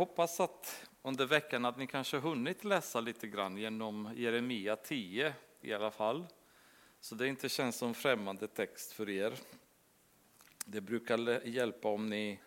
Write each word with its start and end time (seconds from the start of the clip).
hoppas 0.00 0.40
att 0.40 0.88
under 1.02 1.26
veckan 1.26 1.64
att 1.64 1.78
ni 1.78 1.86
kanske 1.86 2.18
hunnit 2.18 2.64
läsa 2.64 3.00
lite 3.00 3.26
grann 3.26 3.56
genom 3.56 4.12
Jeremia 4.16 4.76
10 4.76 5.34
i 5.60 5.72
alla 5.72 5.90
fall. 5.90 6.26
Så 7.00 7.14
det 7.14 7.28
inte 7.28 7.48
känns 7.48 7.76
som 7.76 7.94
främmande 7.94 8.48
text 8.48 8.92
för 8.92 9.10
er. 9.10 9.32
Det 10.64 10.80
brukar 10.80 11.46
hjälpa 11.46 11.88
om 11.88 12.06
ni 12.06 12.40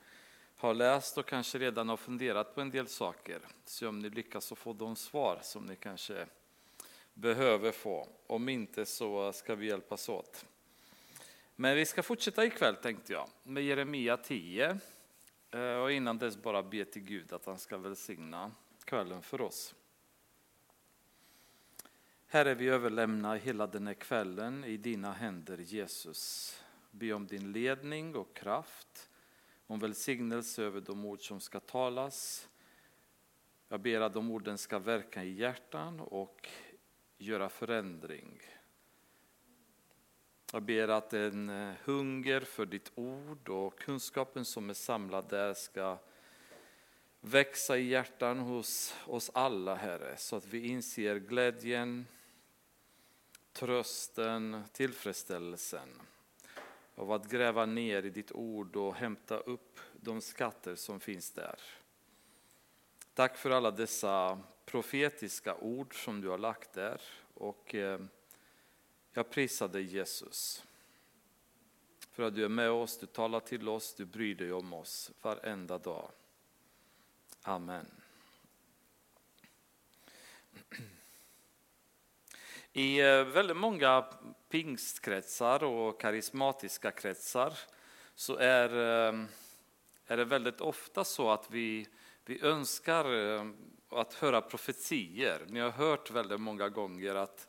har 0.55 0.73
läst 0.73 1.17
och 1.17 1.25
kanske 1.25 1.57
redan 1.57 1.89
har 1.89 1.97
funderat 1.97 2.55
på 2.55 2.61
en 2.61 2.71
del 2.71 2.87
saker. 2.87 3.39
Se 3.65 3.85
om 3.85 3.99
ni 3.99 4.09
lyckas 4.09 4.53
få 4.55 4.73
de 4.73 4.95
svar 4.95 5.39
som 5.41 5.65
ni 5.65 5.75
kanske 5.75 6.25
behöver 7.13 7.71
få. 7.71 8.07
Om 8.27 8.49
inte 8.49 8.85
så 8.85 9.33
ska 9.33 9.55
vi 9.55 9.67
hjälpas 9.67 10.09
åt. 10.09 10.45
Men 11.55 11.75
vi 11.75 11.85
ska 11.85 12.03
fortsätta 12.03 12.45
ikväll 12.45 12.75
tänkte 12.75 13.13
jag 13.13 13.29
med 13.43 13.63
Jeremia 13.63 14.17
10 14.17 14.79
Eh, 15.53 15.75
och 15.75 15.91
innan 15.91 16.17
dess 16.17 16.37
bara 16.37 16.63
be 16.63 16.85
till 16.85 17.01
Gud 17.01 17.33
att 17.33 17.45
han 17.45 17.59
ska 17.59 17.77
välsigna 17.77 18.51
kvällen 18.83 19.21
för 19.21 19.41
oss. 19.41 19.75
Herre, 22.27 22.53
vi 22.53 22.67
överlämnar 22.67 23.35
hela 23.35 23.67
den 23.67 23.87
här 23.87 23.93
kvällen 23.93 24.63
i 24.63 24.77
dina 24.77 25.11
händer 25.11 25.57
Jesus. 25.57 26.63
Be 26.91 27.13
om 27.13 27.27
din 27.27 27.51
ledning 27.51 28.15
och 28.15 28.35
kraft, 28.35 29.09
om 29.67 29.79
välsignelse 29.79 30.63
över 30.63 30.81
de 30.81 31.05
ord 31.05 31.27
som 31.27 31.39
ska 31.39 31.59
talas. 31.59 32.49
Jag 33.69 33.79
ber 33.79 34.01
att 34.01 34.13
de 34.13 34.31
orden 34.31 34.57
ska 34.57 34.79
verka 34.79 35.23
i 35.23 35.33
hjärtan 35.33 35.99
och 35.99 36.49
göra 37.17 37.49
förändring. 37.49 38.41
Jag 40.53 40.63
ber 40.63 40.87
att 40.87 41.13
en 41.13 41.49
eh, 41.49 41.73
hunger 41.83 42.41
för 42.41 42.65
ditt 42.65 42.91
ord 42.95 43.49
och 43.49 43.79
kunskapen 43.79 44.45
som 44.45 44.69
är 44.69 44.73
samlad 44.73 45.25
där 45.29 45.53
ska 45.53 45.97
växa 47.21 47.77
i 47.77 47.87
hjärtan 47.87 48.39
hos 48.39 48.95
oss 49.07 49.31
alla, 49.33 49.75
Herre, 49.75 50.17
så 50.17 50.35
att 50.35 50.45
vi 50.45 50.67
inser 50.67 51.15
glädjen, 51.15 52.07
trösten, 53.53 54.63
tillfredsställelsen 54.71 55.89
av 56.95 57.11
att 57.11 57.29
gräva 57.29 57.65
ner 57.65 58.03
i 58.03 58.09
ditt 58.09 58.31
ord 58.31 58.75
och 58.75 58.95
hämta 58.95 59.37
upp 59.37 59.79
de 59.93 60.21
skatter 60.21 60.75
som 60.75 60.99
finns 60.99 61.31
där. 61.31 61.59
Tack 63.13 63.37
för 63.37 63.49
alla 63.49 63.71
dessa 63.71 64.39
profetiska 64.65 65.55
ord 65.55 66.03
som 66.03 66.21
du 66.21 66.29
har 66.29 66.37
lagt 66.37 66.73
där. 66.73 67.01
Och 67.33 67.75
eh, 67.75 67.99
jag 69.13 69.29
prisar 69.29 69.67
dig 69.67 69.83
Jesus. 69.83 70.63
För 72.11 72.23
att 72.23 72.35
du 72.35 72.45
är 72.45 72.49
med 72.49 72.71
oss, 72.71 72.97
du 72.97 73.05
talar 73.05 73.39
till 73.39 73.69
oss, 73.69 73.93
du 73.93 74.05
bryr 74.05 74.35
dig 74.35 74.51
om 74.51 74.73
oss 74.73 75.11
varenda 75.21 75.77
dag. 75.77 76.11
Amen. 77.41 77.85
I 82.73 82.99
eh, 82.99 83.23
väldigt 83.23 83.57
många 83.57 84.05
pingstkretsar 84.49 85.63
och 85.63 86.01
karismatiska 86.01 86.91
kretsar 86.91 87.53
så 88.15 88.35
är, 88.35 88.69
eh, 88.69 89.23
är 90.07 90.17
det 90.17 90.25
väldigt 90.25 90.61
ofta 90.61 91.03
så 91.03 91.31
att 91.31 91.51
vi, 91.51 91.87
vi 92.25 92.41
önskar 92.41 93.13
eh, 93.13 93.45
att 93.89 94.13
höra 94.13 94.41
profetier. 94.41 95.45
Ni 95.47 95.59
har 95.59 95.71
hört 95.71 96.11
väldigt 96.11 96.41
många 96.41 96.69
gånger 96.69 97.15
att 97.15 97.47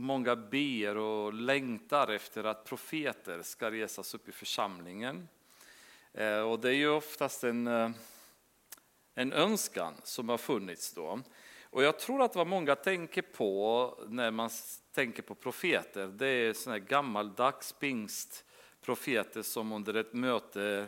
många 0.00 0.36
ber 0.36 0.96
och 0.96 1.32
längtar 1.32 2.08
efter 2.08 2.44
att 2.44 2.64
profeter 2.64 3.42
ska 3.42 3.70
resas 3.70 4.14
upp 4.14 4.28
i 4.28 4.32
församlingen. 4.32 5.28
Eh, 6.12 6.40
och 6.40 6.60
det 6.60 6.68
är 6.68 6.74
ju 6.74 6.88
oftast 6.88 7.44
en, 7.44 7.66
eh, 7.66 7.90
en 9.14 9.32
önskan 9.32 9.94
som 10.04 10.28
har 10.28 10.38
funnits 10.38 10.94
då. 10.94 11.20
Och 11.64 11.82
jag 11.82 11.98
tror 11.98 12.22
att 12.22 12.36
vad 12.36 12.46
många 12.46 12.76
tänker 12.76 13.22
på 13.22 13.94
när 14.08 14.30
man 14.30 14.50
tänker 14.92 15.22
på 15.22 15.34
profeter, 15.34 16.06
det 16.06 16.26
är 16.26 16.52
sådana 16.52 16.78
här 16.78 16.86
gammaldags 16.86 17.72
pingstprofeter 17.72 19.42
som 19.42 19.72
under 19.72 19.94
ett 19.94 20.12
möte 20.12 20.86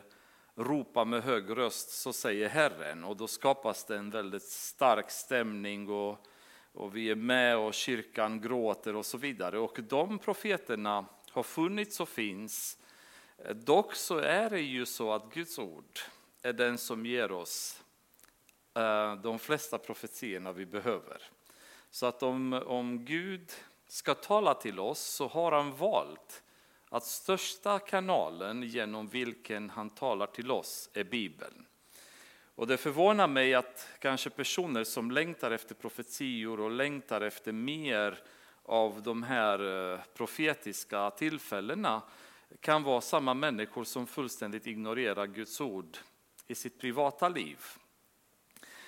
ropar 0.55 1.05
med 1.05 1.23
hög 1.23 1.57
röst, 1.57 1.91
så 1.91 2.13
säger 2.13 2.49
Herren. 2.49 3.05
Och 3.05 3.17
då 3.17 3.27
skapas 3.27 3.85
det 3.85 3.97
en 3.97 4.11
väldigt 4.11 4.49
stark 4.49 5.11
stämning 5.11 5.89
och, 5.89 6.27
och 6.73 6.97
vi 6.97 7.11
är 7.11 7.15
med 7.15 7.57
och 7.57 7.75
kyrkan 7.75 8.41
gråter 8.41 8.97
och 8.97 9.07
så 9.07 9.19
vidare. 9.19 9.59
Och 9.59 9.79
de 9.83 10.19
profeterna 10.19 11.05
har 11.31 11.43
funnits 11.43 12.01
och 12.01 12.09
finns. 12.09 12.79
Dock 13.55 13.95
så 13.95 14.19
är 14.19 14.51
det 14.51 14.61
ju 14.61 14.87
så 14.87 15.13
att 15.13 15.35
Guds 15.35 15.59
ord 15.59 15.99
är 16.43 16.53
den 16.53 16.79
som 16.79 17.07
ger 17.07 17.33
oss 17.33 17.83
eh, 18.75 19.15
de 19.15 19.39
flesta 19.39 19.79
profetierna 19.79 20.53
vi 20.53 20.67
behöver. 20.67 21.23
Så 21.91 22.07
att 22.07 22.23
om, 22.23 22.53
om 22.53 23.05
Gud 23.05 23.53
ska 23.89 24.15
tala 24.15 24.55
till 24.55 24.81
oss 24.81 25.01
så 25.01 25.29
har 25.29 25.53
han 25.53 25.77
valt 25.77 26.43
att 26.89 27.05
största 27.05 27.79
kanalen 27.79 28.63
genom 28.63 29.09
vilken 29.09 29.71
han 29.71 29.91
talar 29.91 30.27
till 30.27 30.51
oss 30.51 30.91
är 30.95 31.05
Bibeln. 31.05 31.67
Och 32.55 32.67
det 32.67 32.77
förvånar 32.77 33.29
mig 33.29 33.55
att 33.55 33.89
kanske 33.99 34.31
personer 34.31 34.85
som 34.85 35.11
längtar 35.11 35.51
efter 35.51 35.75
profetior 35.75 36.61
och 36.61 36.71
längtar 36.71 37.21
efter 37.21 37.53
mer 37.53 38.19
av 38.63 39.03
de 39.03 39.23
här 39.23 39.93
eh, 39.93 40.01
profetiska 40.15 41.11
tillfällena 41.11 42.03
kan 42.61 42.83
vara 42.83 43.01
samma 43.01 43.35
människor 43.35 43.85
som 43.85 44.07
fullständigt 44.07 44.67
ignorerar 44.67 45.27
Guds 45.27 45.61
ord 45.61 45.99
i 46.47 46.55
sitt 46.55 46.81
privata 46.81 47.29
liv. 47.29 47.59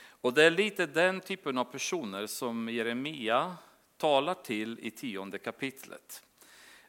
Och 0.07 0.35
det 0.35 0.45
är 0.45 0.51
lite 0.51 0.87
den 0.87 1.21
typen 1.21 1.59
av 1.59 1.65
personer 1.65 2.27
som 2.27 2.69
Jeremia 2.69 3.57
talar 3.97 4.35
till 4.35 4.79
i 4.83 4.91
tionde 4.91 5.39
kapitlet. 5.39 6.23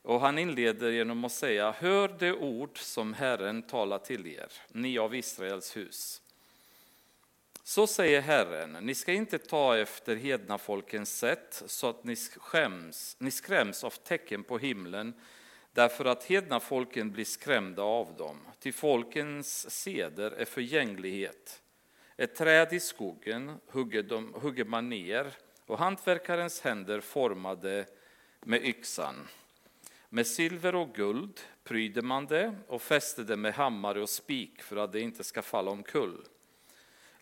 Och 0.01 0.19
han 0.19 0.37
inleder 0.37 0.91
genom 0.91 1.25
att 1.25 1.31
säga, 1.31 1.71
hör 1.71 2.15
det 2.19 2.33
ord 2.33 2.77
som 2.77 3.13
Herren 3.13 3.61
talar 3.61 3.99
till 3.99 4.27
er, 4.27 4.51
ni 4.71 4.97
av 4.97 5.15
Israels 5.15 5.77
hus. 5.77 6.21
Så 7.67 7.87
säger 7.87 8.21
Herren, 8.21 8.71
ni 8.81 8.95
ska 8.95 9.13
inte 9.13 9.37
ta 9.37 9.77
efter 9.77 10.15
hedna 10.15 10.57
folkens 10.57 11.17
sätt 11.17 11.63
så 11.65 11.89
att 11.89 12.03
ni, 12.03 12.15
skäms, 12.15 13.15
ni 13.19 13.31
skräms 13.31 13.83
av 13.83 13.89
tecken 13.89 14.43
på 14.43 14.57
himlen 14.57 15.13
därför 15.73 16.05
att 16.05 16.23
hedna 16.23 16.59
folken 16.59 17.11
blir 17.11 17.25
skrämda 17.25 17.83
av 17.83 18.15
dem. 18.17 18.37
Till 18.59 18.73
folkens 18.73 19.69
seder 19.71 20.31
är 20.31 20.45
förgänglighet 20.45 21.61
ett 22.17 22.35
träd 22.35 22.73
i 22.73 22.79
skogen 22.79 23.57
hugger, 23.67 24.03
de, 24.03 24.33
hugger 24.33 24.65
man 24.65 24.89
ner 24.89 25.33
och 25.65 25.79
hantverkarens 25.79 26.61
händer 26.61 27.01
formade 27.01 27.85
med 28.41 28.65
yxan. 28.65 29.27
Med 30.09 30.27
silver 30.27 30.75
och 30.75 30.95
guld 30.95 31.39
pryder 31.63 32.01
man 32.01 32.25
det 32.25 32.55
och 32.67 32.81
fäster 32.81 33.23
det 33.23 33.37
med 33.37 33.53
hammare 33.53 34.01
och 34.01 34.09
spik 34.09 34.61
för 34.61 34.77
att 34.77 34.91
det 34.91 34.99
inte 34.99 35.23
ska 35.23 35.41
falla 35.41 35.71
omkull. 35.71 36.25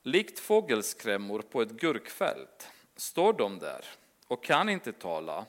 Likt 0.06 0.40
fågelskrämmor 0.40 1.41
på 1.41 1.62
ett 1.62 1.72
gurkfält 1.72 2.68
står 2.96 3.34
de 3.34 3.59
där 3.59 3.86
och 4.28 4.44
kan 4.44 4.69
inte 4.69 4.91
tala. 4.91 5.46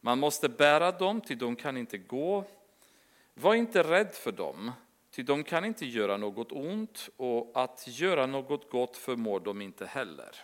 Man 0.00 0.18
måste 0.18 0.48
bära 0.48 0.92
dem 0.92 1.20
till 1.20 1.38
de 1.38 1.56
kan 1.56 1.76
inte 1.76 1.98
gå. 1.98 2.44
Var 3.34 3.54
inte 3.54 3.82
rädd 3.82 4.12
för 4.12 4.32
dem, 4.32 4.72
Ty 5.10 5.22
de 5.22 5.44
kan 5.44 5.64
inte 5.64 5.86
göra 5.86 6.16
något 6.16 6.52
ont 6.52 7.08
och 7.16 7.50
att 7.54 7.84
göra 7.86 8.26
något 8.26 8.70
gott 8.70 8.96
förmår 8.96 9.40
de 9.40 9.62
inte 9.62 9.86
heller. 9.86 10.36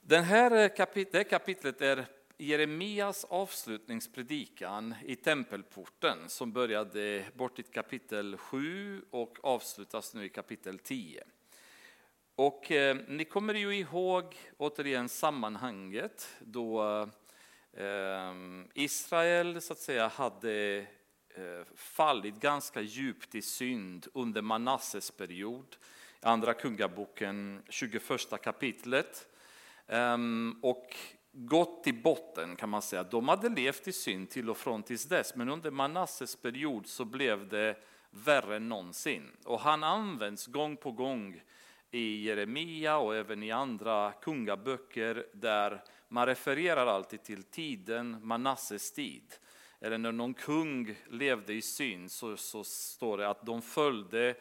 Den 0.00 0.24
här 0.24 0.76
kapit 0.76 1.12
det 1.12 1.24
kapitlet 1.24 1.80
är 1.80 2.06
Jeremias 2.38 3.24
avslutningspredikan 3.24 4.94
i 5.06 5.16
tempelporten 5.16 6.18
som 6.28 6.52
började 6.52 7.24
bort 7.34 7.58
i 7.58 7.62
kapitel 7.62 8.36
7 8.36 9.02
och 9.10 9.38
avslutas 9.42 10.14
nu 10.14 10.24
i 10.24 10.28
kapitel 10.28 10.78
10. 10.78 11.24
Och 12.34 12.70
eh, 12.70 12.96
ni 13.08 13.24
kommer 13.24 13.54
ju 13.54 13.76
ihåg 13.76 14.36
återigen 14.56 15.08
sammanhanget 15.08 16.28
då 16.40 16.82
eh, 17.72 18.34
Israel 18.74 19.60
så 19.60 19.72
att 19.72 19.78
säga 19.78 20.08
hade 20.08 20.86
Eh, 21.34 21.64
fallit 21.74 22.40
ganska 22.40 22.80
djupt 22.80 23.34
i 23.34 23.42
synd 23.42 24.06
under 24.14 24.42
Manasses 24.42 25.10
period. 25.10 25.76
Andra 26.20 26.54
kungaboken, 26.54 27.62
21 27.68 28.02
kapitlet. 28.42 29.28
Ehm, 29.86 30.58
och 30.62 30.96
gått 31.32 31.84
till 31.84 32.02
botten 32.02 32.56
kan 32.56 32.68
man 32.68 32.82
säga. 32.82 33.02
De 33.02 33.28
hade 33.28 33.48
levt 33.48 33.88
i 33.88 33.92
synd 33.92 34.30
till 34.30 34.50
och 34.50 34.56
från 34.56 34.82
tills 34.82 35.04
dess, 35.04 35.34
men 35.34 35.48
under 35.48 35.70
Manasses 35.70 36.36
period 36.36 36.86
så 36.86 37.04
blev 37.04 37.48
det 37.48 37.76
värre 38.10 38.56
än 38.56 38.68
någonsin. 38.68 39.30
Och 39.44 39.60
han 39.60 39.84
används 39.84 40.46
gång 40.46 40.76
på 40.76 40.92
gång 40.92 41.42
i 41.90 42.22
Jeremia 42.22 42.96
och 42.96 43.16
även 43.16 43.42
i 43.42 43.50
andra 43.50 44.12
kungaböcker 44.12 45.26
där 45.32 45.82
man 46.08 46.26
refererar 46.26 46.86
alltid 46.86 47.22
till 47.22 47.42
tiden, 47.42 48.26
Manasses 48.26 48.92
tid 48.92 49.34
eller 49.82 49.98
när 49.98 50.12
någon 50.12 50.34
kung 50.34 50.94
levde 51.10 51.54
i 51.54 51.62
synd 51.62 52.10
så, 52.10 52.36
så 52.36 52.64
står 52.64 53.18
det 53.18 53.28
att 53.28 53.46
de 53.46 53.62
följde 53.62 54.34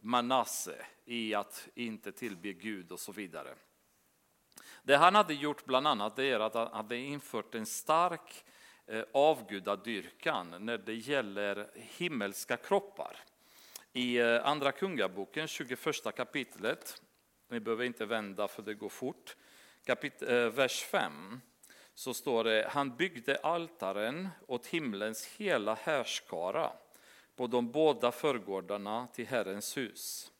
Manasse 0.00 0.86
i 1.04 1.34
att 1.34 1.68
inte 1.74 2.12
tillbe 2.12 2.52
Gud 2.52 2.92
och 2.92 3.00
så 3.00 3.12
vidare. 3.12 3.54
Det 4.86 4.96
han 4.96 5.14
hade 5.14 5.34
gjort 5.34 5.64
bland 5.64 5.86
annat 5.86 6.18
är 6.18 6.40
att 6.40 6.54
han 6.54 6.72
hade 6.72 6.96
infört 6.96 7.54
en 7.54 7.66
stark 7.66 8.44
eh, 8.86 9.02
avgudadyrkan 9.12 10.54
när 10.58 10.78
det 10.78 10.94
gäller 10.94 11.70
himmelska 11.74 12.56
kroppar. 12.56 13.16
I 13.92 14.18
eh, 14.18 14.46
Andra 14.46 14.72
Kungaboken, 14.72 15.48
21 15.48 15.80
kapitlet, 16.16 17.02
ni 17.48 17.60
behöver 17.60 17.84
inte 17.84 18.06
vända 18.06 18.48
för 18.48 18.62
det 18.62 18.74
går 18.74 18.88
fort, 18.88 19.36
kapit 19.84 20.22
eh, 20.22 20.48
vers 20.48 20.82
5, 20.82 21.40
så 21.94 22.14
står 22.14 22.44
det, 22.44 22.68
han 22.70 22.96
byggde 22.96 23.36
altaren 23.36 24.28
åt 24.46 24.66
himlens 24.66 25.26
hela 25.26 25.74
härskara 25.74 26.72
på 27.36 27.46
de 27.46 27.70
båda 27.70 28.12
förgårdarna 28.12 29.06
till 29.14 29.26
Herrens 29.26 29.76
hus. 29.76 30.32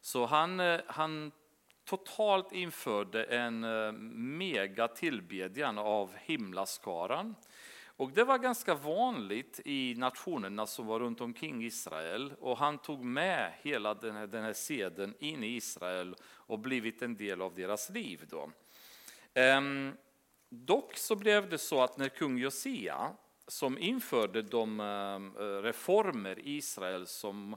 Så 0.00 0.26
han, 0.26 0.80
han 0.86 1.32
totalt 1.88 2.52
införde 2.52 3.24
en 3.24 3.64
eh, 3.64 3.92
mega 3.92 4.88
tillbedjan 4.88 5.78
av 5.78 6.14
himlaskaran. 6.16 7.34
Och 7.96 8.12
det 8.12 8.24
var 8.24 8.38
ganska 8.38 8.74
vanligt 8.74 9.60
i 9.64 9.94
nationerna 9.98 10.66
som 10.66 10.86
var 10.86 11.00
runt 11.00 11.20
omkring 11.20 11.64
Israel 11.64 12.32
och 12.40 12.58
han 12.58 12.78
tog 12.78 13.04
med 13.04 13.52
hela 13.62 13.94
den 13.94 14.16
här, 14.16 14.26
den 14.26 14.44
här 14.44 14.52
seden 14.52 15.14
in 15.18 15.44
i 15.44 15.56
Israel 15.56 16.16
och 16.22 16.58
blivit 16.58 17.02
en 17.02 17.16
del 17.16 17.42
av 17.42 17.54
deras 17.54 17.90
liv. 17.90 18.26
Då. 18.30 18.50
Ehm, 19.34 19.92
dock 20.48 20.96
så 20.96 21.16
blev 21.16 21.48
det 21.48 21.58
så 21.58 21.82
att 21.82 21.96
när 21.96 22.08
kung 22.08 22.38
Josia 22.38 23.12
som 23.46 23.78
införde 23.78 24.42
de 24.42 24.80
eh, 24.80 25.42
reformer 25.62 26.38
i 26.38 26.56
Israel 26.56 27.06
som 27.06 27.56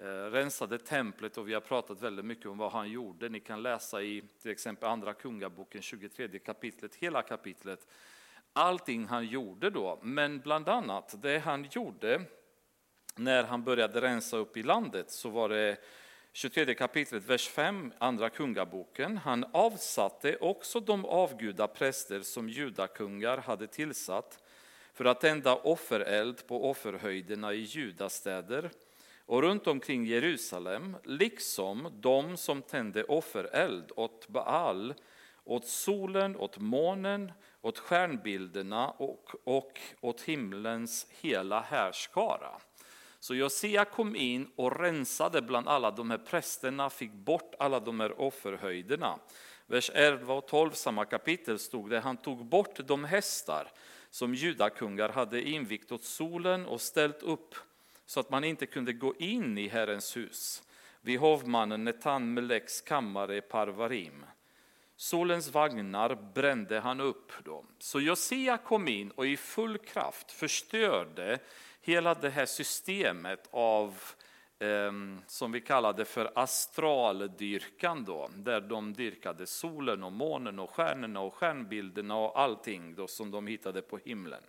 Eh, 0.00 0.30
rensade 0.30 0.78
templet 0.78 1.38
och 1.38 1.48
vi 1.48 1.54
har 1.54 1.60
pratat 1.60 2.00
väldigt 2.00 2.24
mycket 2.24 2.46
om 2.46 2.58
vad 2.58 2.72
han 2.72 2.90
gjorde. 2.90 3.28
Ni 3.28 3.40
kan 3.40 3.62
läsa 3.62 4.02
i 4.02 4.22
till 4.42 4.50
exempel 4.50 4.88
Andra 4.88 5.14
Kungaboken 5.14 5.82
23 5.82 6.38
kapitlet, 6.38 6.94
hela 6.94 7.22
kapitlet. 7.22 7.86
Allting 8.52 9.06
han 9.06 9.26
gjorde 9.26 9.70
då, 9.70 9.98
men 10.02 10.40
bland 10.40 10.68
annat 10.68 11.22
det 11.22 11.38
han 11.38 11.68
gjorde 11.70 12.22
när 13.16 13.44
han 13.44 13.64
började 13.64 14.00
rensa 14.00 14.36
upp 14.36 14.56
i 14.56 14.62
landet 14.62 15.10
så 15.10 15.28
var 15.28 15.48
det 15.48 15.76
23 16.32 16.74
kapitlet, 16.74 17.24
vers 17.24 17.48
5, 17.48 17.92
Andra 17.98 18.30
Kungaboken. 18.30 19.16
Han 19.18 19.44
avsatte 19.52 20.36
också 20.36 20.80
de 20.80 21.04
avguda 21.04 21.66
präster 21.66 22.20
som 22.20 22.48
judakungar 22.48 23.38
hade 23.38 23.66
tillsatt 23.66 24.42
för 24.92 25.04
att 25.04 25.20
tända 25.20 25.56
offereld 25.56 26.46
på 26.46 26.70
offerhöjderna 26.70 27.52
i 27.52 27.60
judastäder 27.60 28.70
och 29.26 29.42
runt 29.42 29.66
omkring 29.66 30.04
Jerusalem, 30.04 30.96
liksom 31.04 31.88
de 32.00 32.36
som 32.36 32.62
tände 32.62 33.04
offereld 33.04 33.92
åt 33.96 34.28
Baal, 34.28 34.94
åt 35.44 35.66
solen, 35.66 36.36
åt 36.36 36.58
månen, 36.58 37.32
åt 37.60 37.78
stjärnbilderna 37.78 38.90
och, 38.90 39.30
och 39.44 39.80
åt 40.00 40.20
himlens 40.20 41.06
hela 41.20 41.60
härskara. 41.60 42.50
Så 43.20 43.34
Josia 43.34 43.84
kom 43.84 44.16
in 44.16 44.50
och 44.56 44.80
rensade 44.80 45.42
bland 45.42 45.68
alla 45.68 45.90
de 45.90 46.10
här 46.10 46.18
prästerna, 46.18 46.90
fick 46.90 47.12
bort 47.12 47.54
alla 47.58 47.80
de 47.80 48.00
här 48.00 48.20
offerhöjderna. 48.20 49.18
Vers 49.66 49.90
11 49.94 50.34
och 50.34 50.46
12, 50.46 50.70
samma 50.70 51.04
kapitel, 51.04 51.58
stod 51.58 51.90
det, 51.90 52.00
han 52.00 52.16
tog 52.16 52.46
bort 52.46 52.78
de 52.86 53.04
hästar 53.04 53.68
som 54.10 54.34
judakungar 54.34 55.08
hade 55.08 55.42
invigt 55.42 55.92
åt 55.92 56.04
solen 56.04 56.66
och 56.66 56.80
ställt 56.80 57.22
upp 57.22 57.54
så 58.06 58.20
att 58.20 58.30
man 58.30 58.44
inte 58.44 58.66
kunde 58.66 58.92
gå 58.92 59.14
in 59.18 59.58
i 59.58 59.68
Herrens 59.68 60.16
hus 60.16 60.62
vid 61.00 61.18
hovmannen 61.18 61.84
Netan 61.84 62.34
Meleks 62.34 62.80
kammare 62.80 63.40
Parvarim. 63.40 64.24
Solens 64.96 65.54
vagnar 65.54 66.32
brände 66.34 66.80
han 66.80 67.00
upp 67.00 67.44
dem. 67.44 67.66
Så 67.78 68.00
Josia 68.00 68.58
kom 68.58 68.88
in 68.88 69.10
och 69.10 69.26
i 69.26 69.36
full 69.36 69.78
kraft 69.78 70.32
förstörde 70.32 71.38
hela 71.80 72.14
det 72.14 72.30
här 72.30 72.46
systemet 72.46 73.48
av 73.50 73.98
ehm, 74.58 75.20
som 75.26 75.52
vi 75.52 75.60
kallade 75.60 76.04
för 76.04 76.32
astraldyrkan 76.34 78.04
då, 78.04 78.30
där 78.36 78.60
de 78.60 78.92
dyrkade 78.92 79.46
solen 79.46 80.02
och 80.02 80.12
månen 80.12 80.58
och 80.58 80.70
stjärnorna 80.70 81.20
och 81.20 81.34
stjärnbilderna 81.34 82.16
och 82.16 82.40
allting 82.40 82.94
då 82.94 83.06
som 83.06 83.30
de 83.30 83.46
hittade 83.46 83.82
på 83.82 83.98
himlen. 83.98 84.42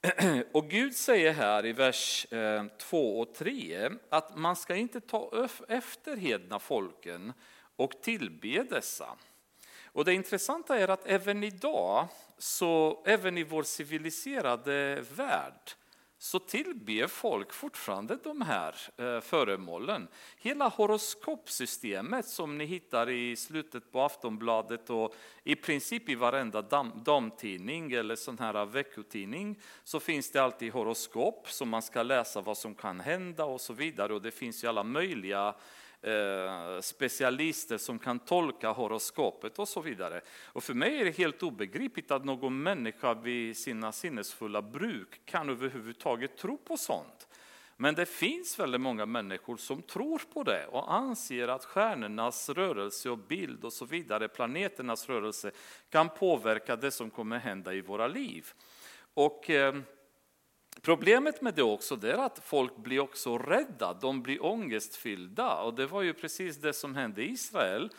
Och 0.52 0.68
Gud 0.68 0.96
säger 0.96 1.32
här 1.32 1.66
i 1.66 1.72
vers 1.72 2.32
eh, 2.32 2.64
2 2.78 3.20
och 3.20 3.34
3 3.34 3.90
att 4.10 4.36
man 4.36 4.56
ska 4.56 4.76
inte 4.76 5.00
ta 5.00 5.48
efter 5.68 6.16
hedna 6.16 6.58
folken 6.58 7.32
och 7.76 8.02
tillbe 8.02 8.62
dessa. 8.62 9.16
Och 9.84 10.04
det 10.04 10.14
intressanta 10.14 10.78
är 10.78 10.88
att 10.88 11.06
även 11.06 11.44
idag, 11.44 12.08
så 12.38 13.02
även 13.06 13.38
i 13.38 13.44
vår 13.44 13.62
civiliserade 13.62 15.04
värld, 15.16 15.70
så 16.22 16.38
tillber 16.38 17.06
folk 17.06 17.52
fortfarande 17.52 18.16
de 18.16 18.40
här 18.40 18.76
eh, 18.96 19.20
föremålen. 19.20 20.08
Hela 20.36 20.68
horoskopsystemet 20.68 22.26
som 22.26 22.58
ni 22.58 22.64
hittar 22.64 23.10
i 23.10 23.36
slutet 23.36 23.92
på 23.92 24.00
Aftonbladet 24.00 24.90
och 24.90 25.14
i 25.44 25.54
princip 25.56 26.08
i 26.08 26.14
varenda 26.14 26.62
damtidning 27.04 27.92
eller 27.92 28.16
sån 28.16 28.38
här 28.38 28.66
veckotidning 28.66 29.60
så 29.84 30.00
finns 30.00 30.30
det 30.30 30.42
alltid 30.42 30.72
horoskop 30.72 31.50
som 31.50 31.68
man 31.68 31.82
ska 31.82 32.02
läsa 32.02 32.40
vad 32.40 32.58
som 32.58 32.74
kan 32.74 33.00
hända 33.00 33.44
och 33.44 33.60
så 33.60 33.72
vidare 33.72 34.14
och 34.14 34.22
det 34.22 34.30
finns 34.30 34.64
ju 34.64 34.68
alla 34.68 34.82
möjliga 34.82 35.54
Eh, 36.02 36.80
specialister 36.80 37.78
som 37.78 37.98
kan 37.98 38.18
tolka 38.18 38.70
horoskopet 38.70 39.58
och 39.58 39.68
så 39.68 39.80
vidare. 39.80 40.20
Och 40.46 40.64
för 40.64 40.74
mig 40.74 41.00
är 41.00 41.04
det 41.04 41.18
helt 41.18 41.42
obegripligt 41.42 42.10
att 42.10 42.24
någon 42.24 42.62
människa 42.62 43.14
vid 43.14 43.56
sina 43.56 43.92
sinnesfulla 43.92 44.62
bruk 44.62 45.20
kan 45.24 45.48
överhuvudtaget 45.50 46.36
tro 46.36 46.56
på 46.56 46.76
sånt. 46.76 47.28
Men 47.76 47.94
det 47.94 48.06
finns 48.06 48.58
väldigt 48.58 48.80
många 48.80 49.06
människor 49.06 49.56
som 49.56 49.82
tror 49.82 50.22
på 50.32 50.42
det 50.42 50.66
och 50.66 50.94
anser 50.94 51.48
att 51.48 51.64
stjärnornas 51.64 52.48
rörelse 52.48 53.10
och 53.10 53.18
bild 53.18 53.64
och 53.64 53.72
så 53.72 53.84
vidare, 53.84 54.28
planeternas 54.28 55.08
rörelse, 55.08 55.50
kan 55.90 56.08
påverka 56.08 56.76
det 56.76 56.90
som 56.90 57.10
kommer 57.10 57.38
hända 57.38 57.74
i 57.74 57.80
våra 57.80 58.08
liv. 58.08 58.46
Och 59.14 59.50
eh, 59.50 59.74
Problemet 60.82 61.42
med 61.42 61.54
det 61.54 61.62
också 61.62 61.96
det 61.96 62.12
är 62.12 62.18
att 62.18 62.40
folk 62.44 62.76
blir 62.76 63.00
också 63.00 63.38
rädda, 63.38 63.94
de 63.94 64.22
blir 64.22 64.44
ångestfyllda. 64.44 65.56
Och 65.56 65.74
det 65.74 65.86
var 65.86 66.02
ju 66.02 66.14
precis 66.14 66.56
det 66.56 66.72
som 66.72 66.94
hände 66.94 67.22
i 67.22 67.30
Israel. 67.30 67.90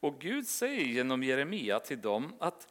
Och 0.00 0.20
Gud 0.20 0.46
säger 0.46 0.84
genom 0.84 1.22
Jeremia 1.22 1.80
till 1.80 2.00
dem 2.00 2.32
att 2.38 2.68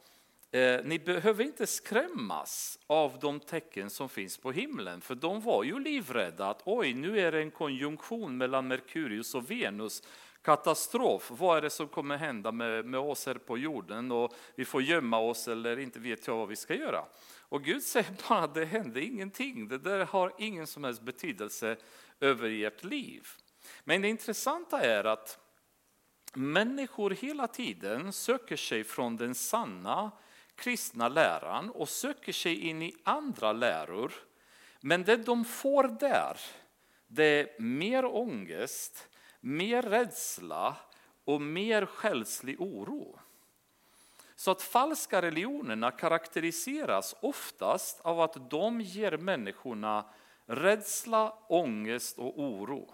eh, 0.51 0.79
ni 0.83 0.99
behöver 0.99 1.43
inte 1.43 1.67
skrämmas 1.67 2.79
av 2.87 3.19
de 3.21 3.39
tecken 3.39 3.89
som 3.89 4.09
finns 4.09 4.37
på 4.37 4.51
himlen, 4.51 5.01
för 5.01 5.15
de 5.15 5.41
var 5.41 5.63
ju 5.63 5.79
livrädda 5.79 6.49
att 6.49 6.61
oj, 6.65 6.93
nu 6.93 7.19
är 7.19 7.31
det 7.31 7.39
en 7.39 7.51
konjunktion 7.51 8.37
mellan 8.37 8.67
Merkurius 8.67 9.35
och 9.35 9.51
Venus, 9.51 10.03
katastrof, 10.41 11.31
vad 11.31 11.57
är 11.57 11.61
det 11.61 11.69
som 11.69 11.87
kommer 11.87 12.17
hända 12.17 12.51
med, 12.51 12.85
med 12.85 12.99
oss 12.99 13.25
här 13.25 13.35
på 13.35 13.57
jorden? 13.57 14.11
Och 14.11 14.33
vi 14.55 14.65
får 14.65 14.81
gömma 14.81 15.19
oss 15.19 15.47
eller 15.47 15.79
inte 15.79 15.99
vet 15.99 16.27
jag 16.27 16.35
vad 16.35 16.47
vi 16.47 16.55
ska 16.55 16.75
göra. 16.75 17.05
Och 17.49 17.63
Gud 17.63 17.83
säger 17.83 18.29
bara 18.29 18.39
att 18.39 18.53
det 18.53 18.65
hände 18.65 19.01
ingenting. 19.03 19.67
Det 19.67 19.77
där 19.77 20.05
har 20.05 20.33
ingen 20.37 20.67
som 20.67 20.83
helst 20.83 21.01
betydelse 21.01 21.77
över 22.19 22.63
ert 22.63 22.83
liv. 22.83 23.27
Men 23.83 24.01
det 24.01 24.07
intressanta 24.07 24.81
är 24.81 25.03
att 25.03 25.39
människor 26.33 27.09
hela 27.09 27.47
tiden 27.47 28.13
söker 28.13 28.57
sig 28.57 28.83
från 28.83 29.17
den 29.17 29.35
sanna 29.35 30.11
kristna 30.55 31.09
läran 31.09 31.69
och 31.69 31.89
söker 31.89 32.33
sig 32.33 32.59
in 32.59 32.81
i 32.81 32.95
andra 33.03 33.53
läror. 33.53 34.13
Men 34.81 35.03
det 35.03 35.17
de 35.17 35.45
får 35.45 35.83
där, 35.83 36.37
det 37.07 37.23
är 37.23 37.61
mer 37.61 38.05
ångest, 38.05 39.09
mer 39.39 39.81
rädsla 39.81 40.75
och 41.23 41.41
mer 41.41 41.85
själslig 41.85 42.61
oro. 42.61 43.19
Så 44.39 44.51
att 44.51 44.61
falska 44.61 45.21
religionerna 45.21 45.91
karaktäriseras 45.91 47.15
oftast 47.21 47.99
av 48.01 48.21
att 48.21 48.49
de 48.49 48.81
ger 48.81 49.17
människorna 49.17 50.05
rädsla, 50.45 51.33
ångest 51.47 52.19
och 52.19 52.39
oro. 52.39 52.93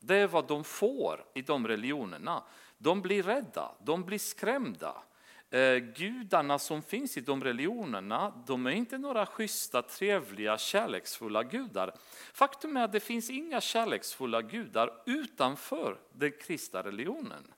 Det 0.00 0.16
är 0.16 0.26
vad 0.26 0.46
de 0.46 0.64
får 0.64 1.24
i 1.34 1.42
de 1.42 1.68
religionerna. 1.68 2.44
De 2.78 3.02
blir 3.02 3.22
rädda, 3.22 3.74
de 3.84 4.04
blir 4.04 4.18
skrämda. 4.18 5.02
Eh, 5.50 5.76
gudarna 5.76 6.58
som 6.58 6.82
finns 6.82 7.16
i 7.16 7.20
de 7.20 7.44
religionerna, 7.44 8.42
de 8.46 8.66
är 8.66 8.70
inte 8.70 8.98
några 8.98 9.26
schyssta, 9.26 9.82
trevliga, 9.82 10.58
kärleksfulla 10.58 11.42
gudar. 11.42 11.94
Faktum 12.32 12.76
är 12.76 12.84
att 12.84 12.92
det 12.92 13.00
finns 13.00 13.30
inga 13.30 13.60
kärleksfulla 13.60 14.42
gudar 14.42 15.02
utanför 15.06 16.00
den 16.12 16.32
kristna 16.40 16.82
religionen. 16.82 17.52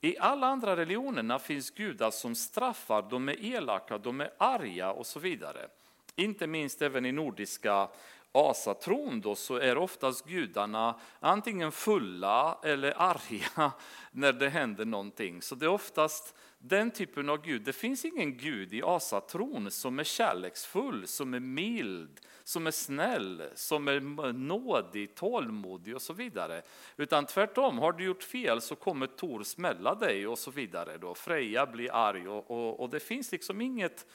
I 0.00 0.18
alla 0.18 0.46
andra 0.46 0.76
religionerna 0.76 1.38
finns 1.38 1.70
gudar 1.70 2.10
som 2.10 2.34
straffar, 2.34 3.02
de 3.10 3.28
är 3.28 3.44
elaka, 3.44 3.98
de 3.98 4.20
är 4.20 4.30
arga 4.38 4.92
och 4.92 5.06
så 5.06 5.20
vidare. 5.20 5.68
Inte 6.16 6.46
minst 6.46 6.82
även 6.82 7.06
i 7.06 7.12
nordiska 7.12 7.88
asatron 8.32 9.20
då, 9.20 9.34
så 9.34 9.56
är 9.56 9.78
oftast 9.78 10.26
gudarna 10.26 11.00
antingen 11.20 11.72
fulla 11.72 12.58
eller 12.62 12.94
arga 12.96 13.72
när 14.10 14.32
det 14.32 14.48
händer 14.48 14.84
någonting. 14.84 15.42
Så 15.42 15.54
det 15.54 15.66
är 15.66 15.70
oftast 15.70 16.34
den 16.62 16.90
typen 16.90 17.28
av 17.28 17.42
gud. 17.42 17.62
Det 17.62 17.72
finns 17.72 18.04
ingen 18.04 18.36
gud 18.36 18.74
i 18.74 18.82
asatron 18.82 19.70
som 19.70 19.98
är 19.98 20.04
kärleksfull, 20.04 21.06
som 21.06 21.34
är 21.34 21.40
mild, 21.40 22.20
som 22.44 22.66
är 22.66 22.70
snäll, 22.70 23.42
som 23.54 23.88
är 23.88 24.00
nådig, 24.32 25.14
tålmodig 25.14 25.94
och 25.94 26.02
så 26.02 26.12
vidare. 26.12 26.62
Utan 26.96 27.26
tvärtom, 27.26 27.78
har 27.78 27.92
du 27.92 28.04
gjort 28.04 28.22
fel 28.22 28.60
så 28.60 28.74
kommer 28.74 29.06
Tor 29.06 29.42
smälla 29.42 29.94
dig 29.94 30.26
och 30.26 30.38
så 30.38 30.50
vidare. 30.50 30.98
Då. 30.98 31.14
Freja 31.14 31.66
blir 31.66 31.92
arg 31.92 32.28
och, 32.28 32.50
och, 32.50 32.80
och 32.80 32.90
det 32.90 33.00
finns 33.00 33.32
liksom 33.32 33.60
inget, 33.60 34.06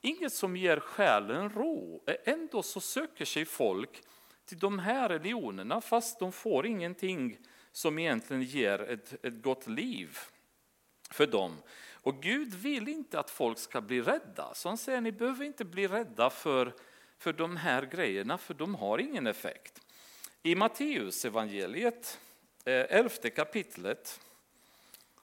inget 0.00 0.32
som 0.32 0.56
ger 0.56 0.80
själen 0.80 1.50
ro. 1.50 2.04
Ändå 2.24 2.62
så 2.62 2.80
söker 2.80 3.24
sig 3.24 3.44
folk 3.44 4.02
till 4.44 4.58
de 4.58 4.78
här 4.78 5.08
religionerna 5.08 5.80
fast 5.80 6.18
de 6.18 6.32
får 6.32 6.66
ingenting 6.66 7.38
som 7.72 7.98
egentligen 7.98 8.42
ger 8.42 8.80
ett, 8.80 9.24
ett 9.24 9.42
gott 9.42 9.66
liv 9.66 10.18
för 11.10 11.26
dem. 11.26 11.56
Och 12.02 12.22
Gud 12.22 12.54
vill 12.54 12.88
inte 12.88 13.20
att 13.20 13.30
folk 13.30 13.58
ska 13.58 13.80
bli 13.80 14.02
rädda. 14.02 14.54
Så 14.54 14.68
han 14.68 14.78
säger, 14.78 15.00
ni 15.00 15.12
behöver 15.12 15.44
inte 15.44 15.64
bli 15.64 15.88
rädda 15.88 16.30
för, 16.30 16.74
för 17.18 17.32
de 17.32 17.56
här 17.56 17.82
grejerna, 17.82 18.38
för 18.38 18.54
de 18.54 18.74
har 18.74 18.98
ingen 18.98 19.26
effekt. 19.26 19.80
I 20.42 20.54
Matteus 20.54 21.24
evangeliet, 21.24 22.20
eh, 22.64 22.98
elfte 22.98 23.30
kapitlet, 23.30 24.20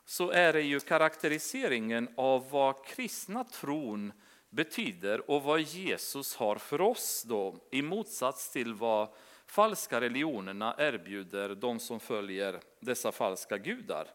så 0.05 0.31
är 0.31 0.53
det 0.53 0.61
ju 0.61 0.79
karaktäriseringen 0.79 2.09
av 2.17 2.49
vad 2.49 2.85
kristna 2.85 3.43
tron 3.43 4.13
betyder 4.49 5.31
och 5.31 5.43
vad 5.43 5.61
Jesus 5.61 6.35
har 6.35 6.55
för 6.55 6.81
oss 6.81 7.23
då, 7.27 7.55
i 7.71 7.81
motsats 7.81 8.51
till 8.51 8.73
vad 8.73 9.09
falska 9.45 10.01
religionerna 10.01 10.75
erbjuder 10.77 11.55
de 11.55 11.79
som 11.79 11.99
följer 11.99 12.59
dessa 12.79 13.11
falska 13.11 13.57
gudar. 13.57 14.07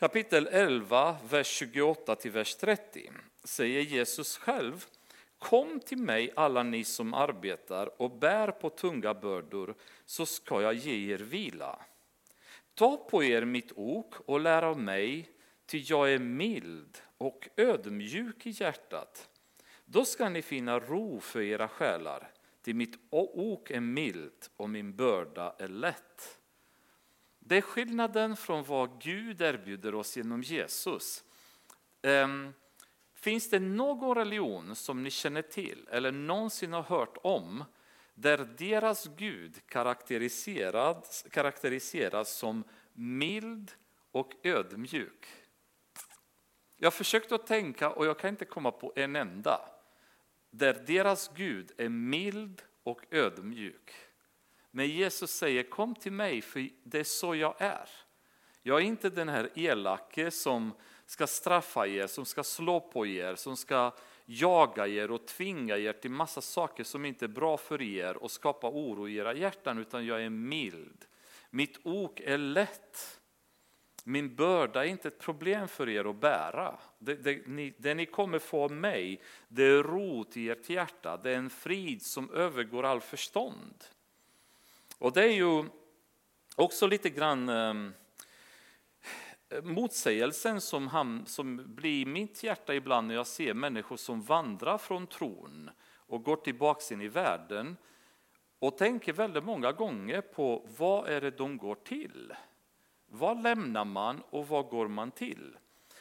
Kapitel 0.00 0.46
11, 0.46 1.16
vers 1.30 1.46
28 1.46 2.16
till 2.16 2.30
vers 2.30 2.54
30 2.54 3.10
säger 3.44 3.80
Jesus 3.80 4.36
själv 4.36 4.86
Kom 5.38 5.80
till 5.80 5.98
mig 5.98 6.32
alla 6.36 6.62
ni 6.62 6.84
som 6.84 7.14
arbetar 7.14 8.02
och 8.02 8.10
bär 8.10 8.50
på 8.50 8.70
tunga 8.70 9.14
bördor 9.14 9.74
så 10.04 10.26
ska 10.26 10.62
jag 10.62 10.74
ge 10.74 11.14
er 11.14 11.18
vila. 11.18 11.78
Ta 12.74 12.96
på 12.96 13.24
er 13.24 13.44
mitt 13.44 13.72
ok 13.76 14.14
och 14.26 14.40
lär 14.40 14.62
av 14.62 14.78
mig, 14.78 15.30
ty 15.66 15.82
jag 15.86 16.12
är 16.12 16.18
mild 16.18 16.98
och 17.18 17.48
ödmjuk 17.56 18.46
i 18.46 18.50
hjärtat. 18.50 19.28
Då 19.84 20.04
ska 20.04 20.28
ni 20.28 20.42
finna 20.42 20.80
ro 20.80 21.20
för 21.20 21.40
era 21.40 21.68
själar, 21.68 22.30
ty 22.62 22.74
mitt 22.74 22.98
ok 23.10 23.70
är 23.70 23.80
milt 23.80 24.50
och 24.56 24.70
min 24.70 24.96
börda 24.96 25.54
är 25.58 25.68
lätt. 25.68 26.39
Det 27.50 27.56
är 27.56 27.60
skillnaden 27.60 28.36
från 28.36 28.64
vad 28.64 29.02
Gud 29.02 29.40
erbjuder 29.40 29.94
oss 29.94 30.16
genom 30.16 30.42
Jesus. 30.42 31.24
Ehm, 32.02 32.52
finns 33.14 33.50
det 33.50 33.58
någon 33.58 34.14
religion 34.14 34.76
som 34.76 35.02
ni 35.02 35.10
känner 35.10 35.42
till 35.42 35.88
eller 35.90 36.12
någonsin 36.12 36.72
har 36.72 36.82
hört 36.82 37.16
om 37.22 37.64
där 38.14 38.38
deras 38.58 39.06
Gud 39.16 39.66
karaktäriseras, 39.66 41.26
karaktäriseras 41.30 42.36
som 42.36 42.64
mild 42.92 43.72
och 44.10 44.32
ödmjuk? 44.42 45.26
Jag 46.76 46.86
har 46.86 46.90
försökt 46.90 47.32
att 47.32 47.46
tänka 47.46 47.90
och 47.90 48.06
jag 48.06 48.18
kan 48.18 48.30
inte 48.30 48.44
komma 48.44 48.70
på 48.70 48.92
en 48.96 49.16
enda 49.16 49.60
där 50.50 50.84
deras 50.86 51.30
Gud 51.34 51.72
är 51.76 51.88
mild 51.88 52.62
och 52.82 53.04
ödmjuk. 53.10 54.09
Men 54.70 54.86
Jesus 54.86 55.30
säger 55.30 55.62
kom 55.62 55.94
till 55.94 56.12
mig 56.12 56.42
för 56.42 56.68
det 56.82 56.98
är 56.98 57.04
så 57.04 57.34
jag 57.34 57.54
är. 57.58 57.88
Jag 58.62 58.80
är 58.80 58.84
inte 58.84 59.10
den 59.10 59.28
här 59.28 59.50
elake 59.54 60.30
som 60.30 60.72
ska 61.06 61.26
straffa 61.26 61.86
er, 61.86 62.06
som 62.06 62.24
ska 62.24 62.44
slå 62.44 62.80
på 62.80 63.06
er, 63.06 63.34
som 63.34 63.56
ska 63.56 63.92
jaga 64.24 64.86
er 64.86 65.10
och 65.10 65.26
tvinga 65.26 65.76
er 65.76 65.92
till 65.92 66.10
massa 66.10 66.40
saker 66.40 66.84
som 66.84 67.04
inte 67.04 67.26
är 67.26 67.28
bra 67.28 67.56
för 67.56 67.82
er 67.82 68.16
och 68.16 68.30
skapa 68.30 68.68
oro 68.68 69.08
i 69.08 69.16
era 69.16 69.34
hjärtan, 69.34 69.78
utan 69.78 70.06
jag 70.06 70.22
är 70.22 70.30
mild. 70.30 71.04
Mitt 71.50 71.78
ok 71.82 72.20
är 72.20 72.38
lätt. 72.38 73.20
Min 74.04 74.34
börda 74.34 74.84
är 74.84 74.88
inte 74.88 75.08
ett 75.08 75.18
problem 75.18 75.68
för 75.68 75.88
er 75.88 76.04
att 76.04 76.20
bära. 76.20 76.78
Det, 76.98 77.14
det, 77.14 77.46
ni, 77.46 77.74
det 77.78 77.94
ni 77.94 78.06
kommer 78.06 78.38
få 78.38 78.64
av 78.64 78.72
mig, 78.72 79.20
det 79.48 79.64
är 79.64 79.82
ro 79.82 80.24
till 80.24 80.50
ert 80.50 80.70
hjärta, 80.70 81.16
det 81.16 81.30
är 81.30 81.36
en 81.36 81.50
frid 81.50 82.02
som 82.02 82.30
övergår 82.30 82.84
all 82.84 83.00
förstånd. 83.00 83.84
Och 85.00 85.12
det 85.12 85.24
är 85.24 85.32
ju 85.32 85.64
också 86.56 86.86
lite 86.86 87.10
grann 87.10 87.48
ehm, 87.48 87.92
motsägelsen 89.62 90.60
som, 90.60 90.88
han, 90.88 91.26
som 91.26 91.74
blir 91.74 92.02
i 92.02 92.06
mitt 92.06 92.42
hjärta 92.42 92.74
ibland 92.74 93.08
när 93.08 93.14
jag 93.14 93.26
ser 93.26 93.54
människor 93.54 93.96
som 93.96 94.22
vandrar 94.22 94.78
från 94.78 95.06
tron 95.06 95.70
och 95.94 96.22
går 96.22 96.36
tillbaka 96.36 96.94
in 96.94 97.00
i 97.00 97.08
världen 97.08 97.76
och 98.58 98.78
tänker 98.78 99.12
väldigt 99.12 99.44
många 99.44 99.72
gånger 99.72 100.20
på 100.20 100.68
vad 100.78 101.08
är 101.08 101.20
det 101.20 101.30
de 101.30 101.58
går 101.58 101.74
till? 101.74 102.34
Vad 103.06 103.42
lämnar 103.42 103.84
man 103.84 104.22
och 104.30 104.48
vad 104.48 104.68
går 104.68 104.88
man 104.88 105.10
till? 105.10 105.56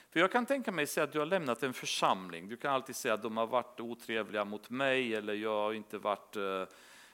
För 0.10 0.20
jag 0.20 0.32
kan 0.32 0.46
tänka 0.46 0.72
mig 0.72 0.88
säga 0.88 1.04
att 1.04 1.12
du 1.12 1.20
har 1.20 1.26
lämnat 1.26 1.64
en 1.64 1.74
församling. 1.74 2.50
Du 2.50 2.58
kan 2.58 2.74
alltid 2.74 2.96
säga 2.96 3.14
att 3.14 3.24
de 3.24 3.38
har 3.38 3.48
varit 3.48 3.80
otrevliga 3.80 4.46
mot 4.46 4.70
mig 4.70 5.16
eller 5.16 5.34
jag 5.34 5.56
har 5.64 5.74
inte 5.74 5.98
varit 5.98 6.36
eh, 6.36 6.64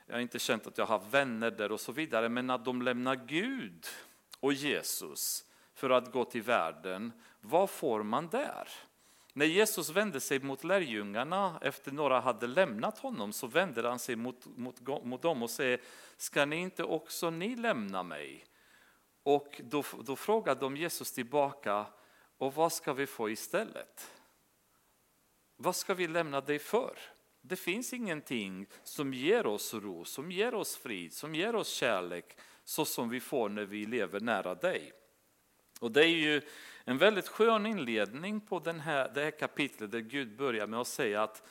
jag 0.06 0.16
har 0.16 0.22
inte 0.22 0.40
känt 0.40 0.68
att 0.68 0.78
jag 0.78 0.86
har 0.86 1.00
vänner 1.00 1.52
där 1.52 1.72
och 1.72 1.80
så 1.80 1.92
vidare. 1.92 2.30
Men 2.30 2.50
att 2.50 2.66
de 2.66 2.82
lämnar 2.82 3.16
Gud 3.16 3.86
och 4.40 4.54
Jesus 4.54 5.46
för 5.74 5.90
att 5.90 6.12
gå 6.12 6.26
till 6.26 6.42
världen, 6.42 7.12
vad 7.42 7.70
får 7.70 8.04
man 8.04 8.28
där? 8.28 8.68
När 9.34 9.46
Jesus 9.46 9.90
vände 9.90 10.20
sig 10.20 10.40
mot 10.40 10.64
lärjungarna 10.64 11.60
efter 11.62 11.92
några 11.92 12.20
hade 12.20 12.48
lämnat 12.48 13.00
honom 13.00 13.34
så 13.34 13.48
vände 13.48 13.88
han 13.88 14.00
sig 14.00 14.16
mot, 14.16 14.46
mot, 14.46 14.82
mot 15.04 15.22
dem 15.22 15.44
och 15.44 15.50
säger, 15.50 15.82
ska 16.18 16.46
ni 16.46 16.56
inte 16.56 16.84
också 16.84 17.30
ni 17.30 17.56
lämna 17.56 18.04
mig? 18.04 18.46
Och 19.24 19.62
då, 19.64 19.84
då 20.04 20.16
frågade 20.16 20.60
de 20.60 20.78
Jesus 20.78 21.12
tillbaka, 21.12 21.86
och 22.38 22.54
vad 22.54 22.74
ska 22.74 22.94
vi 22.94 23.08
få 23.08 23.30
istället? 23.30 24.12
Vad 25.56 25.76
ska 25.76 25.94
vi 25.94 26.08
lämna 26.08 26.42
dig 26.42 26.60
för? 26.60 26.98
Det 27.48 27.56
finns 27.56 27.94
ingenting 27.94 28.68
som 28.84 29.14
ger 29.14 29.46
oss 29.46 29.74
ro, 29.74 30.06
som 30.06 30.32
ger 30.32 30.54
oss 30.54 30.78
frid, 30.78 31.14
som 31.14 31.36
ger 31.36 31.56
oss 31.56 31.70
kärlek 31.70 32.38
så 32.64 32.86
som 32.86 33.10
vi 33.10 33.20
får 33.20 33.50
när 33.50 33.66
vi 33.66 33.86
lever 33.86 34.20
nära 34.20 34.56
dig. 34.56 34.92
Och 35.80 35.92
det 35.92 36.02
är 36.02 36.08
ju 36.08 36.42
en 36.84 36.98
väldigt 36.98 37.28
skön 37.28 37.66
inledning 37.66 38.42
på 38.42 38.60
den 38.60 38.80
här, 38.80 39.12
det 39.14 39.24
här 39.24 39.32
kapitlet 39.32 39.92
där 39.92 40.00
Gud 40.00 40.38
börjar 40.38 40.68
med 40.68 40.80
att 40.80 40.88
säga 40.88 41.24
att 41.24 41.44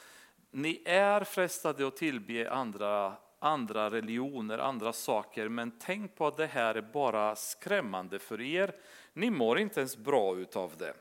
ni 0.50 0.82
är 0.84 1.24
frestade 1.24 1.86
att 1.86 1.96
tillbe 1.96 2.50
andra, 2.50 3.16
andra 3.38 3.90
religioner, 3.90 4.58
andra 4.58 4.92
saker, 4.92 5.48
men 5.48 5.78
tänk 5.78 6.16
på 6.16 6.26
att 6.26 6.36
det 6.36 6.46
här 6.46 6.74
är 6.74 6.82
bara 6.92 7.36
skrämmande 7.36 8.18
för 8.18 8.40
er. 8.40 8.74
Ni 9.12 9.30
mår 9.30 9.58
inte 9.58 9.80
ens 9.80 9.96
bra 9.96 10.36
utav 10.36 10.72
det. 10.78 10.94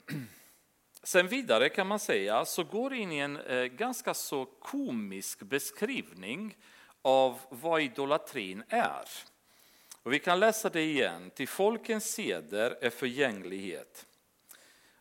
Sen 1.10 1.28
vidare 1.28 1.68
kan 1.68 1.86
man 1.86 1.98
säga 1.98 2.44
så 2.44 2.64
går 2.64 2.94
in 2.94 3.12
i 3.12 3.18
en 3.18 3.36
eh, 3.36 3.64
ganska 3.64 4.14
så 4.14 4.44
komisk 4.44 5.42
beskrivning 5.42 6.56
av 7.02 7.40
vad 7.48 7.82
idolatrin 7.82 8.62
är. 8.68 9.04
Och 10.02 10.12
vi 10.12 10.18
kan 10.18 10.40
läsa 10.40 10.70
det 10.70 10.82
igen. 10.82 11.30
Till 11.30 11.48
folkens 11.48 12.04
seder 12.04 12.78
är 12.80 12.90
förgänglighet. 12.90 14.06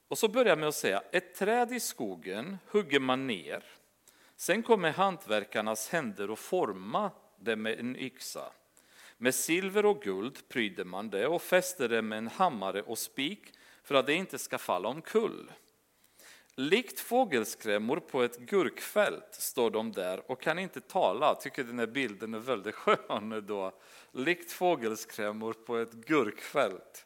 Och 0.07 0.17
så 0.17 0.27
börjar 0.27 0.55
med 0.55 0.69
att 0.69 0.75
säga, 0.75 1.03
ett 1.11 1.35
träd 1.35 1.71
i 1.71 1.79
skogen 1.79 2.57
hugger 2.67 2.99
man 2.99 3.27
ner. 3.27 3.63
Sen 4.35 4.63
kommer 4.63 4.91
hantverkarnas 4.91 5.89
händer 5.89 6.29
och 6.29 6.39
forma 6.39 7.11
det 7.39 7.55
med 7.55 7.79
en 7.79 7.95
yxa. 7.95 8.51
Med 9.17 9.35
silver 9.35 9.85
och 9.85 10.01
guld 10.01 10.47
pryder 10.47 10.85
man 10.85 11.09
det 11.09 11.27
och 11.27 11.41
fäster 11.41 11.89
det 11.89 12.01
med 12.01 12.17
en 12.17 12.27
hammare 12.27 12.81
och 12.81 12.97
spik 12.97 13.53
för 13.83 13.95
att 13.95 14.05
det 14.05 14.13
inte 14.13 14.37
ska 14.37 14.57
falla 14.57 14.89
omkull. 14.89 15.51
Likt 16.59 16.99
fågelskrämmor 16.99 17.99
på 17.99 18.23
ett 18.23 18.37
gurkfält 18.37 19.27
står 19.31 19.71
de 19.71 19.91
där 19.91 20.31
och 20.31 20.41
kan 20.41 20.59
inte 20.59 20.81
tala. 20.81 21.25
Jag 21.25 21.41
tycker 21.41 21.63
den 21.63 21.79
här 21.79 21.87
bilden 21.87 22.33
är 22.33 22.39
väldigt 22.39 22.75
skön. 22.75 23.45
Då. 23.47 23.71
Likt 24.11 24.51
fågelskrämmor 24.51 25.53
på 25.53 25.77
ett 25.77 25.91
gurkfält. 25.91 27.05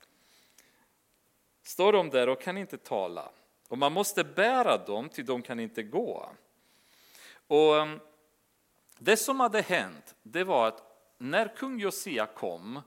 Står 1.64 1.94
de 1.94 2.10
där 2.10 2.30
och 2.30 2.42
kan 2.42 2.58
inte 2.58 2.78
tala. 2.78 3.30
Och 3.68 3.78
man 3.78 3.94
måste 3.94 4.24
bära 4.24 4.78
dem 4.78 5.10
till 5.10 5.26
de 5.26 5.42
kan 5.42 5.60
inte 5.60 5.84
gå. 5.84 6.30
Och 7.48 7.78
ehm, 7.78 8.00
det 9.00 9.18
som 9.18 9.40
hade 9.40 9.62
hänt 9.62 10.16
det 10.24 10.44
var 10.44 10.68
att 10.68 10.84
när 11.18 11.56
kung 11.56 11.80
Josia 11.80 12.26
kom 12.26 12.82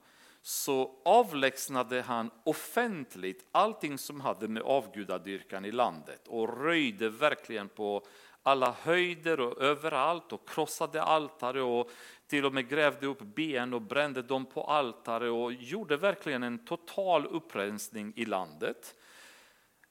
så 0.49 0.91
avlägsnade 1.05 2.03
han 2.03 2.31
offentligt 2.45 3.47
allting 3.53 3.99
som 3.99 4.21
hade 4.21 4.49
med 4.49 4.63
avgudadyrkan 4.63 5.65
i 5.65 5.73
landet 5.73 6.29
och 6.29 6.63
röjde 6.65 7.09
verkligen 7.09 7.69
på 7.69 8.07
alla 8.43 8.75
höjder 8.81 9.41
och 9.41 9.63
överallt 9.63 10.33
och 10.33 10.49
krossade 10.49 11.03
altare 11.03 11.63
och 11.63 11.91
till 12.27 12.45
och 12.45 12.55
med 12.55 12.69
grävde 12.69 13.07
upp 13.07 13.21
ben 13.21 13.75
och 13.75 13.83
brände 13.83 14.23
dem 14.23 14.47
på 14.47 14.65
altare 14.65 15.31
och 15.31 15.53
gjorde 15.53 15.97
verkligen 15.97 16.43
en 16.43 16.65
total 16.65 17.27
upprensning 17.27 18.13
i 18.17 18.25
landet. 18.25 18.95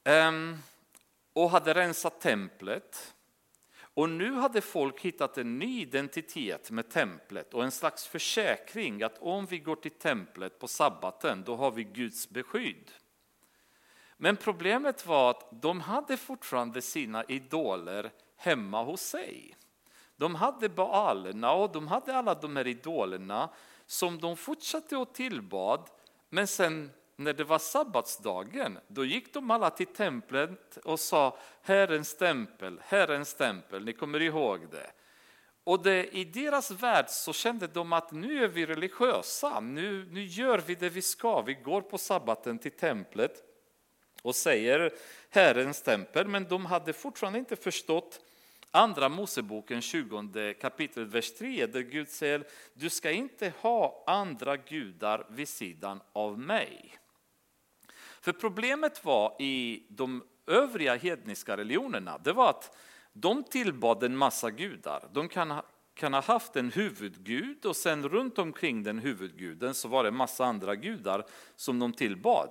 Ehm, 0.03 0.57
och 1.33 1.50
hade 1.50 1.74
rensat 1.74 2.21
templet. 2.21 3.14
Och 3.95 4.09
nu 4.09 4.33
hade 4.33 4.61
folk 4.61 5.01
hittat 5.01 5.37
en 5.37 5.59
ny 5.59 5.81
identitet 5.81 6.71
med 6.71 6.89
templet 6.89 7.53
och 7.53 7.63
en 7.63 7.71
slags 7.71 8.07
försäkring 8.07 9.03
att 9.03 9.17
om 9.19 9.45
vi 9.45 9.59
går 9.59 9.75
till 9.75 9.91
templet 9.91 10.59
på 10.59 10.67
sabbaten 10.67 11.43
då 11.43 11.55
har 11.55 11.71
vi 11.71 11.83
Guds 11.83 12.29
beskydd. 12.29 12.91
Men 14.17 14.37
problemet 14.37 15.05
var 15.05 15.29
att 15.29 15.61
de 15.61 15.81
hade 15.81 16.17
fortfarande 16.17 16.81
sina 16.81 17.23
idoler 17.23 18.11
hemma 18.35 18.83
hos 18.83 19.01
sig. 19.01 19.57
De 20.15 20.35
hade 20.35 20.69
Baalerna 20.69 21.51
och 21.51 21.71
de 21.71 21.87
hade 21.87 22.15
alla 22.15 22.33
de 22.35 22.55
här 22.55 22.67
idolerna 22.67 23.49
som 23.85 24.17
de 24.19 24.37
fortsatte 24.37 24.97
att 24.97 25.15
tillbad. 25.15 25.89
Men 26.29 26.47
sen 26.47 26.91
när 27.15 27.34
det 27.34 27.43
var 27.43 27.60
sabbatsdagen, 27.60 28.79
då 28.88 29.05
gick 29.05 29.34
de 29.34 29.51
alla 29.51 29.69
till 29.69 29.88
templet 29.88 30.77
och 30.77 31.00
sa 31.00 31.38
Herrens 31.62 32.17
tempel, 32.17 32.81
Herrens 32.84 33.34
tempel, 33.34 33.86
ni 33.86 33.93
kommer 33.93 34.22
ihåg 34.22 34.72
det. 34.72 34.91
Och 35.63 35.84
det, 35.84 36.17
i 36.17 36.25
deras 36.25 36.72
värld 36.72 37.05
så 37.10 37.34
kände 37.34 37.67
de 37.67 37.93
att 37.93 38.12
nu 38.12 38.43
är 38.43 38.48
vi 38.48 38.65
religiösa, 38.65 39.60
nu, 39.60 40.05
nu 40.12 40.24
gör 40.24 40.57
vi 40.65 40.75
det 40.75 40.89
vi 40.89 41.01
ska, 41.01 41.41
vi 41.41 41.53
går 41.53 41.81
på 41.81 41.98
sabbaten 41.98 42.60
till 42.60 42.72
templet 42.72 43.43
och 44.22 44.36
säger 44.36 44.93
Herrens 45.29 45.81
tempel, 45.81 46.27
men 46.27 46.48
de 46.48 46.65
hade 46.65 46.93
fortfarande 46.93 47.39
inte 47.39 47.55
förstått 47.55 48.19
Andra 48.72 49.10
Moseboken 49.10 49.81
20 49.81 50.53
kapitlet 50.53 51.07
vers 51.07 51.31
3 51.31 51.65
där 51.65 51.81
Gud 51.81 52.10
säger 52.10 52.48
du 52.74 52.89
ska 52.89 53.12
inte 53.12 53.53
ha 53.62 54.03
andra 54.07 54.57
gudar 54.57 55.25
vid 55.29 55.50
sidan 55.50 56.01
av 56.13 56.39
mig. 56.39 56.98
För 58.25 58.34
problemet 58.34 59.05
var 59.05 59.41
i 59.41 59.84
de 59.89 60.24
övriga 60.48 60.96
hedniska 60.96 61.58
religionerna 61.58 62.17
det 62.17 62.34
var 62.34 62.50
att 62.50 62.77
de 63.13 63.44
tillbad 63.44 64.03
en 64.03 64.17
massa 64.17 64.51
gudar. 64.51 65.10
De 65.13 65.29
kan, 65.29 65.62
kan 65.94 66.13
ha 66.13 66.22
haft 66.22 66.55
en 66.55 66.72
huvudgud 66.72 67.65
och 67.65 67.75
sen 67.75 68.10
runt 68.10 68.39
omkring 68.39 68.84
den 68.84 69.00
huvudguden 69.00 69.74
så 69.74 69.88
var 69.88 70.03
det 70.03 70.10
en 70.10 70.15
massa 70.15 70.46
andra 70.46 70.75
gudar 70.75 71.25
som 71.55 71.79
de 71.79 71.94
tillbad. 71.94 72.50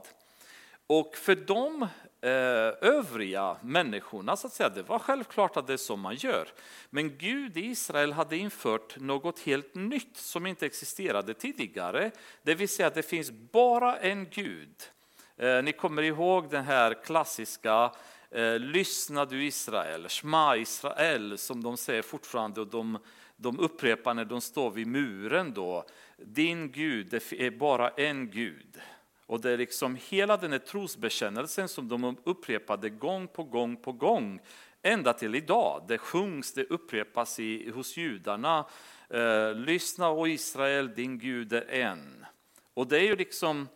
Och 0.86 1.16
för 1.16 1.34
de 1.34 1.82
eh, 2.20 2.88
övriga 2.90 3.56
människorna, 3.62 4.36
så 4.36 4.46
att 4.46 4.52
säga, 4.52 4.68
det 4.68 4.82
var 4.82 4.98
självklart 4.98 5.56
att 5.56 5.66
det 5.66 5.72
är 5.72 5.76
så 5.76 5.96
man 5.96 6.14
gör. 6.14 6.48
Men 6.90 7.18
Gud 7.18 7.56
i 7.56 7.66
Israel 7.66 8.12
hade 8.12 8.36
infört 8.36 9.00
något 9.00 9.38
helt 9.38 9.74
nytt 9.74 10.16
som 10.16 10.46
inte 10.46 10.66
existerade 10.66 11.34
tidigare. 11.34 12.10
Det 12.42 12.54
vill 12.54 12.68
säga 12.68 12.86
att 12.86 12.94
det 12.94 13.02
finns 13.02 13.30
bara 13.30 13.96
en 13.96 14.26
Gud. 14.30 14.74
Eh, 15.36 15.62
ni 15.62 15.72
kommer 15.72 16.02
ihåg 16.02 16.50
den 16.50 16.64
här 16.64 17.04
klassiska 17.04 17.92
eh, 18.30 18.58
Lyssna 18.58 19.24
du 19.24 19.44
Israel, 19.44 20.08
Shma 20.08 20.56
Israel 20.56 21.38
som 21.38 21.62
de 21.62 21.76
säger 21.76 22.02
fortfarande 22.02 22.60
och 22.60 22.66
de, 22.66 22.98
de 23.36 23.60
upprepar 23.60 24.14
när 24.14 24.24
de 24.24 24.40
står 24.40 24.70
vid 24.70 24.86
muren 24.86 25.52
då. 25.54 25.84
Din 26.16 26.70
Gud, 26.70 27.06
det 27.10 27.32
är 27.32 27.50
bara 27.50 27.88
en 27.88 28.30
Gud. 28.30 28.80
Och 29.26 29.40
det 29.40 29.50
är 29.50 29.58
liksom 29.58 29.98
hela 30.08 30.36
den 30.36 30.52
här 30.52 30.58
trosbekännelsen 30.58 31.68
som 31.68 31.88
de 31.88 32.16
upprepade 32.24 32.90
gång 32.90 33.28
på 33.28 33.42
gång 33.44 33.76
på 33.76 33.92
gång 33.92 34.40
ända 34.82 35.12
till 35.12 35.34
idag. 35.34 35.84
Det 35.88 35.98
sjungs, 35.98 36.52
det 36.52 36.64
upprepas 36.64 37.40
i, 37.40 37.70
hos 37.70 37.96
judarna. 37.96 38.64
Eh, 39.08 39.54
lyssna 39.54 40.10
o 40.10 40.26
Israel, 40.26 40.94
din 40.94 41.18
Gud 41.18 41.52
är 41.52 41.68
en. 41.70 42.26
Och 42.74 42.86
det 42.86 42.98
är 42.98 43.02
ju 43.02 43.16
liksom 43.16 43.68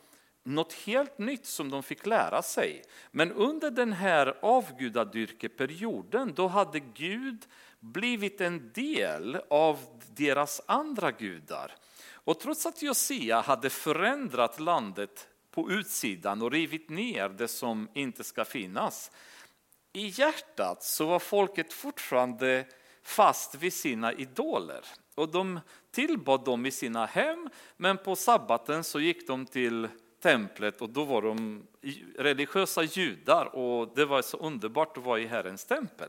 något 0.49 0.73
helt 0.73 1.19
nytt 1.19 1.47
som 1.47 1.71
de 1.71 1.83
fick 1.83 2.07
lära 2.07 2.43
sig. 2.43 2.83
Men 3.11 3.33
under 3.33 3.71
den 3.71 3.93
här 3.93 4.39
avgudadyrkeperioden 4.43 6.35
då 6.35 6.47
hade 6.47 6.81
Gud 6.81 7.47
blivit 7.81 8.41
en 8.41 8.73
del 8.73 9.41
av 9.51 9.79
deras 10.17 10.61
andra 10.67 11.11
gudar. 11.11 11.75
Och 12.13 12.41
trots 12.41 12.67
att 12.67 12.83
Josia 12.83 13.41
hade 13.41 13.71
förändrat 13.71 14.61
landet 14.61 15.29
på 15.51 15.71
utsidan 15.71 16.43
och 16.43 16.53
rivit 16.53 16.91
ner 16.91 17.29
det 17.29 17.49
som 17.49 17.89
inte 17.95 18.25
ska 18.25 18.45
finnas. 18.45 19.11
I 19.93 20.07
hjärtat 20.07 20.83
så 20.83 21.07
var 21.07 21.19
folket 21.19 21.73
fortfarande 21.73 22.65
fast 23.03 23.55
vid 23.55 23.73
sina 23.73 24.13
idoler. 24.13 24.85
Och 25.15 25.29
de 25.29 25.61
tillbad 25.91 26.45
dem 26.45 26.67
i 26.67 26.71
sina 26.71 27.07
hem, 27.07 27.49
men 27.77 27.99
på 27.99 28.17
sabbaten 28.17 28.85
så 28.85 29.01
gick 29.01 29.27
de 29.27 29.47
till 29.47 29.89
templet 30.21 30.81
och 30.81 30.91
då 30.91 31.05
var 31.05 31.23
de 31.23 31.67
religiösa 32.19 32.83
judar 32.83 33.57
och 33.57 33.93
det 33.95 34.05
var 34.05 34.23
så 34.23 34.37
underbart 34.37 34.97
att 34.97 35.05
vara 35.05 35.21
i 35.21 35.27
Herrens 35.27 35.65
tempel. 35.65 36.09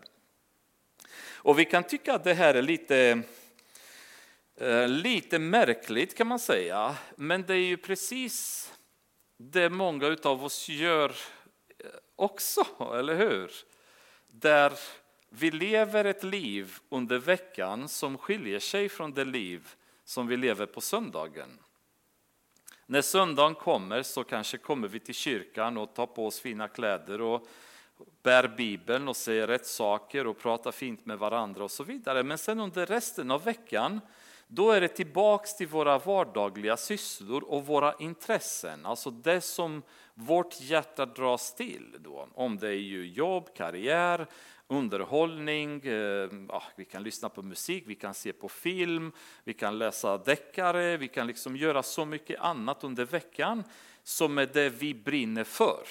Och 1.42 1.60
vi 1.60 1.66
kan 1.66 1.84
tycka 1.84 2.14
att 2.14 2.24
det 2.24 2.34
här 2.34 2.54
är 2.54 2.62
lite, 2.62 3.22
eh, 4.56 4.88
lite 4.88 5.40
märkligt 5.40 6.18
kan 6.18 6.28
man 6.28 6.40
säga, 6.40 6.96
men 7.16 7.42
det 7.42 7.54
är 7.54 7.68
ju 7.68 7.78
precis 7.78 8.66
det 9.38 9.70
många 9.70 10.18
av 10.24 10.44
oss 10.44 10.70
gör 10.70 11.10
eh, 11.10 11.86
också, 12.16 12.66
eller 13.00 13.16
hur? 13.16 13.52
Där 14.28 14.74
vi 15.30 15.52
lever 15.52 16.06
ett 16.06 16.24
liv 16.24 16.78
under 16.90 17.18
veckan 17.18 17.90
som 17.90 18.18
skiljer 18.18 18.60
sig 18.60 18.90
från 18.90 19.14
det 19.14 19.26
liv 19.26 19.68
som 20.04 20.28
vi 20.28 20.38
lever 20.38 20.66
på 20.66 20.82
söndagen. 20.82 21.60
När 22.92 23.02
söndagen 23.02 23.56
kommer 23.56 24.04
så 24.04 24.24
kanske 24.24 24.58
kommer 24.58 24.88
vi 24.88 25.00
till 25.00 25.16
kyrkan 25.16 25.78
och 25.78 25.94
tar 25.94 26.06
på 26.06 26.28
oss 26.28 26.40
fina 26.40 26.68
kläder 26.68 27.22
och 27.22 27.48
bär 28.24 28.48
Bibeln 28.48 29.08
och 29.08 29.16
säger 29.16 29.48
rätt 29.48 29.66
saker 29.66 30.28
och 30.28 30.40
pratar 30.40 30.72
fint 30.72 31.06
med 31.06 31.20
varandra 31.20 31.64
och 31.64 31.72
så 31.72 31.84
vidare. 31.84 32.24
Men 32.24 32.38
sen 32.38 32.60
under 32.60 32.86
resten 32.86 33.32
av 33.32 33.44
veckan 33.44 34.02
då 34.48 34.72
är 34.72 34.82
det 34.82 34.88
tillbaks 34.88 35.56
till 35.56 35.68
våra 35.68 36.00
vardagliga 36.00 36.78
sysslor 36.78 37.44
och 37.44 37.66
våra 37.66 37.94
intressen, 38.00 38.86
alltså 38.86 39.12
det 39.12 39.42
som 39.42 39.82
vårt 40.14 40.62
hjärta 40.62 41.06
dras 41.06 41.56
till. 41.56 41.96
Då. 42.00 42.28
Om 42.34 42.58
det 42.58 42.68
är 42.68 42.72
ju 42.74 43.08
jobb, 43.08 43.50
karriär, 43.56 44.28
underhållning, 44.70 45.82
eh, 45.86 46.30
ja, 46.48 46.64
vi 46.76 46.86
kan 46.86 47.04
lyssna 47.04 47.30
på 47.30 47.42
musik, 47.42 47.84
vi 47.88 47.96
kan 47.96 48.14
se 48.14 48.34
på 48.34 48.50
film, 48.50 49.12
vi 49.44 49.54
kan 49.54 49.78
läsa 49.78 50.18
deckare, 50.18 50.98
vi 50.98 51.08
kan 51.08 51.28
liksom 51.28 51.56
göra 51.56 51.84
så 51.84 52.06
mycket 52.06 52.40
annat 52.40 52.84
under 52.84 53.06
veckan 53.06 53.64
som 54.04 54.38
är 54.38 54.46
det 54.46 54.70
vi 54.70 54.94
brinner 54.94 55.44
för. 55.44 55.84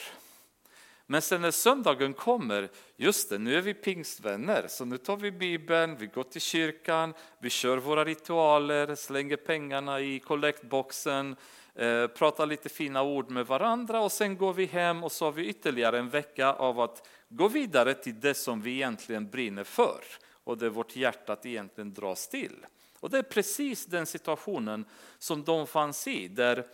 Men 1.07 1.23
sen 1.23 1.41
när 1.41 1.51
söndagen 1.51 2.15
kommer, 2.15 2.69
just 2.97 3.31
det, 3.31 3.39
nu 3.39 3.55
är 3.55 3.61
vi 3.61 3.75
pingstvänner, 3.75 4.67
så 4.69 4.85
nu 4.85 4.99
tar 4.99 5.17
vi 5.17 5.31
Bibeln, 5.31 5.97
vi 5.97 6.07
går 6.07 6.23
till 6.23 6.41
kyrkan, 6.41 7.15
vi 7.39 7.51
kör 7.51 7.77
våra 7.77 8.05
ritualer, 8.05 8.95
slänger 8.95 9.37
pengarna 9.37 10.01
i 10.01 10.21
kollektboxen, 10.21 11.37
Eh, 11.79 12.07
pratar 12.07 12.47
lite 12.47 12.69
fina 12.69 13.03
ord 13.03 13.31
med 13.31 13.47
varandra 13.47 14.01
och 14.01 14.13
sen 14.13 14.37
går 14.37 14.53
vi 14.53 14.65
hem 14.67 15.05
och 15.05 15.13
så 15.13 15.25
har 15.25 15.33
vi 15.33 15.47
ytterligare 15.47 15.99
en 15.99 16.09
vecka 16.09 16.53
av 16.53 16.81
att 16.81 17.09
gå 17.29 17.49
vidare 17.49 17.95
till 17.95 18.21
det 18.21 18.35
som 18.35 18.63
vi 18.63 18.73
egentligen 18.75 19.31
brinner 19.31 19.65
för 19.65 20.01
och 20.45 20.59
det 20.59 20.71
vårt 20.71 20.97
hjärta 20.97 21.37
egentligen 21.43 21.95
dras 21.95 22.29
till. 22.29 22.67
Och 23.01 23.11
det 23.11 23.19
är 23.19 23.23
precis 23.23 23.87
den 23.87 24.07
situationen 24.07 24.85
som 25.19 25.45
de 25.45 25.67
fanns 25.67 26.09
i, 26.09 26.29
där 26.29 26.65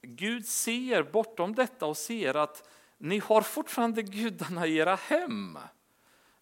Gud 0.00 0.46
ser 0.46 1.02
bortom 1.02 1.54
detta 1.54 1.86
och 1.86 1.96
ser 1.96 2.34
att 2.34 2.68
ni 2.98 3.18
har 3.18 3.42
fortfarande 3.42 4.02
gudarna 4.02 4.66
i 4.66 4.76
era 4.76 4.94
hem. 4.94 5.58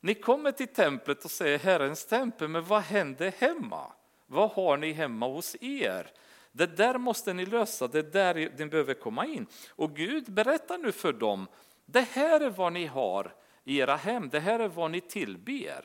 Ni 0.00 0.14
kommer 0.14 0.52
till 0.52 0.68
templet 0.68 1.24
och 1.24 1.30
säger 1.30 1.58
Herrens 1.58 2.06
tempel, 2.06 2.48
men 2.48 2.64
vad 2.64 2.82
händer 2.82 3.32
hemma? 3.38 3.92
Vad 4.26 4.50
har 4.50 4.76
ni 4.76 4.92
hemma 4.92 5.28
hos 5.28 5.56
er? 5.60 6.12
Det 6.52 6.76
där 6.76 6.98
måste 6.98 7.32
ni 7.32 7.46
lösa, 7.46 7.88
det 7.88 7.98
är 7.98 8.02
där 8.02 8.34
ni 8.34 8.66
behöver 8.66 8.94
komma 8.94 9.26
in. 9.26 9.46
Och 9.70 9.96
Gud 9.96 10.32
berättar 10.32 10.78
nu 10.78 10.92
för 10.92 11.12
dem, 11.12 11.48
det 11.86 12.08
här 12.12 12.40
är 12.40 12.50
vad 12.50 12.72
ni 12.72 12.86
har 12.86 13.34
i 13.64 13.78
era 13.78 13.96
hem, 13.96 14.28
det 14.28 14.40
här 14.40 14.60
är 14.60 14.68
vad 14.68 14.90
ni 14.90 15.00
tillber. 15.00 15.84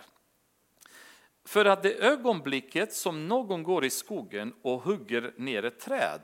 För 1.46 1.66
att 1.66 1.84
det 1.84 1.94
ögonblicket 1.94 2.94
som 2.94 3.28
någon 3.28 3.64
går 3.64 3.86
i 3.86 3.90
skogen 3.90 4.54
och 4.62 4.82
hugger 4.82 5.34
ner 5.38 5.66
ett 5.66 5.80
träd, 5.80 6.22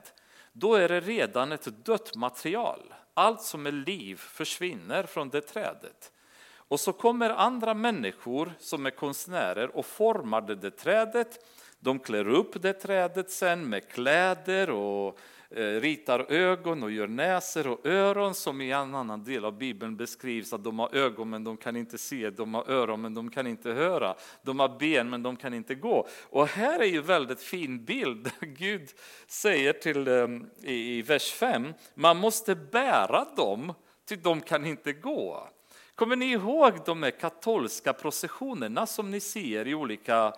då 0.52 0.74
är 0.74 0.88
det 0.88 1.00
redan 1.00 1.52
ett 1.52 1.84
dött 1.84 2.16
material 2.16 2.94
allt 3.14 3.42
som 3.42 3.66
är 3.66 3.72
liv 3.72 4.16
försvinner 4.16 5.02
från 5.02 5.28
det 5.28 5.40
trädet. 5.40 6.12
Och 6.54 6.80
så 6.80 6.92
kommer 6.92 7.30
andra 7.30 7.74
människor 7.74 8.52
som 8.58 8.86
är 8.86 8.90
konstnärer 8.90 9.76
och 9.76 9.86
formar 9.86 10.40
det, 10.40 10.54
det 10.54 10.70
trädet. 10.70 11.46
De 11.84 11.98
klär 11.98 12.28
upp 12.28 12.62
det 12.62 12.72
trädet 12.72 13.30
sen 13.30 13.68
med 13.68 13.88
kläder 13.88 14.70
och 14.70 15.18
eh, 15.50 15.80
ritar 15.80 16.32
ögon 16.32 16.82
och 16.82 16.90
gör 16.90 17.06
näsor 17.06 17.66
och 17.66 17.86
öron 17.86 18.34
som 18.34 18.60
i 18.60 18.70
en 18.70 18.94
annan 18.94 19.24
del 19.24 19.44
av 19.44 19.58
Bibeln 19.58 19.96
beskrivs 19.96 20.52
att 20.52 20.64
de 20.64 20.78
har 20.78 20.94
ögon 20.94 21.30
men 21.30 21.44
de 21.44 21.56
kan 21.56 21.76
inte 21.76 21.98
se, 21.98 22.30
de 22.30 22.54
har 22.54 22.70
öron 22.70 23.00
men 23.00 23.14
de 23.14 23.30
kan 23.30 23.46
inte 23.46 23.70
höra, 23.70 24.14
de 24.42 24.60
har 24.60 24.78
ben 24.78 25.10
men 25.10 25.22
de 25.22 25.36
kan 25.36 25.54
inte 25.54 25.74
gå. 25.74 26.08
Och 26.22 26.46
här 26.46 26.80
är 26.80 26.86
ju 26.86 27.00
väldigt 27.00 27.40
fin 27.40 27.84
bild. 27.84 28.30
Gud 28.40 28.88
säger 29.26 29.72
till 29.72 30.08
eh, 30.08 30.28
i 30.72 31.02
vers 31.02 31.32
5, 31.32 31.74
man 31.94 32.16
måste 32.16 32.54
bära 32.54 33.26
dem 33.36 33.72
till 34.04 34.22
de 34.22 34.40
kan 34.40 34.66
inte 34.66 34.92
gå. 34.92 35.48
Kommer 35.94 36.16
ni 36.16 36.32
ihåg 36.32 36.72
de 36.86 37.02
här 37.02 37.10
katolska 37.10 37.92
processionerna 37.92 38.86
som 38.86 39.10
ni 39.10 39.20
ser 39.20 39.68
i 39.68 39.74
olika 39.74 40.32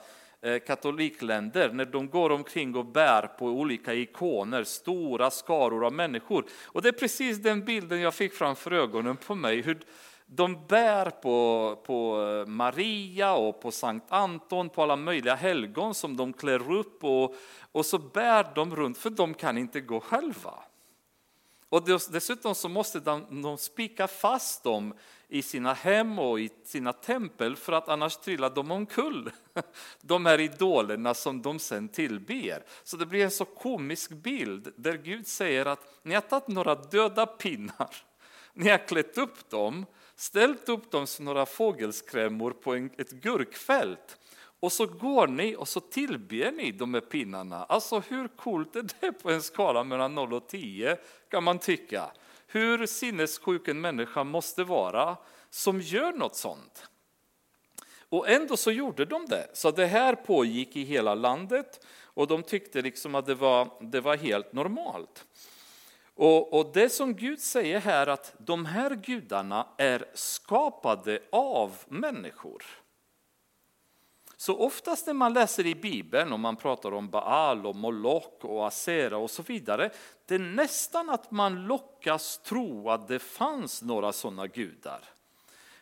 Eh, 0.45 0.59
katolikländer 0.59 1.73
när 1.73 1.85
de 1.85 2.09
går 2.09 2.33
omkring 2.33 2.77
och 2.77 2.85
bär 2.85 3.27
på 3.27 3.47
olika 3.47 3.95
ikoner, 3.95 4.65
stora 4.65 5.31
skaror 5.31 5.87
av 5.87 5.93
människor. 5.93 6.45
Och 6.65 6.83
det 6.83 6.89
är 6.89 6.93
precis 6.93 7.39
den 7.39 7.65
bilden 7.65 8.01
jag 8.01 8.15
fick 8.15 8.33
framför 8.33 8.73
ögonen 8.73 9.17
på 9.17 9.35
mig. 9.35 9.63
Hur 9.63 9.81
de 10.27 10.67
bär 10.67 11.11
på, 11.11 11.79
på 11.87 12.23
eh, 12.23 12.51
Maria 12.51 13.35
och 13.35 13.61
på 13.61 13.71
Sankt 13.71 14.13
Anton, 14.13 14.69
på 14.69 14.83
alla 14.83 14.97
möjliga 14.97 15.35
helgon 15.35 15.95
som 15.95 16.17
de 16.17 16.33
klär 16.33 16.73
upp 16.73 17.05
och, 17.05 17.35
och 17.73 17.87
så 17.87 17.99
bär 17.99 18.55
de 18.55 18.77
runt 18.77 18.99
för 18.99 19.11
de 19.11 19.35
kan 19.35 19.59
inte 19.59 19.81
gå 19.81 20.01
själva. 20.01 20.55
Och 21.69 21.83
dessutom 22.13 22.55
så 22.55 22.69
måste 22.69 23.01
de, 23.01 23.43
de 23.43 23.59
spika 23.59 24.09
fast 24.09 24.65
dem 24.65 24.95
i 25.35 25.43
sina 25.43 25.73
hem 25.73 26.19
och 26.19 26.41
i 26.41 26.51
sina 26.65 26.93
tempel 26.93 27.57
för 27.57 27.73
att 27.73 27.89
annars 27.89 28.17
trillar 28.17 28.51
de 28.51 28.71
omkull. 28.71 29.31
De 30.01 30.27
här 30.27 30.41
idolerna 30.41 31.15
som 31.15 31.43
de 31.43 31.59
sen 31.59 31.89
tillber. 31.89 32.65
Så 32.85 32.97
det 32.97 33.07
blir 33.07 33.25
en 33.25 33.31
så 33.31 33.45
komisk 33.45 34.11
bild 34.11 34.73
där 34.77 34.97
Gud 34.97 35.27
säger 35.27 35.67
att 35.67 36.01
ni 36.03 36.15
har 36.15 36.21
tagit 36.21 36.49
några 36.49 36.75
döda 36.75 37.27
pinnar, 37.27 37.97
ni 38.53 38.71
har 38.71 38.89
klätt 38.89 39.19
upp 39.19 39.51
dem, 39.51 39.87
ställt 40.17 40.69
upp 40.69 40.91
dem 40.91 41.07
som 41.07 41.25
några 41.25 41.47
fågelskrämmor 41.47 42.51
på 42.51 42.75
en, 42.75 42.91
ett 42.99 43.11
gurkfält 43.11 44.19
och 44.61 44.73
så 44.73 44.87
går 44.87 45.27
ni 45.27 45.57
och 45.57 45.69
så 45.69 45.81
tillber 45.81 46.53
ni 46.53 46.73
de 46.73 46.95
här 46.95 47.01
pinnarna. 47.01 47.65
Alltså 47.65 48.03
hur 48.09 48.29
coolt 48.29 48.77
är 48.77 48.87
det 49.01 49.13
på 49.13 49.31
en 49.31 49.43
skala 49.43 49.85
mellan 49.85 50.15
0 50.15 50.33
och 50.33 50.49
10 50.49 50.99
kan 51.31 51.45
man 51.45 51.59
tycka. 51.59 52.11
Hur 52.55 52.87
sinnessjuk 52.87 53.69
en 53.69 53.81
människa 53.81 54.25
måste 54.25 54.65
vara 54.65 55.17
som 55.51 55.81
gör 55.81 56.13
något 56.13 56.37
sånt. 56.37 56.89
Och 58.09 58.29
ändå 58.29 58.57
så 58.57 58.71
gjorde 58.71 59.05
de 59.05 59.27
det. 59.27 59.51
Så 59.53 59.71
det 59.71 59.87
här 59.87 60.15
pågick 60.15 60.77
i 60.77 60.85
hela 60.85 61.15
landet 61.15 61.87
och 62.03 62.27
de 62.27 62.43
tyckte 62.43 62.83
liksom 62.83 63.15
att 63.15 63.27
det 63.27 63.35
var, 63.35 63.69
det 63.81 64.01
var 64.01 64.17
helt 64.17 64.53
normalt. 64.53 65.27
Och, 66.15 66.59
och 66.59 66.73
det 66.75 66.89
som 66.89 67.15
Gud 67.15 67.41
säger 67.41 67.81
här 67.81 68.07
att 68.07 68.35
de 68.39 68.67
här 68.67 68.95
gudarna 68.95 69.67
är 69.79 70.05
skapade 70.15 71.19
av 71.33 71.77
människor. 71.89 72.65
Så 74.37 74.59
oftast 74.59 75.07
när 75.07 75.15
man 75.15 75.33
läser 75.33 75.67
i 75.67 75.75
Bibeln 75.75 76.33
och 76.33 76.41
man 76.41 76.57
pratar 76.57 76.93
om 76.93 77.11
Baal 77.11 77.67
och 77.67 77.77
Moloch 77.77 78.45
och 78.45 78.67
Asera 78.67 79.17
och 79.17 79.31
så 79.31 79.43
vidare, 79.43 79.91
det 80.27 80.35
är 80.35 80.39
nästan 80.39 81.11
att 81.11 81.31
man 81.31 81.67
lockas 81.67 82.39
tro 82.39 82.91
att 82.91 83.09
det 83.09 83.19
fanns 83.19 83.83
några 83.83 84.13
sådana 84.13 84.47
gudar. 84.47 85.01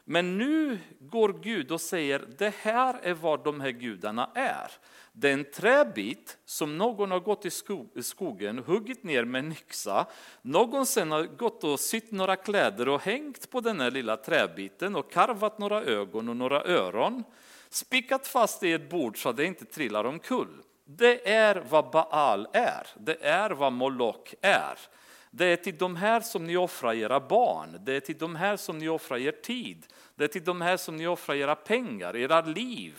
Men 0.04 0.38
nu 0.38 0.78
går 1.00 1.32
Gud 1.42 1.72
och 1.72 1.80
säger, 1.80 2.24
det 2.38 2.54
här 2.54 3.00
är 3.02 3.14
vad 3.14 3.44
de 3.44 3.60
här 3.60 3.70
gudarna 3.70 4.30
är. 4.34 4.70
Det 5.12 5.28
är 5.28 5.32
en 5.32 5.50
träbit 5.50 6.38
som 6.44 6.78
någon 6.78 7.10
har 7.10 7.20
gått 7.20 7.44
i 7.96 8.02
skogen, 8.02 8.58
huggit 8.58 9.02
ner 9.02 9.24
med 9.24 9.44
en 9.44 9.52
yxa. 9.52 10.06
Någon 10.42 10.86
sen 10.86 11.10
har 11.10 11.22
gått 11.22 11.64
och 11.64 11.80
sytt 11.80 12.10
några 12.10 12.36
kläder 12.36 12.88
och 12.88 13.02
hängt 13.02 13.50
på 13.50 13.60
den 13.60 13.80
här 13.80 13.90
lilla 13.90 14.16
träbiten 14.16 14.96
och 14.96 15.12
karvat 15.12 15.58
några 15.58 15.82
ögon 15.82 16.28
och 16.28 16.36
några 16.36 16.64
öron 16.64 17.24
spikat 17.74 18.26
fast 18.26 18.62
i 18.62 18.72
ett 18.72 18.90
bord 18.90 19.22
så 19.22 19.28
att 19.28 19.36
det 19.36 19.44
inte 19.44 19.64
trillar 19.64 20.04
omkull. 20.04 20.62
Det 20.84 21.28
är 21.30 21.64
vad 21.68 21.90
Baal 21.90 22.48
är, 22.52 22.86
det 22.94 23.24
är 23.24 23.50
vad 23.50 23.72
Moloch 23.72 24.34
är. 24.40 24.78
Det 25.30 25.46
är 25.46 25.56
till 25.56 25.78
de 25.78 25.96
här 25.96 26.20
som 26.20 26.46
ni 26.46 26.56
offrar 26.56 26.94
era 26.94 27.20
barn, 27.20 27.78
det 27.80 27.92
är 27.92 28.00
till 28.00 28.18
de 28.18 28.36
här 28.36 28.56
som 28.56 28.78
ni 28.78 28.88
offrar 28.88 29.18
er 29.18 29.32
tid, 29.32 29.86
det 30.14 30.24
är 30.24 30.28
till 30.28 30.44
de 30.44 30.60
här 30.60 30.76
som 30.76 30.96
ni 30.96 31.06
offrar 31.06 31.34
era 31.34 31.54
pengar, 31.54 32.16
era 32.16 32.40
liv. 32.40 32.98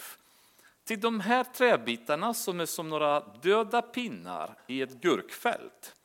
Till 0.84 1.00
de 1.00 1.20
här 1.20 1.44
träbitarna 1.44 2.34
som 2.34 2.60
är 2.60 2.66
som 2.66 2.90
några 2.90 3.20
döda 3.20 3.82
pinnar 3.82 4.56
i 4.68 4.82
ett 4.82 4.94
gurkfält. 4.94 5.96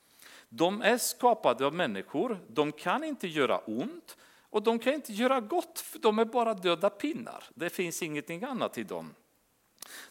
De 0.48 0.82
är 0.82 0.98
skapade 0.98 1.66
av 1.66 1.74
människor, 1.74 2.38
de 2.48 2.72
kan 2.72 3.04
inte 3.04 3.28
göra 3.28 3.58
ont, 3.58 4.16
och 4.50 4.62
de 4.62 4.78
kan 4.78 4.94
inte 4.94 5.12
göra 5.12 5.40
gott, 5.40 5.78
för 5.78 5.98
de 5.98 6.18
är 6.18 6.24
bara 6.24 6.54
döda 6.54 6.90
pinnar. 6.90 7.44
Det 7.54 7.70
finns 7.70 8.02
ingenting 8.02 8.44
annat 8.44 8.78
i 8.78 8.82
dem. 8.82 9.14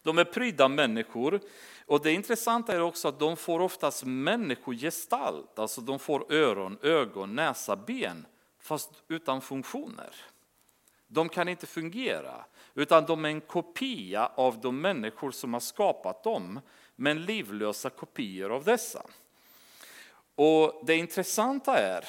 De 0.02 0.18
är 0.18 0.24
prydda 0.24 0.68
människor. 0.68 1.40
Och 1.86 2.04
det 2.04 2.12
intressanta 2.12 2.74
är 2.74 2.82
också 2.82 3.08
att 3.08 3.20
de 3.20 3.38
får 3.38 3.60
oftast 3.60 4.04
människogestalt, 4.06 5.60
alltså 5.60 5.82
de 5.82 6.00
får 6.00 6.34
öron, 6.34 6.78
ögon, 6.82 7.36
näsa, 7.36 7.76
ben, 7.76 8.26
fast 8.60 8.90
utan 9.08 9.42
funktioner. 9.42 10.16
De 11.08 11.30
kan 11.30 11.50
inte 11.50 11.68
fungera, 11.68 12.46
utan 12.74 13.06
de 13.06 13.26
är 13.26 13.30
en 13.30 13.42
kopia 13.42 14.32
av 14.36 14.62
de 14.62 14.82
människor 14.82 15.32
som 15.32 15.54
har 15.54 15.60
skapat 15.60 16.24
dem, 16.24 16.60
men 16.96 17.26
livlösa 17.26 17.90
kopior 17.90 18.52
av 18.52 18.64
dessa. 18.64 19.06
Och 20.36 20.82
det 20.86 20.96
intressanta 20.96 21.78
är 21.78 22.06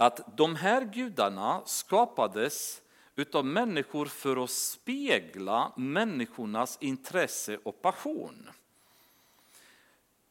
att 0.00 0.36
de 0.36 0.56
här 0.56 0.84
gudarna 0.84 1.62
skapades 1.64 2.82
utav 3.16 3.44
människor 3.44 4.06
för 4.06 4.44
att 4.44 4.50
spegla 4.50 5.72
människornas 5.76 6.78
intresse 6.80 7.58
och 7.62 7.82
passion. 7.82 8.48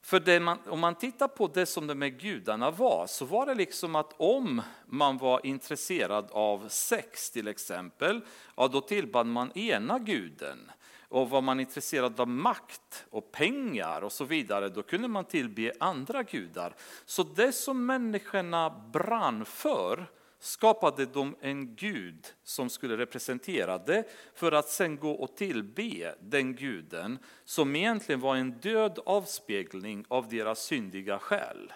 För 0.01 0.39
man, 0.39 0.59
om 0.67 0.79
man 0.79 0.95
tittar 0.95 1.27
på 1.27 1.47
det 1.47 1.65
som 1.65 1.87
de 1.87 2.01
här 2.01 2.09
gudarna 2.09 2.71
var, 2.71 3.07
så 3.07 3.25
var 3.25 3.45
det 3.45 3.55
liksom 3.55 3.95
att 3.95 4.13
om 4.17 4.61
man 4.85 5.17
var 5.17 5.45
intresserad 5.45 6.27
av 6.31 6.67
sex 6.69 7.31
till 7.31 7.47
exempel, 7.47 8.21
ja, 8.55 8.67
då 8.67 8.81
tillbad 8.81 9.27
man 9.27 9.57
ena 9.57 9.99
guden 9.99 10.71
och 11.09 11.29
var 11.29 11.41
man 11.41 11.59
intresserad 11.59 12.19
av 12.19 12.27
makt 12.27 13.05
och 13.09 13.31
pengar 13.31 14.01
och 14.01 14.11
så 14.11 14.25
vidare, 14.25 14.69
då 14.69 14.83
kunde 14.83 15.07
man 15.07 15.25
tillbe 15.25 15.73
andra 15.79 16.23
gudar. 16.23 16.75
Så 17.05 17.23
det 17.23 17.51
som 17.51 17.85
människorna 17.85 18.69
brann 18.93 19.45
för 19.45 20.05
skapade 20.39 21.05
de 21.05 21.35
en 21.41 21.75
gud 21.75 22.27
som 22.43 22.69
skulle 22.69 22.97
representera 22.97 23.77
det 23.77 24.03
för 24.33 24.51
att 24.51 24.69
sen 24.69 24.97
gå 24.97 25.11
och 25.11 25.35
tillbe 25.35 26.15
den 26.21 26.55
guden 26.55 27.19
som 27.43 27.75
egentligen 27.75 28.21
var 28.21 28.35
en 28.35 28.51
död 28.51 28.99
avspegling 29.05 30.05
av 30.07 30.29
deras 30.29 30.59
syndiga 30.59 31.19
själ. 31.19 31.73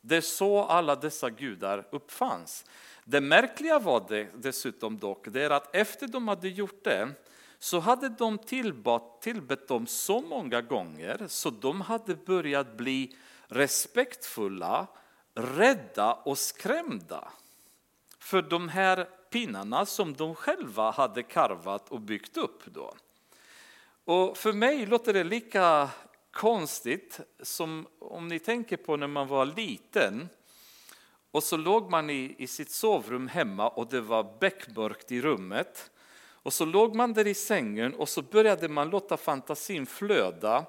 Det 0.00 0.16
är 0.16 0.20
så 0.20 0.64
alla 0.64 0.96
dessa 0.96 1.30
gudar 1.30 1.88
uppfanns. 1.92 2.64
Det 3.04 3.20
märkliga 3.20 3.78
var 3.78 4.06
det 4.08 4.28
dessutom 4.34 4.98
dock, 4.98 5.26
det 5.28 5.42
är 5.42 5.50
att 5.50 5.76
efter 5.76 6.08
de 6.08 6.28
hade 6.28 6.48
gjort 6.48 6.84
det 6.84 7.08
så 7.64 7.80
hade 7.80 8.08
de 8.08 8.38
tillbett, 8.38 9.02
tillbett 9.20 9.68
dem 9.68 9.86
så 9.86 10.20
många 10.20 10.60
gånger 10.60 11.26
så 11.28 11.50
de 11.50 11.80
hade 11.80 12.14
börjat 12.14 12.76
bli 12.76 13.16
respektfulla, 13.46 14.86
rädda 15.34 16.14
och 16.14 16.38
skrämda 16.38 17.28
för 18.18 18.42
de 18.42 18.68
här 18.68 19.08
pinnarna 19.30 19.86
som 19.86 20.14
de 20.14 20.34
själva 20.34 20.90
hade 20.90 21.22
karvat 21.22 21.88
och 21.88 22.00
byggt 22.00 22.36
upp. 22.36 22.62
Då. 22.64 22.94
Och 24.04 24.36
för 24.36 24.52
mig 24.52 24.86
låter 24.86 25.12
det 25.12 25.24
lika 25.24 25.90
konstigt 26.30 27.20
som 27.42 27.86
om 27.98 28.28
ni 28.28 28.38
tänker 28.38 28.76
på 28.76 28.96
när 28.96 29.06
man 29.06 29.28
var 29.28 29.46
liten 29.46 30.28
och 31.30 31.42
så 31.42 31.56
låg 31.56 31.90
man 31.90 32.10
i, 32.10 32.34
i 32.38 32.46
sitt 32.46 32.70
sovrum 32.70 33.28
hemma 33.28 33.68
och 33.68 33.86
det 33.90 34.00
var 34.00 34.36
beckmörkt 34.40 35.12
i 35.12 35.20
rummet 35.20 35.90
och 36.44 36.52
så 36.52 36.64
låg 36.64 36.94
man 36.94 37.12
där 37.12 37.26
i 37.26 37.34
sängen 37.34 37.94
och 37.94 38.08
så 38.08 38.22
började 38.22 38.68
man 38.68 38.90
låta 38.90 39.16
fantasin 39.16 39.86
flöda 39.86 40.66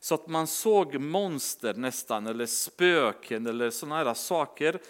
så 0.00 0.14
att 0.14 0.26
man 0.26 0.46
såg 0.46 1.00
monster 1.00 1.74
nästan, 1.74 2.26
eller 2.26 2.46
spöken 2.46 3.46
eller 3.46 3.70
sådana 3.70 3.96
här 3.96 4.14
saker. 4.14 4.80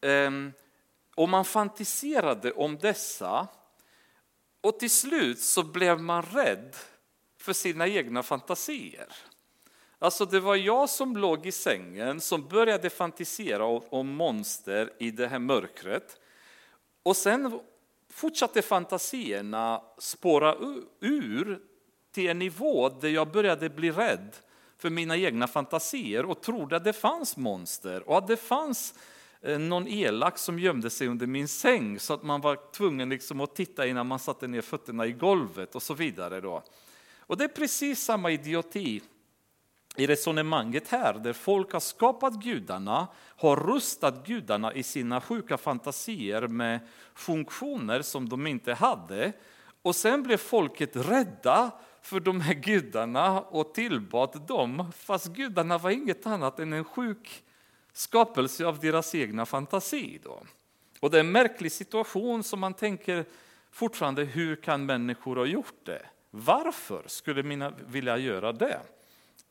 Ehm, 0.00 0.52
och 1.14 1.28
man 1.28 1.44
fantiserade 1.44 2.52
om 2.52 2.78
dessa. 2.78 3.48
Och 4.60 4.78
till 4.78 4.90
slut 4.90 5.40
så 5.40 5.62
blev 5.62 6.00
man 6.00 6.22
rädd 6.22 6.76
för 7.38 7.52
sina 7.52 7.88
egna 7.88 8.22
fantasier. 8.22 9.08
Alltså 9.98 10.24
det 10.24 10.40
var 10.40 10.56
jag 10.56 10.90
som 10.90 11.16
låg 11.16 11.46
i 11.46 11.52
sängen 11.52 12.20
som 12.20 12.48
började 12.48 12.90
fantisera 12.90 13.64
om 13.64 14.08
monster 14.08 14.92
i 14.98 15.10
det 15.10 15.28
här 15.28 15.38
mörkret. 15.38 16.20
Och 17.02 17.16
sen 17.16 17.60
fortsatte 18.12 18.62
fantasierna 18.62 19.82
spåra 19.98 20.56
ur 21.00 21.60
till 22.12 22.28
en 22.28 22.38
nivå 22.38 22.88
där 22.88 23.08
jag 23.08 23.32
började 23.32 23.70
bli 23.70 23.90
rädd 23.90 24.36
för 24.78 24.90
mina 24.90 25.16
egna 25.16 25.46
fantasier 25.46 26.24
och 26.24 26.40
trodde 26.40 26.76
att 26.76 26.84
det 26.84 26.92
fanns 26.92 27.36
monster 27.36 28.08
och 28.08 28.18
att 28.18 28.28
det 28.28 28.36
fanns 28.36 28.94
eh, 29.40 29.58
någon 29.58 29.88
elak 29.88 30.38
som 30.38 30.58
gömde 30.58 30.90
sig 30.90 31.08
under 31.08 31.26
min 31.26 31.48
säng 31.48 31.98
så 31.98 32.14
att 32.14 32.22
man 32.22 32.40
var 32.40 32.72
tvungen 32.72 33.08
liksom 33.08 33.40
att 33.40 33.54
titta 33.54 33.86
innan 33.86 34.06
man 34.06 34.18
satte 34.18 34.46
ner 34.46 34.60
fötterna 34.60 35.06
i 35.06 35.12
golvet 35.12 35.74
och 35.74 35.82
så 35.82 35.94
vidare. 35.94 36.40
Då. 36.40 36.62
Och 37.18 37.36
det 37.36 37.44
är 37.44 37.48
precis 37.48 38.04
samma 38.04 38.30
idioti 38.30 39.02
i 39.96 40.06
resonemanget 40.06 40.88
här, 40.88 41.14
där 41.14 41.32
folk 41.32 41.72
har 41.72 41.80
skapat 41.80 42.34
gudarna, 42.34 43.06
har 43.36 43.56
rustat 43.56 44.26
gudarna 44.26 44.72
i 44.72 44.82
sina 44.82 45.20
sjuka 45.20 45.58
fantasier 45.58 46.48
med 46.48 46.80
funktioner 47.14 48.02
som 48.02 48.28
de 48.28 48.46
inte 48.46 48.74
hade. 48.74 49.32
Och 49.82 49.96
sen 49.96 50.22
blev 50.22 50.36
folket 50.36 50.96
rädda 50.96 51.70
för 52.02 52.20
de 52.20 52.40
här 52.40 52.54
gudarna 52.54 53.40
och 53.40 53.74
tillbad 53.74 54.42
dem, 54.46 54.92
fast 54.96 55.26
gudarna 55.26 55.78
var 55.78 55.90
inget 55.90 56.26
annat 56.26 56.58
än 56.58 56.72
en 56.72 56.84
sjuk 56.84 57.44
skapelse 57.92 58.66
av 58.66 58.78
deras 58.78 59.14
egna 59.14 59.46
fantasi. 59.46 60.20
Då. 60.22 60.42
Och 61.00 61.10
det 61.10 61.16
är 61.16 61.20
en 61.20 61.32
märklig 61.32 61.72
situation 61.72 62.42
som 62.42 62.60
man 62.60 62.74
tänker 62.74 63.24
fortfarande, 63.70 64.24
hur 64.24 64.56
kan 64.56 64.86
människor 64.86 65.36
ha 65.36 65.44
gjort 65.44 65.84
det? 65.84 66.06
Varför 66.30 67.02
skulle 67.06 67.42
mina 67.42 67.72
vilja 67.86 68.16
göra 68.16 68.52
det? 68.52 68.80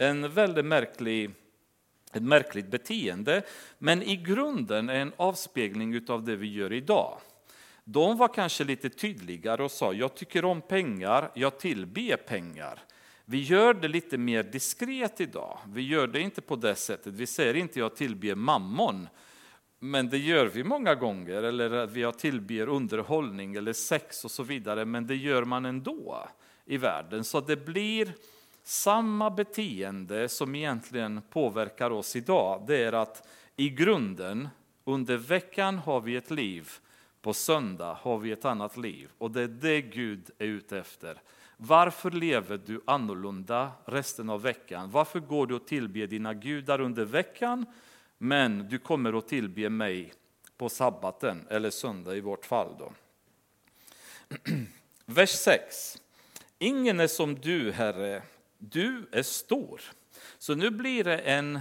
En 0.02 0.34
väldigt 0.34 0.66
märklig, 0.66 1.32
ett 2.14 2.24
märkligt 2.24 2.72
beteende, 2.72 3.44
men 3.78 4.04
i 4.04 4.16
grunden 4.16 4.90
är 4.90 5.00
en 5.00 5.14
avspegling 5.18 6.10
av 6.10 6.24
det 6.24 6.36
vi 6.36 6.54
gör 6.54 6.74
idag. 6.74 7.18
De 7.84 8.18
var 8.18 8.34
kanske 8.34 8.64
lite 8.64 8.90
tydligare 8.90 9.64
och 9.64 9.72
sa, 9.72 9.94
jag 9.94 10.16
tycker 10.16 10.46
om 10.46 10.62
pengar, 10.62 11.32
jag 11.34 11.60
tillber 11.60 12.16
pengar. 12.16 12.80
Vi 13.26 13.42
gör 13.42 13.74
det 13.74 13.88
lite 13.88 14.18
mer 14.18 14.44
diskret 14.44 15.22
idag. 15.22 15.58
Vi 15.68 15.82
gör 15.82 16.08
det 16.08 16.20
inte 16.20 16.42
på 16.42 16.56
det 16.56 16.76
sättet. 16.76 17.14
Vi 17.14 17.28
säger 17.28 17.54
inte 17.54 17.80
jag 17.80 17.96
tillber 17.96 18.36
mammon, 18.36 19.08
men 19.80 20.10
det 20.10 20.18
gör 20.18 20.46
vi 20.46 20.64
många 20.64 20.96
gånger. 20.96 21.44
Eller 21.44 21.72
att 21.72 21.92
vi 21.92 22.12
tillber 22.18 22.70
underhållning 22.70 23.56
eller 23.56 23.74
sex 23.74 24.26
och 24.26 24.32
så 24.32 24.44
vidare, 24.44 24.86
men 24.86 25.08
det 25.08 25.16
gör 25.16 25.44
man 25.44 25.66
ändå 25.66 26.28
i 26.66 26.78
världen. 26.78 27.24
Så 27.24 27.42
det 27.42 27.66
blir 27.66 28.14
samma 28.72 29.30
beteende 29.30 30.30
som 30.30 30.56
egentligen 30.56 31.22
påverkar 31.30 31.92
oss 31.92 32.16
idag. 32.16 32.64
Det 32.68 32.84
är 32.84 32.94
att 32.94 33.28
i 33.56 33.70
grunden, 33.70 34.50
under 34.84 35.18
veckan 35.18 35.78
har 35.78 36.02
vi 36.02 36.16
ett 36.16 36.32
liv, 36.32 36.70
på 37.22 37.34
söndag 37.34 37.98
har 38.02 38.18
vi 38.18 38.32
ett 38.32 38.46
annat 38.46 38.78
liv. 38.78 39.10
Och 39.18 39.32
det 39.32 39.42
är 39.42 39.48
det 39.48 39.82
Gud 39.82 40.32
är 40.38 40.46
ute 40.46 40.78
efter. 40.78 41.22
Varför 41.58 42.12
lever 42.12 42.62
du 42.66 42.82
annorlunda 42.86 43.72
resten 43.86 44.30
av 44.30 44.42
veckan? 44.42 44.92
Varför 44.92 45.20
går 45.20 45.48
du 45.48 45.56
och 45.56 45.68
tillber 45.68 46.08
dina 46.08 46.34
gudar 46.34 46.82
under 46.82 47.06
veckan, 47.06 47.66
men 48.18 48.70
du 48.70 48.80
kommer 48.80 49.18
att 49.18 49.28
tillbe 49.28 49.70
mig 49.70 50.14
på 50.58 50.70
sabbaten, 50.70 51.48
eller 51.50 51.70
söndag 51.70 52.16
i 52.16 52.22
vårt 52.22 52.46
fall. 52.46 52.76
Då. 52.80 52.94
Vers 55.06 55.30
6. 55.30 55.98
Ingen 56.60 57.00
är 57.00 57.08
som 57.08 57.36
du, 57.36 57.72
Herre, 57.72 58.22
du 58.62 59.06
är 59.12 59.24
stor. 59.24 59.82
Så 60.38 60.56
nu 60.56 60.69
blir 60.69 61.04
det 61.04 61.17
en, 61.17 61.60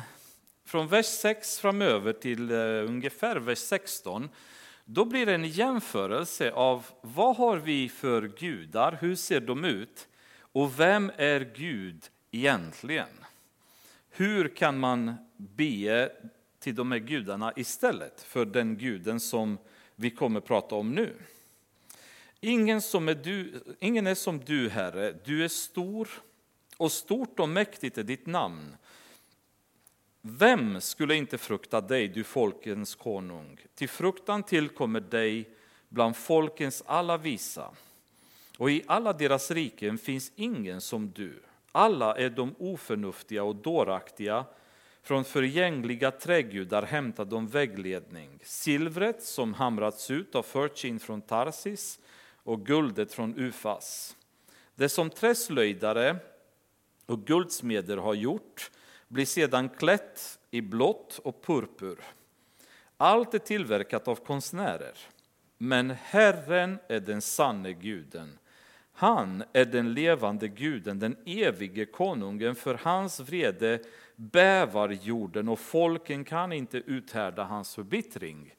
från 0.64 0.88
vers 0.88 1.06
6 1.06 1.58
framöver 1.58 2.12
till 2.12 2.50
eh, 2.50 2.56
ungefär 2.88 3.36
vers 3.36 3.58
16, 3.58 4.28
då 4.84 5.04
blir 5.04 5.26
det 5.26 5.34
en 5.34 5.44
jämförelse 5.44 6.52
av 6.52 6.86
vad 7.00 7.36
har 7.36 7.56
vi 7.56 7.88
för 7.88 8.22
gudar, 8.38 8.98
hur 9.00 9.14
ser 9.14 9.40
de 9.40 9.64
ut 9.64 10.08
och 10.52 10.80
vem 10.80 11.12
är 11.16 11.52
Gud 11.56 12.04
egentligen? 12.30 13.24
Hur 14.10 14.48
kan 14.48 14.78
man 14.78 15.14
be 15.36 16.12
till 16.58 16.74
de 16.74 16.92
här 16.92 16.98
gudarna 16.98 17.52
istället 17.56 18.22
för 18.22 18.44
den 18.44 18.78
guden 18.78 19.20
som 19.20 19.58
vi 19.96 20.10
kommer 20.10 20.40
prata 20.40 20.74
om 20.74 20.90
nu? 20.90 21.14
Ingen, 22.40 22.82
som 22.82 23.08
är 23.08 23.14
du, 23.14 23.62
ingen 23.80 24.06
är 24.06 24.14
som 24.14 24.40
du, 24.40 24.68
Herre, 24.68 25.14
du 25.24 25.44
är 25.44 25.48
stor 25.48 26.08
och 26.80 26.92
stort 26.92 27.40
och 27.40 27.48
mäktigt 27.48 27.98
är 27.98 28.02
ditt 28.02 28.26
namn. 28.26 28.76
Vem 30.20 30.80
skulle 30.80 31.14
inte 31.14 31.38
frukta 31.38 31.80
dig, 31.80 32.08
du 32.08 32.24
folkens 32.24 32.94
konung? 32.94 33.60
Till 33.74 33.88
fruktan 33.88 34.42
tillkommer 34.42 35.00
dig 35.00 35.50
bland 35.88 36.16
folkens 36.16 36.82
alla 36.86 37.16
visa. 37.16 37.70
Och 38.58 38.70
i 38.70 38.82
alla 38.86 39.12
deras 39.12 39.50
riken 39.50 39.98
finns 39.98 40.32
ingen 40.36 40.80
som 40.80 41.10
du. 41.10 41.42
Alla 41.72 42.16
är 42.16 42.30
de 42.30 42.54
oförnuftiga 42.58 43.42
och 43.42 43.56
dåraktiga. 43.56 44.44
Från 45.02 45.24
förgängliga 45.24 46.10
trädgudar 46.10 46.82
hämtar 46.82 47.24
de 47.24 47.48
vägledning. 47.48 48.38
Silvret 48.42 49.22
som 49.22 49.54
hamrats 49.54 50.10
ut 50.10 50.34
har 50.34 50.42
förts 50.42 50.84
in 50.84 51.00
från 51.00 51.22
Tarsis 51.22 51.98
och 52.42 52.66
guldet 52.66 53.12
från 53.12 53.38
Ufas. 53.38 54.16
Det 54.74 54.88
som 54.88 55.10
träslöjdare 55.10 56.16
och 57.10 57.24
guldsmeder 57.24 57.96
har 57.96 58.14
gjort 58.14 58.70
blir 59.08 59.26
sedan 59.26 59.68
klätt 59.68 60.38
i 60.50 60.60
blått 60.60 61.20
och 61.24 61.42
purpur. 61.42 62.00
Allt 62.96 63.34
är 63.34 63.38
tillverkat 63.38 64.08
av 64.08 64.14
konstnärer, 64.14 64.98
men 65.58 65.90
Herren 65.90 66.78
är 66.88 67.00
den 67.00 67.22
sanne 67.22 67.72
guden. 67.72 68.38
Han 68.92 69.44
är 69.52 69.64
den 69.64 69.94
levande 69.94 70.48
guden, 70.48 70.98
den 70.98 71.16
evige 71.26 71.86
konungen, 71.86 72.54
för 72.54 72.74
hans 72.74 73.20
vrede 73.20 73.80
bävar 74.16 74.88
jorden 74.88 75.48
och 75.48 75.58
folken 75.58 76.24
kan 76.24 76.52
inte 76.52 76.78
uthärda 76.78 77.44
hans 77.44 77.74
förbittring. 77.74 78.54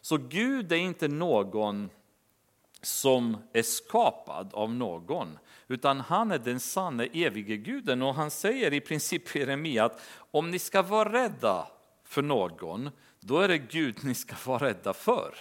Så 0.00 0.16
Gud 0.16 0.72
är 0.72 0.76
inte 0.76 1.08
någon 1.08 1.90
som 2.82 3.36
är 3.52 3.62
skapad 3.62 4.54
av 4.54 4.74
någon, 4.74 5.38
utan 5.68 6.00
han 6.00 6.30
är 6.30 6.38
den 6.38 6.60
sanne 6.60 7.08
evige 7.12 7.56
guden. 7.56 8.02
Och 8.02 8.14
han 8.14 8.30
säger 8.30 8.72
i 8.72 8.80
princip 8.80 9.36
i 9.36 9.38
Jeremia 9.38 9.84
att 9.84 10.02
om 10.30 10.50
ni 10.50 10.58
ska 10.58 10.82
vara 10.82 11.12
rädda 11.12 11.66
för 12.04 12.22
någon, 12.22 12.90
då 13.20 13.38
är 13.38 13.48
det 13.48 13.58
Gud 13.58 14.04
ni 14.04 14.14
ska 14.14 14.36
vara 14.44 14.66
rädda 14.66 14.94
för. 14.94 15.34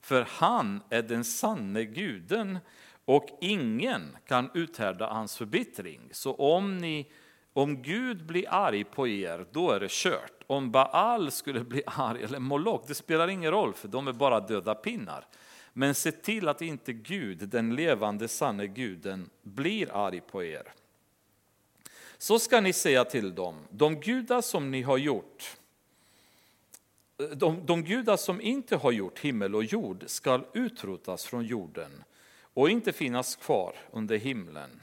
För 0.00 0.26
han 0.30 0.82
är 0.90 1.02
den 1.02 1.24
sanne 1.24 1.84
guden 1.84 2.58
och 3.04 3.28
ingen 3.40 4.16
kan 4.26 4.50
uthärda 4.54 5.06
hans 5.06 5.36
förbittring. 5.36 6.00
Så 6.12 6.34
om, 6.34 6.78
ni, 6.78 7.12
om 7.52 7.82
Gud 7.82 8.26
blir 8.26 8.44
arg 8.48 8.84
på 8.84 9.08
er, 9.08 9.46
då 9.52 9.70
är 9.70 9.80
det 9.80 9.90
kört. 9.90 10.44
Om 10.46 10.70
Baal 10.70 11.30
skulle 11.30 11.60
bli 11.60 11.82
arg, 11.86 12.22
eller 12.22 12.38
Moloch, 12.38 12.84
det 12.86 12.94
spelar 12.94 13.28
ingen 13.28 13.50
roll 13.50 13.74
för 13.74 13.88
de 13.88 14.08
är 14.08 14.12
bara 14.12 14.40
döda 14.40 14.74
pinnar. 14.74 15.26
Men 15.72 15.94
se 15.94 16.12
till 16.12 16.48
att 16.48 16.62
inte 16.62 16.92
Gud, 16.92 17.48
den 17.48 17.74
levande 17.74 18.28
sanne 18.28 18.66
guden, 18.66 19.30
blir 19.42 19.96
arg 19.96 20.20
på 20.20 20.44
er. 20.44 20.72
Så 22.18 22.38
ska 22.38 22.60
ni 22.60 22.72
säga 22.72 23.04
till 23.04 23.34
dem, 23.34 23.56
de 23.70 24.00
gudar 24.00 24.40
som 24.40 24.70
ni 24.70 24.82
har 24.82 24.98
gjort, 24.98 25.56
de, 27.34 27.66
de 27.66 27.84
gudar 27.84 28.16
som 28.16 28.40
inte 28.40 28.76
har 28.76 28.92
gjort 28.92 29.18
himmel 29.18 29.54
och 29.54 29.64
jord 29.64 30.04
skall 30.06 30.46
utrotas 30.54 31.24
från 31.24 31.44
jorden 31.44 32.04
och 32.54 32.70
inte 32.70 32.92
finnas 32.92 33.36
kvar 33.36 33.76
under 33.90 34.16
himlen. 34.16 34.80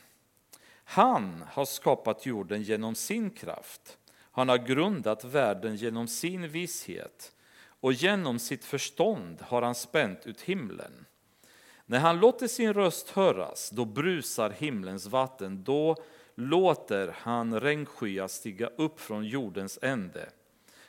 Han 0.84 1.44
har 1.52 1.66
skapat 1.66 2.26
jorden 2.26 2.64
genom 2.64 2.96
sin 2.96 3.30
kraft. 3.30 3.98
Han 4.32 4.50
har 4.50 4.58
grundat 4.58 5.24
världen 5.24 5.76
genom 5.76 6.08
sin 6.08 6.50
vishet 6.50 7.32
och 7.80 7.94
genom 7.94 8.40
sitt 8.40 8.66
förstånd 8.66 9.42
har 9.42 9.62
han 9.62 9.76
spänt 9.76 10.28
ut 10.28 10.42
himlen. 10.42 11.06
När 11.86 12.00
han 12.00 12.20
låter 12.20 12.48
sin 12.48 12.74
röst 12.74 13.10
höras, 13.10 13.70
då 13.70 13.86
brusar 13.86 14.50
himlens 14.50 15.06
vatten, 15.06 15.64
då 15.64 15.96
låter 16.36 17.16
han 17.18 17.60
regnskyar 17.60 18.28
stiga 18.28 18.68
upp 18.68 19.00
från 19.00 19.26
jordens 19.26 19.80
ände. 19.82 20.30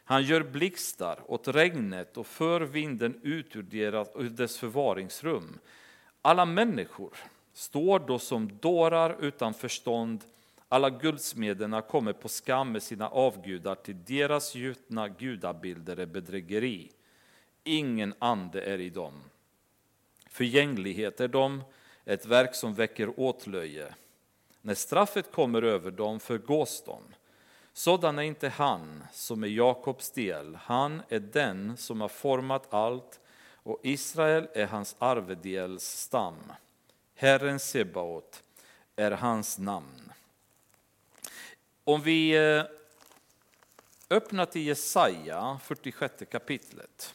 Han 0.04 0.22
gör 0.22 0.42
blixtar 0.42 1.20
åt 1.26 1.48
regnet 1.48 2.16
och 2.16 2.26
för 2.26 2.60
vinden 2.60 3.20
ut 3.22 3.56
ur 3.56 4.28
dess 4.28 4.58
förvaringsrum. 4.58 5.58
Alla 6.22 6.44
människor 6.44 7.16
står 7.52 7.98
då 7.98 8.18
som 8.18 8.58
dårar 8.58 9.16
utan 9.20 9.54
förstånd 9.54 10.24
alla 10.68 10.90
guldsmederna 10.90 11.82
kommer 11.82 12.12
på 12.12 12.28
skam 12.28 12.72
med 12.72 12.82
sina 12.82 13.08
avgudar, 13.08 13.74
till 13.74 14.04
deras 14.04 14.54
gjutna 14.54 15.08
gudabilder 15.08 15.96
är 15.96 16.06
bedrägeri. 16.06 16.90
Ingen 17.64 18.14
ande 18.18 18.62
är 18.62 18.78
i 18.80 18.90
dem. 18.90 19.12
Förgänglighet 20.30 21.20
är 21.20 21.28
de, 21.28 21.62
ett 22.04 22.26
verk 22.26 22.54
som 22.54 22.74
väcker 22.74 23.20
åtlöje. 23.20 23.94
När 24.60 24.74
straffet 24.74 25.32
kommer 25.32 25.62
över 25.62 25.90
dem 25.90 26.20
förgås 26.20 26.82
de. 26.86 27.02
Sådan 27.72 28.18
är 28.18 28.22
inte 28.22 28.48
han 28.48 29.04
som 29.12 29.42
är 29.42 29.48
Jakobs 29.48 30.10
del, 30.10 30.54
han 30.54 31.02
är 31.08 31.20
den 31.20 31.76
som 31.76 32.00
har 32.00 32.08
format 32.08 32.74
allt 32.74 33.20
och 33.62 33.80
Israel 33.82 34.48
är 34.54 34.66
hans 34.66 34.96
arvedels 34.98 35.84
stam. 35.84 36.52
Herren 37.14 37.58
Sebaot 37.58 38.42
är 38.96 39.10
hans 39.10 39.58
namn. 39.58 40.07
Om 41.88 42.02
vi 42.02 42.30
eh, 42.30 42.64
öppnar 44.10 44.46
till 44.46 44.66
Jesaja, 44.66 45.60
46 45.64 46.14
kapitlet. 46.30 47.14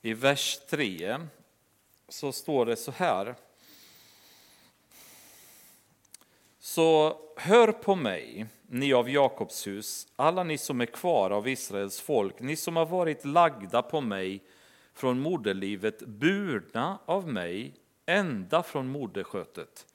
I 0.00 0.14
vers 0.14 0.60
3 0.70 1.18
så 2.08 2.32
står 2.32 2.66
det 2.66 2.76
så 2.76 2.90
här. 2.90 3.34
Så 6.58 7.18
hör 7.36 7.72
på 7.72 7.94
mig, 7.94 8.46
ni 8.66 8.92
av 8.92 9.10
Jakobs 9.10 9.66
hus, 9.66 10.08
alla 10.16 10.44
ni 10.44 10.58
som 10.58 10.80
är 10.80 10.86
kvar 10.86 11.30
av 11.30 11.48
Israels 11.48 12.00
folk, 12.00 12.40
ni 12.40 12.56
som 12.56 12.76
har 12.76 12.86
varit 12.86 13.24
lagda 13.24 13.82
på 13.82 14.00
mig 14.00 14.42
från 14.94 15.20
moderlivet, 15.20 15.98
burna 16.06 16.98
av 17.06 17.28
mig 17.28 17.74
ända 18.06 18.62
från 18.62 18.88
moderskötet. 18.88 19.86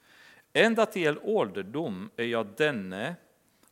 Ända 0.53 0.85
till 0.85 1.03
er 1.03 1.19
ålderdom 1.23 2.09
är 2.17 2.25
jag 2.25 2.47
denne, 2.57 3.15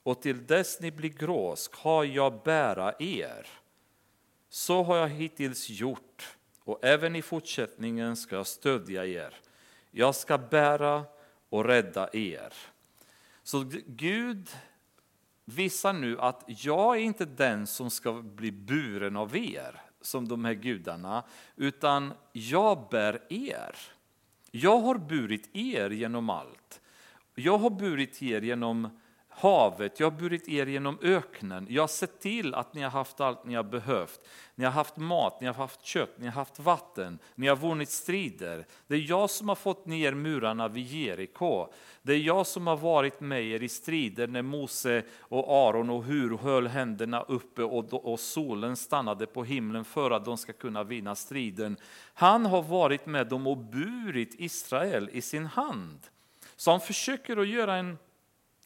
och 0.04 0.22
till 0.22 0.46
dess 0.46 0.80
ni 0.80 0.92
blir 0.92 1.10
grå 1.10 1.56
ska 1.56 2.04
jag 2.04 2.44
bära 2.44 2.94
er. 3.00 3.48
Så 4.50 4.84
har 4.84 4.98
jag 4.98 5.10
hittills 5.10 5.70
gjort, 5.70 6.38
och 6.64 6.80
även 6.86 7.16
i 7.16 7.22
fortsättningen 7.22 8.16
ska 8.16 8.36
jag 8.36 8.48
stödja 8.48 9.06
er. 9.06 9.34
Jag 9.92 10.16
ska 10.16 10.38
bära 10.38 11.06
och 11.50 11.66
rädda 11.66 12.10
er. 12.14 12.54
Så 13.44 13.66
Gud 13.86 14.50
visar 15.46 15.94
nu 15.94 16.20
att 16.20 16.44
jag 16.48 16.96
är 16.96 17.02
inte 17.02 17.26
den 17.26 17.68
som 17.68 17.90
ska 17.90 18.12
bli 18.12 18.52
buren 18.52 19.16
av 19.16 19.38
er, 19.38 19.82
som 20.02 20.28
de 20.28 20.46
här 20.46 20.54
gudarna, 20.54 21.24
utan 21.56 22.14
jag 22.32 22.88
bär 22.90 23.22
er. 23.30 23.76
Jag 24.58 24.80
har 24.80 24.96
burit 24.96 25.50
er 25.56 25.90
genom 25.90 26.30
allt. 26.30 26.82
Jag 27.36 27.58
har 27.58 27.70
burit 27.70 28.22
er 28.22 28.42
genom 28.42 28.90
havet, 29.38 30.00
jag 30.00 30.12
har 30.12 30.18
burit 30.20 30.50
er 30.50 30.66
genom 30.66 30.98
öknen. 31.02 31.68
Jag 31.70 31.84
har 31.84 31.88
sett 31.88 32.20
till 32.20 32.54
att 32.54 32.74
ni 32.74 32.82
har 32.82 32.90
haft 32.90 33.20
allt 33.20 33.46
ni 33.46 33.56
har 33.56 33.64
behövt. 33.64 34.28
Ni 34.56 34.66
har 34.66 34.72
haft 34.72 34.98
mat, 34.98 35.42
ni 35.42 35.48
har 35.48 35.54
haft 35.54 35.86
kött, 35.86 36.16
ni 36.18 36.26
har 36.26 36.34
haft 36.34 36.60
vatten, 36.60 37.20
ni 37.36 37.48
har 37.48 37.56
vunnit 37.56 37.90
strider. 37.90 38.66
Det 38.88 38.96
är 38.96 39.10
jag 39.10 39.30
som 39.30 39.50
har 39.50 39.56
fått 39.56 39.86
ner 39.86 40.14
murarna 40.14 40.68
vid 40.68 40.88
Jeriko. 40.88 41.68
Det 42.02 42.14
är 42.14 42.18
jag 42.18 42.48
som 42.48 42.68
har 42.68 42.78
varit 42.78 43.20
med 43.20 43.44
er 43.44 43.64
i 43.64 43.70
strider 43.70 44.28
när 44.28 44.42
Mose 44.42 45.04
och 45.20 45.68
Aron 45.68 45.90
och 45.90 46.04
Hur 46.04 46.38
höll 46.38 46.68
händerna 46.68 47.22
uppe 47.22 47.64
och, 47.64 48.14
och 48.14 48.20
solen 48.20 48.76
stannade 48.76 49.26
på 49.26 49.44
himlen 49.44 49.86
för 49.86 50.12
att 50.12 50.26
de 50.26 50.38
ska 50.38 50.54
kunna 50.54 50.84
vinna 50.84 51.16
striden. 51.16 51.78
Han 52.14 52.46
har 52.46 52.62
varit 52.62 53.06
med 53.06 53.28
dem 53.28 53.48
och 53.48 53.58
burit 53.58 54.36
Israel 54.40 55.10
i 55.14 55.22
sin 55.22 55.46
hand. 55.46 56.00
Så 56.56 56.72
han 56.72 56.80
försöker 56.80 57.38
att 57.38 57.48
göra 57.48 57.76
en 57.76 57.98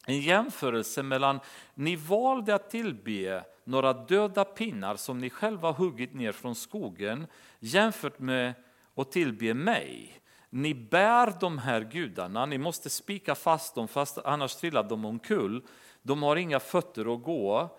en 0.09 0.19
jämförelse 0.19 1.03
mellan, 1.03 1.39
ni 1.73 1.95
valde 1.95 2.55
att 2.55 2.69
tillbe 2.69 3.43
några 3.63 3.93
döda 3.93 4.45
pinnar 4.45 4.95
som 4.95 5.19
ni 5.19 5.29
själva 5.29 5.71
huggit 5.71 6.13
ner 6.13 6.31
från 6.31 6.55
skogen 6.55 7.27
jämfört 7.59 8.19
med 8.19 8.53
att 8.95 9.11
tillbe 9.11 9.53
mig. 9.53 10.21
Ni 10.49 10.73
bär 10.73 11.33
de 11.39 11.57
här 11.57 11.81
gudarna, 11.81 12.45
ni 12.45 12.57
måste 12.57 12.89
spika 12.89 13.35
fast 13.35 13.75
dem 13.75 13.87
fast 13.87 14.17
annars 14.17 14.55
trillar 14.55 14.83
de 14.83 15.05
omkull. 15.05 15.63
De 16.01 16.23
har 16.23 16.35
inga 16.35 16.59
fötter 16.59 17.13
att 17.13 17.23
gå. 17.23 17.77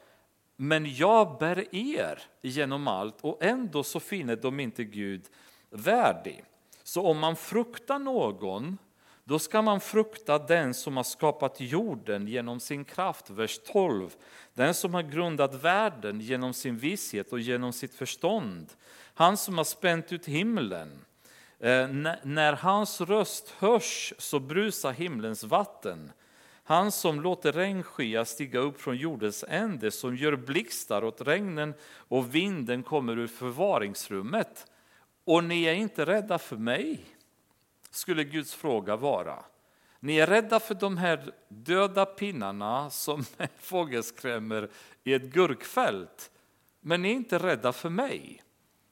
Men 0.56 0.94
jag 0.94 1.38
bär 1.38 1.74
er 1.74 2.22
genom 2.42 2.88
allt 2.88 3.20
och 3.20 3.44
ändå 3.44 3.82
så 3.82 4.00
finner 4.00 4.36
de 4.36 4.60
inte 4.60 4.84
Gud 4.84 5.26
värdig. 5.70 6.44
Så 6.82 7.06
om 7.06 7.18
man 7.18 7.36
fruktar 7.36 7.98
någon 7.98 8.78
då 9.24 9.38
ska 9.38 9.62
man 9.62 9.80
frukta 9.80 10.38
den 10.38 10.74
som 10.74 10.96
har 10.96 11.04
skapat 11.04 11.60
jorden 11.60 12.26
genom 12.26 12.60
sin 12.60 12.84
kraft, 12.84 13.30
vers 13.30 13.58
12. 13.72 14.10
Den 14.54 14.74
som 14.74 14.94
har 14.94 15.02
grundat 15.02 15.54
världen 15.54 16.20
genom 16.20 16.54
sin 16.54 16.76
vishet 16.76 17.32
och 17.32 17.40
genom 17.40 17.72
sitt 17.72 17.94
förstånd. 17.94 18.72
Han 19.14 19.36
som 19.36 19.58
har 19.58 19.64
spänt 19.64 20.12
ut 20.12 20.26
himlen. 20.26 21.04
Eh, 21.58 21.88
när 22.22 22.52
hans 22.52 23.00
röst 23.00 23.50
hörs 23.58 24.14
så 24.18 24.38
brusar 24.38 24.92
himlens 24.92 25.44
vatten. 25.44 26.12
Han 26.64 26.92
som 26.92 27.20
låter 27.20 27.52
regnskyar 27.52 28.24
stiga 28.24 28.58
upp 28.58 28.80
från 28.80 28.96
jordens 28.96 29.44
ände, 29.48 29.90
som 29.90 30.16
gör 30.16 30.36
blixtar 30.36 31.04
åt 31.04 31.20
regnen 31.20 31.74
och 31.92 32.34
vinden 32.34 32.82
kommer 32.82 33.18
ur 33.18 33.26
förvaringsrummet. 33.26 34.66
Och 35.24 35.44
ni 35.44 35.64
är 35.64 35.74
inte 35.74 36.06
rädda 36.06 36.38
för 36.38 36.56
mig 36.56 37.04
skulle 37.90 38.24
Guds 38.24 38.54
fråga 38.54 38.96
vara. 38.96 39.44
Ni 40.00 40.16
är 40.16 40.26
rädda 40.26 40.60
för 40.60 40.74
de 40.74 40.96
här 40.96 41.32
döda 41.48 42.06
pinnarna 42.06 42.90
som 42.90 43.24
fågelskrämmer 43.58 44.70
i 45.04 45.14
ett 45.14 45.22
gurkfält, 45.22 46.30
men 46.80 47.02
ni 47.02 47.10
är 47.10 47.14
inte 47.14 47.38
rädda 47.38 47.72
för 47.72 47.90
mig. 47.90 48.42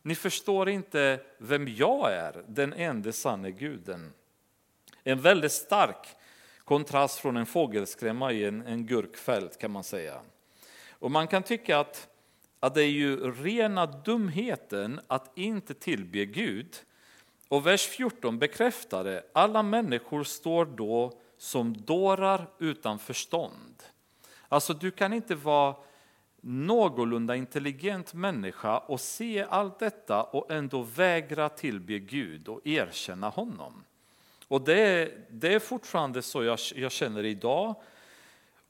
Ni 0.03 0.15
förstår 0.15 0.69
inte 0.69 1.21
vem 1.39 1.69
jag 1.69 2.13
är, 2.13 2.45
den 2.49 2.73
enda 2.73 3.13
sanne 3.13 3.51
guden. 3.51 4.13
En 5.05 5.21
väldigt 5.21 5.53
stark 5.53 6.07
kontrast 6.65 7.19
från 7.19 7.37
en 7.37 7.47
fågelskrämma 7.47 8.33
i 8.33 8.45
en, 8.45 8.67
en 8.67 8.87
gurkfält 8.87 9.59
kan 9.59 9.71
man 9.71 9.85
säga. 9.85 10.21
Och 10.91 11.11
man 11.11 11.29
kan 11.29 11.43
tycka 11.43 11.79
att, 11.79 12.09
att 12.61 12.75
det 12.75 12.83
är 12.83 12.91
ju 12.91 13.31
rena 13.31 13.87
dumheten 13.87 15.01
att 15.07 15.39
inte 15.39 15.75
tillbe 15.75 16.25
Gud 16.25 16.77
och 17.49 17.67
vers 17.67 17.87
14 17.87 18.39
bekräftar 18.39 19.05
det. 19.05 19.23
Alla 19.33 19.63
människor 19.63 20.25
står 20.25 20.65
då 20.65 21.13
som 21.39 21.77
dårar 21.77 22.47
utan 22.59 22.99
förstånd. 22.99 23.83
Alltså 24.49 24.75
du 24.75 24.91
kan 24.91 25.13
inte 25.13 25.35
vara 25.35 25.75
någorlunda 26.41 27.37
intelligent 27.37 28.15
människa 28.15 28.79
och 28.79 29.01
se 29.01 29.47
allt 29.51 29.79
detta 29.79 30.23
och 30.23 30.51
ändå 30.51 30.83
vägra 30.83 31.49
tillbe 31.49 31.99
Gud 31.99 32.49
och 32.49 32.67
erkänna 32.67 33.29
honom. 33.29 33.85
Och 34.49 34.61
det 34.61 34.81
är, 34.81 35.25
det 35.31 35.55
är 35.55 35.59
fortfarande 35.59 36.23
så 36.23 36.45
jag, 36.45 36.59
jag 36.75 36.93
känner 36.93 37.25
idag 37.25 37.75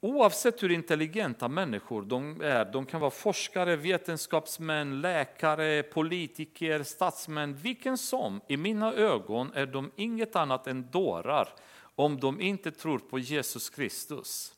Oavsett 0.01 0.63
hur 0.63 0.71
intelligenta 0.71 1.49
människor 1.49 2.03
de 2.03 2.41
är, 2.41 2.65
de 2.65 2.87
kan 2.87 3.01
vara 3.01 3.11
forskare, 3.11 3.77
vetenskapsmän, 3.77 5.01
läkare, 5.01 5.83
politiker, 5.83 6.83
statsmän, 6.83 7.55
vilken 7.55 7.99
som. 7.99 8.41
I 8.49 8.57
mina 8.57 8.93
ögon 8.93 9.53
är 9.55 9.67
de 9.67 9.91
inget 9.97 10.37
annat 10.37 10.67
än 10.67 10.91
dårar 10.91 11.49
om 11.95 12.21
de 12.21 12.41
inte 12.41 12.71
tror 12.71 12.99
på 12.99 13.19
Jesus 13.19 13.71
Kristus. 13.71 14.55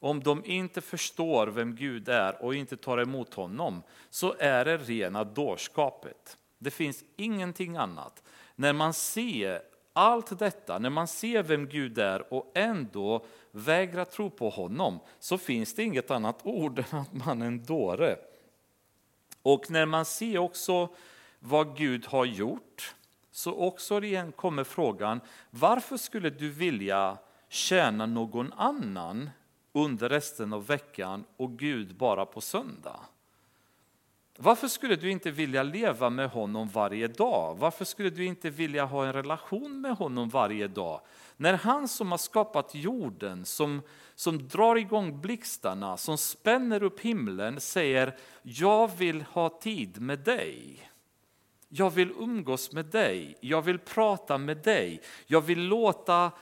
Om 0.00 0.22
de 0.22 0.44
inte 0.44 0.80
förstår 0.80 1.46
vem 1.46 1.74
Gud 1.74 2.08
är 2.08 2.42
och 2.44 2.54
inte 2.54 2.76
tar 2.76 2.98
emot 2.98 3.34
honom 3.34 3.82
så 4.10 4.34
är 4.38 4.64
det 4.64 4.76
rena 4.76 5.24
dårskapet. 5.24 6.36
Det 6.58 6.70
finns 6.70 7.04
ingenting 7.16 7.76
annat. 7.76 8.22
När 8.56 8.72
man 8.72 8.92
ser 8.92 9.62
allt 9.92 10.38
detta, 10.38 10.78
när 10.78 10.90
man 10.90 11.08
ser 11.08 11.42
vem 11.42 11.68
Gud 11.68 11.98
är 11.98 12.32
och 12.34 12.52
ändå 12.54 13.26
vägrar 13.56 14.04
tro 14.04 14.30
på 14.30 14.50
honom, 14.50 15.00
så 15.18 15.38
finns 15.38 15.74
det 15.74 15.82
inget 15.82 16.10
annat 16.10 16.40
ord 16.42 16.78
än 16.90 16.98
att 16.98 17.12
man 17.12 17.42
är 17.42 17.46
en 17.46 17.64
dåre. 17.64 18.16
Och 19.42 19.70
när 19.70 19.86
man 19.86 20.04
ser 20.04 20.38
också 20.38 20.88
vad 21.38 21.76
Gud 21.76 22.06
har 22.06 22.24
gjort, 22.24 22.94
så 23.30 23.54
också 23.54 24.04
igen 24.04 24.32
kommer 24.32 24.64
frågan, 24.64 25.20
varför 25.50 25.96
skulle 25.96 26.30
du 26.30 26.50
vilja 26.50 27.18
tjäna 27.48 28.06
någon 28.06 28.52
annan 28.52 29.30
under 29.72 30.08
resten 30.08 30.52
av 30.52 30.66
veckan 30.66 31.24
och 31.36 31.58
Gud 31.58 31.96
bara 31.96 32.26
på 32.26 32.40
söndag? 32.40 33.00
Varför 34.38 34.68
skulle 34.68 34.96
du 34.96 35.10
inte 35.10 35.30
vilja 35.30 35.62
leva 35.62 36.10
med 36.10 36.30
honom 36.30 36.68
varje 36.68 37.08
dag? 37.08 37.56
Varför 37.58 37.84
skulle 37.84 38.10
du 38.10 38.24
inte 38.24 38.50
vilja 38.50 38.84
ha 38.84 39.06
en 39.06 39.12
relation 39.12 39.80
med 39.80 39.96
honom 39.96 40.28
varje 40.28 40.68
dag? 40.68 41.00
När 41.36 41.54
han 41.54 41.88
som 41.88 42.10
har 42.10 42.18
skapat 42.18 42.74
jorden, 42.74 43.44
som, 43.44 43.82
som 44.14 44.48
drar 44.48 44.76
igång 44.76 45.20
blixtarna, 45.20 45.96
som 45.96 46.18
spänner 46.18 46.82
upp 46.82 47.00
himlen, 47.00 47.60
säger 47.60 48.16
jag 48.42 48.96
vill 48.96 49.22
ha 49.22 49.48
tid 49.48 50.00
med 50.00 50.18
dig. 50.18 50.80
Jag 51.68 51.90
vill 51.90 52.10
umgås 52.18 52.72
med 52.72 52.86
dig, 52.86 53.36
jag 53.40 53.62
vill 53.62 53.78
prata 53.78 54.38
med 54.38 54.56
dig, 54.56 55.02
jag 55.26 55.40
vill 55.40 55.60
låta 55.60 56.32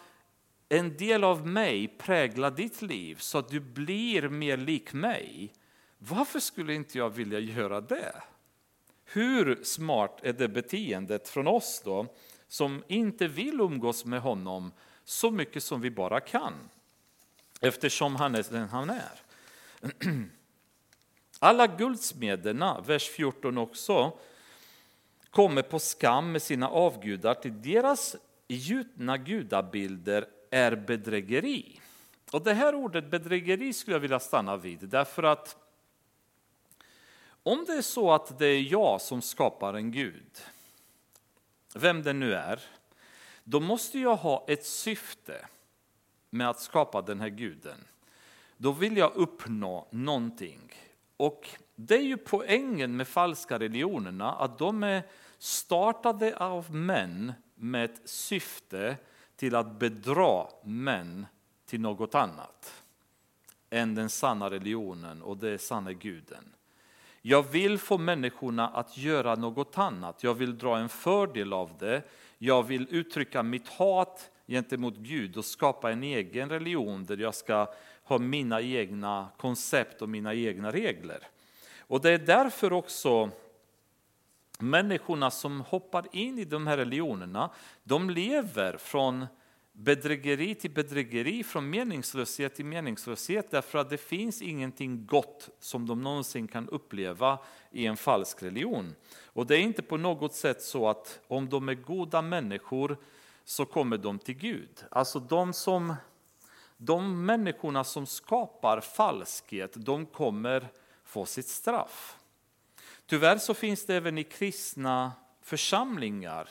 en 0.68 0.96
del 0.96 1.24
av 1.24 1.46
mig 1.46 1.88
prägla 1.98 2.50
ditt 2.50 2.82
liv 2.82 3.16
så 3.20 3.38
att 3.38 3.48
du 3.48 3.60
blir 3.60 4.28
mer 4.28 4.56
lik 4.56 4.92
mig. 4.92 5.52
Varför 5.98 6.40
skulle 6.40 6.74
inte 6.74 6.98
jag 6.98 7.10
vilja 7.10 7.38
göra 7.38 7.80
det? 7.80 8.22
Hur 9.04 9.64
smart 9.64 10.20
är 10.22 10.32
det 10.32 10.48
beteendet 10.48 11.28
från 11.28 11.46
oss 11.46 11.82
då 11.84 12.06
som 12.48 12.82
inte 12.88 13.28
vill 13.28 13.60
umgås 13.60 14.04
med 14.04 14.20
honom 14.20 14.72
så 15.04 15.30
mycket 15.30 15.62
som 15.62 15.80
vi 15.80 15.90
bara 15.90 16.20
kan 16.20 16.54
eftersom 17.60 18.16
han 18.16 18.34
är 18.34 18.46
den 18.50 18.68
han 18.68 18.90
är. 18.90 19.20
Alla 21.38 21.66
guldsmederna, 21.66 22.80
vers 22.80 23.08
14 23.08 23.58
också, 23.58 24.18
kommer 25.30 25.62
på 25.62 25.78
skam 25.78 26.32
med 26.32 26.42
sina 26.42 26.68
avgudar 26.68 27.34
till 27.34 27.62
deras 27.62 28.16
gjutna 28.48 29.16
gudabilder 29.18 30.26
är 30.50 30.76
bedrägeri. 30.76 31.80
Och 32.30 32.42
det 32.42 32.54
här 32.54 32.74
ordet 32.74 33.10
bedrägeri 33.10 33.72
skulle 33.72 33.94
jag 33.94 34.00
vilja 34.00 34.20
stanna 34.20 34.56
vid, 34.56 34.78
därför 34.80 35.22
att 35.22 35.56
om 37.44 37.64
det 37.64 37.72
är 37.72 37.82
så 37.82 38.12
att 38.12 38.38
det 38.38 38.46
är 38.46 38.72
jag 38.72 39.00
som 39.00 39.22
skapar 39.22 39.74
en 39.74 39.92
Gud, 39.92 40.40
vem 41.74 42.02
det 42.02 42.12
nu 42.12 42.34
är, 42.34 42.60
då 43.44 43.60
måste 43.60 43.98
jag 43.98 44.16
ha 44.16 44.44
ett 44.48 44.66
syfte 44.66 45.46
med 46.30 46.50
att 46.50 46.60
skapa 46.60 47.02
den 47.02 47.20
här 47.20 47.28
guden. 47.28 47.84
Då 48.56 48.72
vill 48.72 48.96
jag 48.96 49.14
uppnå 49.14 49.88
någonting. 49.90 50.72
Och 51.16 51.50
det 51.74 51.94
är 51.94 52.02
ju 52.02 52.16
poängen 52.16 52.96
med 52.96 53.08
falska 53.08 53.58
religionerna, 53.58 54.32
att 54.32 54.58
de 54.58 54.82
är 54.82 55.02
startade 55.38 56.36
av 56.36 56.74
män 56.74 57.32
med 57.54 57.84
ett 57.84 58.00
syfte 58.04 58.96
till 59.36 59.54
att 59.54 59.78
bedra 59.78 60.46
män 60.64 61.26
till 61.66 61.80
något 61.80 62.14
annat 62.14 62.82
än 63.70 63.94
den 63.94 64.10
sanna 64.10 64.50
religionen 64.50 65.22
och 65.22 65.36
den 65.36 65.58
sanna 65.58 65.92
guden. 65.92 66.54
Jag 67.26 67.42
vill 67.42 67.78
få 67.78 67.98
människorna 67.98 68.68
att 68.68 68.96
göra 68.96 69.34
något 69.34 69.78
annat. 69.78 70.22
Jag 70.22 70.34
vill 70.34 70.58
dra 70.58 70.78
en 70.78 70.88
fördel 70.88 71.52
av 71.52 71.70
det. 71.78 72.02
Jag 72.38 72.62
vill 72.62 72.86
uttrycka 72.90 73.42
mitt 73.42 73.68
hat 73.68 74.30
gentemot 74.46 74.96
Gud 74.96 75.36
och 75.36 75.44
skapa 75.44 75.92
en 75.92 76.02
egen 76.02 76.48
religion 76.48 77.04
där 77.04 77.16
jag 77.16 77.34
ska 77.34 77.74
ha 78.04 78.18
mina 78.18 78.60
egna 78.60 79.28
koncept 79.36 80.02
och 80.02 80.08
mina 80.08 80.34
egna 80.34 80.70
regler. 80.70 81.18
Och 81.78 82.00
det 82.00 82.10
är 82.10 82.18
därför 82.18 82.72
också 82.72 83.30
människorna 84.58 85.30
som 85.30 85.60
hoppar 85.60 86.06
in 86.12 86.38
i 86.38 86.44
de 86.44 86.66
här 86.66 86.76
religionerna, 86.76 87.50
de 87.84 88.10
lever 88.10 88.76
från 88.76 89.26
bedrägeri 89.76 90.54
till 90.54 90.70
bedrägeri, 90.70 91.44
från 91.44 91.70
meningslöshet 91.70 92.54
till 92.54 92.64
meningslöshet, 92.64 93.50
därför 93.50 93.78
att 93.78 93.90
det 93.90 93.98
finns 93.98 94.42
ingenting 94.42 95.06
gott 95.06 95.48
som 95.60 95.86
de 95.86 96.02
någonsin 96.02 96.48
kan 96.48 96.68
uppleva 96.68 97.38
i 97.70 97.86
en 97.86 97.96
falsk 97.96 98.42
religion. 98.42 98.94
Och 99.24 99.46
det 99.46 99.56
är 99.56 99.60
inte 99.60 99.82
på 99.82 99.96
något 99.96 100.34
sätt 100.34 100.62
så 100.62 100.88
att 100.88 101.20
om 101.26 101.48
de 101.48 101.68
är 101.68 101.74
goda 101.74 102.22
människor 102.22 102.96
så 103.44 103.64
kommer 103.64 103.98
de 103.98 104.18
till 104.18 104.34
Gud. 104.34 104.84
Alltså 104.90 105.20
de, 105.20 105.52
som, 105.52 105.94
de 106.76 107.26
människorna 107.26 107.84
som 107.84 108.06
skapar 108.06 108.80
falskhet, 108.80 109.72
de 109.76 110.06
kommer 110.06 110.68
få 111.04 111.26
sitt 111.26 111.48
straff. 111.48 112.16
Tyvärr 113.06 113.38
så 113.38 113.54
finns 113.54 113.86
det 113.86 113.94
även 113.94 114.18
i 114.18 114.24
kristna 114.24 115.12
församlingar 115.42 116.48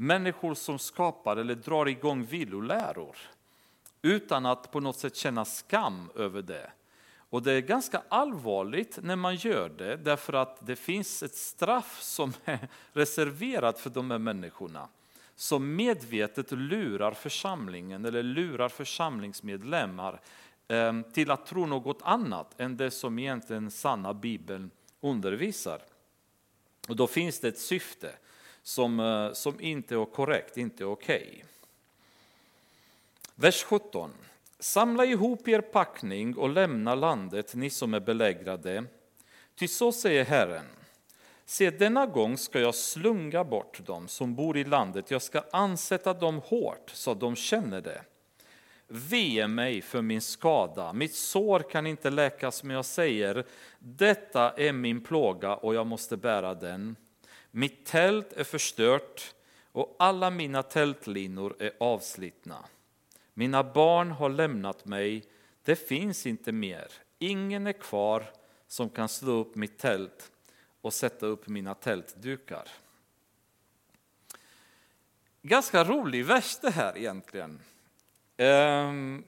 människor 0.00 0.54
som 0.54 0.78
skapar 0.78 1.36
eller 1.36 1.54
drar 1.54 1.88
igång 1.88 2.24
viloläror 2.24 3.16
utan 4.02 4.46
att 4.46 4.70
på 4.70 4.80
något 4.80 4.98
sätt 4.98 5.16
känna 5.16 5.44
skam 5.44 6.10
över 6.14 6.42
det. 6.42 6.70
Och 7.16 7.42
det 7.42 7.52
är 7.52 7.60
ganska 7.60 8.02
allvarligt 8.08 8.98
när 9.02 9.16
man 9.16 9.36
gör 9.36 9.68
det 9.68 9.96
därför 9.96 10.32
att 10.32 10.66
det 10.66 10.76
finns 10.76 11.22
ett 11.22 11.34
straff 11.34 12.02
som 12.02 12.32
är 12.44 12.68
reserverat 12.92 13.78
för 13.78 13.90
de 13.90 14.10
här 14.10 14.18
människorna 14.18 14.88
som 15.34 15.76
medvetet 15.76 16.52
lurar 16.52 17.12
församlingen 17.12 18.04
eller 18.04 18.22
lurar 18.22 18.68
församlingsmedlemmar 18.68 20.20
ehm, 20.68 21.04
till 21.12 21.30
att 21.30 21.46
tro 21.46 21.66
något 21.66 22.02
annat 22.02 22.60
än 22.60 22.76
det 22.76 22.90
som 22.90 23.18
egentligen 23.18 23.70
sanna 23.70 24.14
Bibeln 24.14 24.70
undervisar. 25.00 25.82
Och 26.88 26.96
då 26.96 27.06
finns 27.06 27.40
det 27.40 27.48
ett 27.48 27.58
syfte 27.58 28.14
som, 28.70 29.00
eh, 29.00 29.32
som 29.32 29.60
inte 29.60 29.94
är 29.94 30.04
korrekt, 30.04 30.56
inte 30.56 30.84
är 30.84 30.88
okej. 30.88 31.28
Okay. 31.28 31.42
Vers 33.34 33.62
17. 33.64 34.10
Samla 34.58 35.04
ihop 35.04 35.48
er 35.48 35.60
packning 35.60 36.36
och 36.36 36.48
lämna 36.48 36.94
landet, 36.94 37.54
ni 37.54 37.70
som 37.70 37.94
är 37.94 38.00
belägrade. 38.00 38.84
Ty 39.54 39.68
så 39.68 39.92
säger 39.92 40.24
Herren. 40.24 40.64
Se, 41.44 41.70
denna 41.70 42.06
gång 42.06 42.38
ska 42.38 42.60
jag 42.60 42.74
slunga 42.74 43.44
bort 43.44 43.86
dem 43.86 44.08
som 44.08 44.34
bor 44.34 44.56
i 44.56 44.64
landet. 44.64 45.10
Jag 45.10 45.22
ska 45.22 45.42
ansätta 45.52 46.14
dem 46.14 46.40
hårt 46.44 46.90
så 46.94 47.10
att 47.10 47.20
de 47.20 47.36
känner 47.36 47.80
det. 47.80 48.02
Ve 48.86 49.48
mig 49.48 49.82
för 49.82 50.02
min 50.02 50.20
skada, 50.20 50.92
mitt 50.92 51.14
sår 51.14 51.60
kan 51.60 51.86
inte 51.86 52.10
läkas, 52.10 52.62
men 52.62 52.76
jag 52.76 52.84
säger, 52.84 53.44
detta 53.78 54.50
är 54.50 54.72
min 54.72 55.00
plåga 55.00 55.54
och 55.54 55.74
jag 55.74 55.86
måste 55.86 56.16
bära 56.16 56.54
den. 56.54 56.96
Mitt 57.50 57.86
tält 57.86 58.32
är 58.32 58.44
förstört 58.44 59.34
och 59.72 59.96
alla 59.98 60.30
mina 60.30 60.62
tältlinor 60.62 61.56
är 61.58 61.72
avslitna. 61.80 62.64
Mina 63.34 63.64
barn 63.64 64.10
har 64.10 64.28
lämnat 64.28 64.84
mig, 64.84 65.24
det 65.64 65.76
finns 65.76 66.26
inte 66.26 66.52
mer. 66.52 66.92
Ingen 67.18 67.66
är 67.66 67.72
kvar 67.72 68.24
som 68.66 68.90
kan 68.90 69.08
slå 69.08 69.32
upp 69.32 69.54
mitt 69.54 69.78
tält 69.78 70.32
och 70.80 70.92
sätta 70.92 71.26
upp 71.26 71.48
mina 71.48 71.74
tältdukar. 71.74 72.68
Ganska 75.42 75.84
rolig 75.84 76.24
vers 76.24 76.58
det 76.62 76.70
här 76.70 76.98
egentligen. 76.98 77.60
Ehm, 78.36 79.24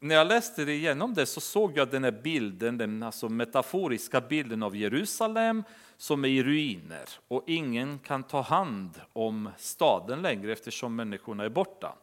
när 0.00 0.14
jag 0.14 0.26
läste 0.26 0.62
igenom 0.62 1.14
det 1.14 1.26
så 1.26 1.40
såg 1.40 1.76
jag 1.76 1.90
den 1.90 2.04
här 2.04 2.20
bilden, 2.22 2.78
den 2.78 3.02
alltså 3.02 3.28
metaforiska 3.28 4.20
bilden 4.20 4.62
av 4.62 4.76
Jerusalem 4.76 5.62
som 5.96 6.24
är 6.24 6.28
i 6.28 6.42
ruiner 6.42 7.08
och 7.28 7.42
ingen 7.46 7.98
kan 7.98 8.22
ta 8.22 8.40
hand 8.40 9.00
om 9.12 9.50
staden 9.58 10.22
längre 10.22 10.52
eftersom 10.52 10.96
människorna 10.96 11.44
är 11.44 11.48
borta. 11.48 11.94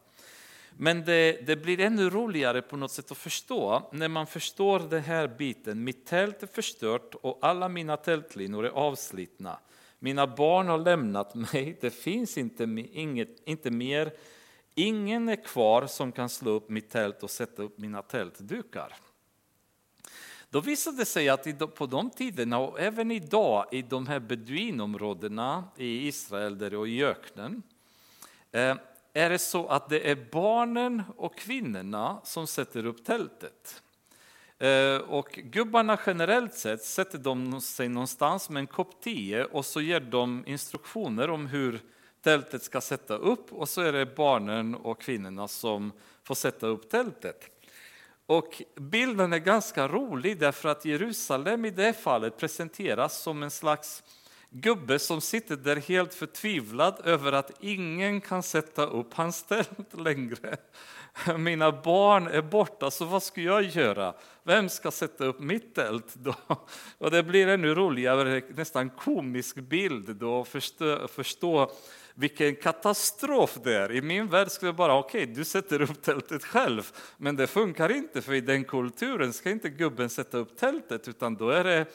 Men 0.76 1.04
det, 1.04 1.46
det, 1.46 1.56
blir 1.56 1.80
ännu 1.80 2.10
roligare 2.10 2.62
på 2.62 2.76
något 2.76 2.90
sätt 2.90 3.10
att 3.10 3.18
förstå 3.18 3.88
när 3.92 4.08
man 4.08 4.26
förstår 4.26 4.78
den 4.78 5.02
här 5.02 5.28
biten. 5.28 5.84
Mitt 5.84 6.06
tält 6.06 6.42
är 6.42 6.46
förstört 6.46 7.14
och 7.14 7.38
alla 7.42 7.68
mina 7.68 7.96
tältlinor 7.96 8.66
är 8.66 8.70
avslitna. 8.70 9.58
Mina 9.98 10.26
barn 10.26 10.68
har 10.68 10.78
lämnat 10.78 11.34
mig, 11.34 11.78
det 11.80 11.90
finns 11.90 12.38
inte, 12.38 12.64
inget, 12.92 13.42
inte 13.44 13.70
mer. 13.70 14.12
Ingen 14.74 15.28
är 15.28 15.44
kvar 15.44 15.86
som 15.86 16.12
kan 16.12 16.28
slå 16.28 16.50
upp 16.50 16.68
mitt 16.68 16.90
tält 16.90 17.22
och 17.22 17.30
sätta 17.30 17.62
upp 17.62 17.78
mina 17.78 18.02
tältdukar. 18.02 18.94
Då 20.52 20.60
visade 20.60 20.96
det 20.96 21.04
sig 21.04 21.28
att 21.28 21.74
på 21.74 21.86
de 21.86 22.10
tiderna 22.10 22.58
och 22.58 22.80
även 22.80 23.10
idag 23.10 23.66
i 23.70 23.82
de 23.82 24.06
här 24.06 24.20
beduinområdena 24.20 25.64
i 25.76 26.08
Israel 26.08 26.74
och 26.74 26.88
i 26.88 27.04
öknen 27.04 27.62
eh, 28.52 28.76
är 29.12 29.30
det 29.30 29.38
så 29.38 29.66
att 29.66 29.88
det 29.88 30.10
är 30.10 30.26
barnen 30.32 31.02
och 31.16 31.36
kvinnorna 31.36 32.20
som 32.24 32.46
sätter 32.46 32.86
upp 32.86 33.04
tältet. 33.04 33.82
Eh, 34.58 34.96
och 34.96 35.40
gubbarna 35.44 35.98
generellt 36.06 36.54
sett 36.54 36.84
sätter 36.84 37.18
de 37.18 37.60
sig 37.60 37.88
någonstans 37.88 38.50
med 38.50 38.60
en 38.60 38.66
kopp 38.66 39.02
te 39.02 39.44
och 39.44 39.66
så 39.66 39.80
ger 39.80 40.00
de 40.00 40.44
instruktioner 40.46 41.30
om 41.30 41.46
hur 41.46 41.80
tältet 42.22 42.62
ska 42.62 42.80
sätta 42.80 43.14
upp 43.16 43.52
och 43.52 43.68
så 43.68 43.80
är 43.80 43.92
det 43.92 44.16
barnen 44.16 44.74
och 44.74 45.00
kvinnorna 45.00 45.48
som 45.48 45.92
får 46.24 46.34
sätta 46.34 46.66
upp 46.66 46.90
tältet. 46.90 47.61
Och 48.26 48.62
bilden 48.76 49.32
är 49.32 49.38
ganska 49.38 49.88
rolig 49.88 50.40
därför 50.40 50.68
att 50.68 50.84
Jerusalem 50.84 51.64
i 51.64 51.70
det 51.70 51.92
fallet 51.92 52.36
presenteras 52.36 53.22
som 53.22 53.42
en 53.42 53.50
slags 53.50 54.02
gubbe 54.52 54.98
som 54.98 55.20
sitter 55.20 55.56
där 55.56 55.76
helt 55.76 56.14
förtvivlad 56.14 57.00
över 57.04 57.32
att 57.32 57.50
ingen 57.60 58.20
kan 58.20 58.42
sätta 58.42 58.86
upp 58.86 59.14
hans 59.14 59.42
tält 59.42 59.94
längre. 59.98 60.56
Mina 61.38 61.72
barn 61.72 62.26
är 62.26 62.42
borta, 62.42 62.90
så 62.90 63.04
vad 63.04 63.22
ska 63.22 63.40
jag 63.40 63.62
göra? 63.62 64.14
Vem 64.42 64.68
ska 64.68 64.90
sätta 64.90 65.24
upp 65.24 65.40
mitt 65.40 65.74
tält 65.74 66.14
då? 66.14 66.34
Och 66.98 67.10
det 67.10 67.22
blir 67.22 67.48
ännu 67.48 67.74
roligare, 67.74 68.42
nästan 68.54 68.90
komisk 68.90 69.56
bild 69.56 70.16
då, 70.16 70.40
att 70.40 70.48
förstå, 70.48 71.08
förstå 71.08 71.70
vilken 72.14 72.56
katastrof 72.56 73.58
det 73.64 73.76
är. 73.76 73.92
I 73.92 74.02
min 74.02 74.28
värld 74.28 74.50
skulle 74.50 74.68
jag 74.68 74.76
bara, 74.76 74.98
okej, 74.98 75.22
okay, 75.22 75.34
du 75.34 75.44
sätter 75.44 75.82
upp 75.82 76.02
tältet 76.02 76.44
själv. 76.44 76.92
Men 77.16 77.36
det 77.36 77.46
funkar 77.46 77.92
inte, 77.92 78.22
för 78.22 78.32
i 78.32 78.40
den 78.40 78.64
kulturen 78.64 79.32
ska 79.32 79.50
inte 79.50 79.68
gubben 79.68 80.10
sätta 80.10 80.38
upp 80.38 80.56
tältet, 80.56 81.08
utan 81.08 81.34
då 81.34 81.50
är 81.50 81.64
det 81.64 81.86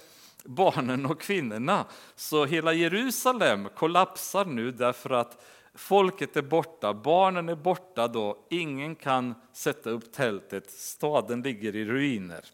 barnen 0.48 1.06
och 1.06 1.22
kvinnorna. 1.22 1.86
Så 2.16 2.46
hela 2.46 2.74
Jerusalem 2.74 3.70
kollapsar 3.76 4.46
nu 4.46 4.72
därför 4.72 5.10
att 5.10 5.44
folket 5.76 6.38
är 6.38 6.42
borta, 6.42 6.94
barnen 6.94 7.50
är 7.50 7.56
borta 7.56 8.08
då, 8.08 8.48
ingen 8.50 8.96
kan 8.96 9.36
sätta 9.54 9.90
upp 9.90 10.14
tältet, 10.14 10.72
staden 10.72 11.42
ligger 11.42 11.76
i 11.76 11.86
ruiner. 11.86 12.46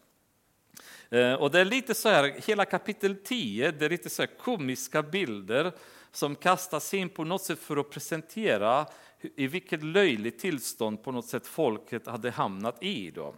Eh, 1.10 1.34
och 1.34 1.50
det 1.50 1.60
är 1.60 1.64
lite 1.64 1.94
så 1.94 2.08
här, 2.08 2.34
hela 2.46 2.64
kapitel 2.64 3.16
10, 3.24 3.70
det 3.70 3.84
är 3.84 3.90
lite 3.90 4.10
så 4.10 4.26
komiska 4.26 5.02
bilder 5.02 5.72
som 6.12 6.36
kastas 6.36 6.94
in 6.94 7.08
på 7.08 7.24
något 7.24 7.42
sätt 7.42 7.58
för 7.58 7.76
att 7.76 7.90
presentera 7.90 8.86
i 9.36 9.46
vilket 9.46 9.82
löjligt 9.82 10.38
tillstånd 10.38 11.02
på 11.02 11.12
något 11.12 11.26
sätt 11.26 11.46
folket 11.46 12.06
hade 12.06 12.30
hamnat 12.30 12.82
i. 12.82 13.10
Då. 13.10 13.34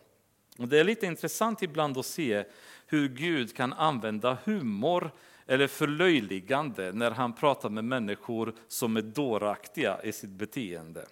Och 0.59 0.69
det 0.69 0.81
är 0.81 0.85
lite 0.85 1.07
intressant 1.07 1.63
ibland 1.63 1.99
att 1.99 2.07
se 2.07 2.45
hur 2.87 3.09
Gud 3.09 3.57
kan 3.57 3.73
använda 3.73 4.39
humor 4.45 5.11
eller 5.47 5.67
förlöjligande 5.67 6.93
när 6.93 7.11
han 7.11 7.33
pratar 7.33 7.69
med 7.69 7.85
människor 7.85 8.55
som 8.69 8.97
är 8.97 9.03
dåraktiga 9.03 10.03
i 10.03 10.13
sitt 10.13 10.31
beteende. 10.31 11.07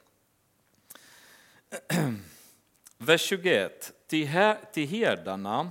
Vers 2.99 3.23
21. 3.23 3.93
till, 4.07 4.87
herdarna 4.87 5.71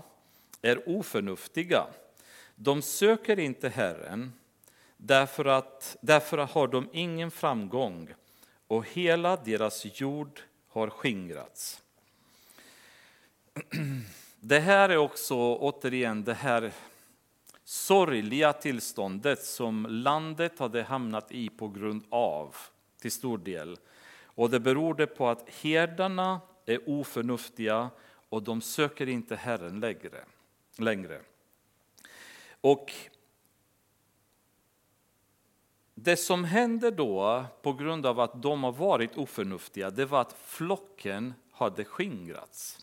är 0.61 0.89
oförnuftiga. 0.89 1.85
De 2.55 2.81
söker 2.81 3.39
inte 3.39 3.69
Herren, 3.69 4.33
därför, 4.97 5.45
att, 5.45 5.97
därför 6.01 6.37
har 6.37 6.67
de 6.67 6.89
ingen 6.93 7.31
framgång 7.31 8.13
och 8.67 8.87
hela 8.89 9.35
deras 9.35 10.01
jord 10.01 10.39
har 10.67 10.89
skingrats. 10.89 11.81
Det 14.45 14.59
här 14.59 14.89
är 14.89 14.97
också 14.97 15.35
återigen 15.55 16.23
det 16.23 16.33
här 16.33 16.73
sorgliga 17.63 18.53
tillståndet 18.53 19.45
som 19.45 19.85
landet 19.89 20.59
hade 20.59 20.83
hamnat 20.83 21.31
i 21.31 21.49
på 21.49 21.67
grund 21.67 22.03
av, 22.09 22.55
till 23.01 23.11
stor 23.11 23.37
del. 23.37 23.77
Och 24.23 24.49
det 24.49 24.59
berodde 24.59 25.07
på 25.07 25.29
att 25.29 25.49
herdarna 25.49 26.41
är 26.65 26.89
oförnuftiga 26.89 27.89
och 28.29 28.43
de 28.43 28.61
söker 28.61 29.09
inte 29.09 29.35
Herren 29.35 29.79
längre. 29.79 30.25
längre. 30.77 31.21
Och 32.61 32.93
det 35.93 36.17
som 36.17 36.43
hände 36.43 36.91
då, 36.91 37.45
på 37.61 37.73
grund 37.73 38.05
av 38.05 38.19
att 38.19 38.41
de 38.41 38.63
har 38.63 38.71
varit 38.71 39.17
oförnuftiga, 39.17 39.89
det 39.89 40.05
var 40.05 40.21
att 40.21 40.33
flocken 40.33 41.33
hade 41.51 41.85
skingrats. 41.85 42.82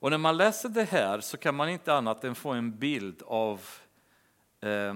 Och 0.00 0.10
när 0.10 0.18
man 0.18 0.36
läser 0.36 0.68
det 0.68 0.84
här 0.84 1.20
så 1.20 1.36
kan 1.36 1.54
man 1.54 1.68
inte 1.68 1.94
annat 1.94 2.24
än 2.24 2.34
få 2.34 2.50
en 2.50 2.78
bild 2.78 3.22
av 3.26 3.60
eh, 4.60 4.94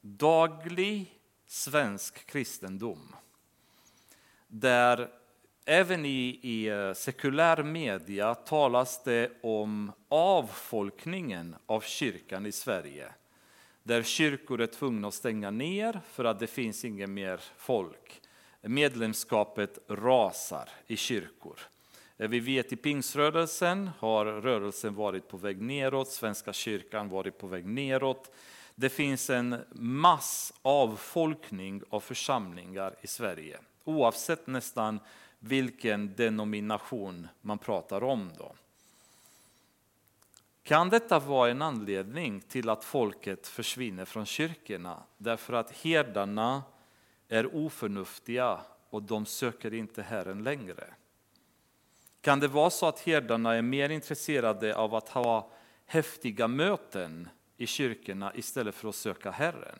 daglig 0.00 1.20
svensk 1.46 2.26
kristendom. 2.26 3.14
Där 4.48 5.10
även 5.64 6.04
i, 6.04 6.38
i 6.42 6.66
eh, 6.66 6.92
sekulär 6.92 7.62
media 7.62 8.34
talas 8.34 9.02
det 9.02 9.32
om 9.42 9.92
avfolkningen 10.08 11.56
av 11.66 11.80
kyrkan 11.80 12.46
i 12.46 12.52
Sverige. 12.52 13.12
Där 13.82 14.02
kyrkor 14.02 14.60
är 14.60 14.66
tvungna 14.66 15.08
att 15.08 15.14
stänga 15.14 15.50
ner 15.50 16.00
för 16.12 16.24
att 16.24 16.38
det 16.38 16.46
finns 16.46 16.84
ingen 16.84 17.14
mer 17.14 17.40
folk. 17.56 18.22
Medlemskapet 18.60 19.78
rasar 19.88 20.68
i 20.86 20.96
kyrkor. 20.96 21.60
Eh, 22.20 22.28
vi 22.28 22.40
vet 22.40 22.72
i 22.72 22.76
pingströrelsen 22.76 23.90
har 23.98 24.24
rörelsen 24.24 24.94
varit 24.94 25.28
på 25.28 25.36
väg 25.36 25.60
neråt, 25.60 26.08
Svenska 26.08 26.52
kyrkan 26.52 27.08
varit 27.08 27.38
på 27.38 27.46
väg 27.46 27.66
neråt. 27.66 28.30
Det 28.74 28.88
finns 28.88 29.30
en 29.30 29.56
mass 29.72 30.52
avfolkning 30.62 31.82
av 31.90 32.00
församlingar 32.00 32.94
i 33.00 33.06
Sverige, 33.06 33.58
oavsett 33.84 34.46
nästan 34.46 35.00
vilken 35.38 36.14
denomination 36.14 37.28
man 37.40 37.58
pratar 37.58 38.02
om. 38.02 38.30
Då. 38.38 38.52
Kan 40.62 40.88
detta 40.88 41.18
vara 41.18 41.50
en 41.50 41.62
anledning 41.62 42.40
till 42.40 42.68
att 42.68 42.84
folket 42.84 43.46
försvinner 43.46 44.04
från 44.04 44.26
kyrkorna? 44.26 45.02
Därför 45.18 45.52
att 45.52 45.70
herdarna 45.70 46.62
är 47.28 47.56
oförnuftiga 47.56 48.60
och 48.90 49.02
de 49.02 49.26
söker 49.26 49.74
inte 49.74 50.02
Herren 50.02 50.42
längre. 50.42 50.94
Kan 52.20 52.40
det 52.40 52.48
vara 52.48 52.70
så 52.70 52.86
att 52.86 53.00
herdarna 53.00 53.54
är 53.54 53.62
mer 53.62 53.88
intresserade 53.88 54.76
av 54.76 54.94
att 54.94 55.08
ha 55.08 55.50
häftiga 55.86 56.48
möten 56.48 57.28
i 57.56 57.66
kyrkorna 57.66 58.32
istället 58.34 58.74
för 58.74 58.88
att 58.88 58.94
söka 58.94 59.30
Herren? 59.30 59.78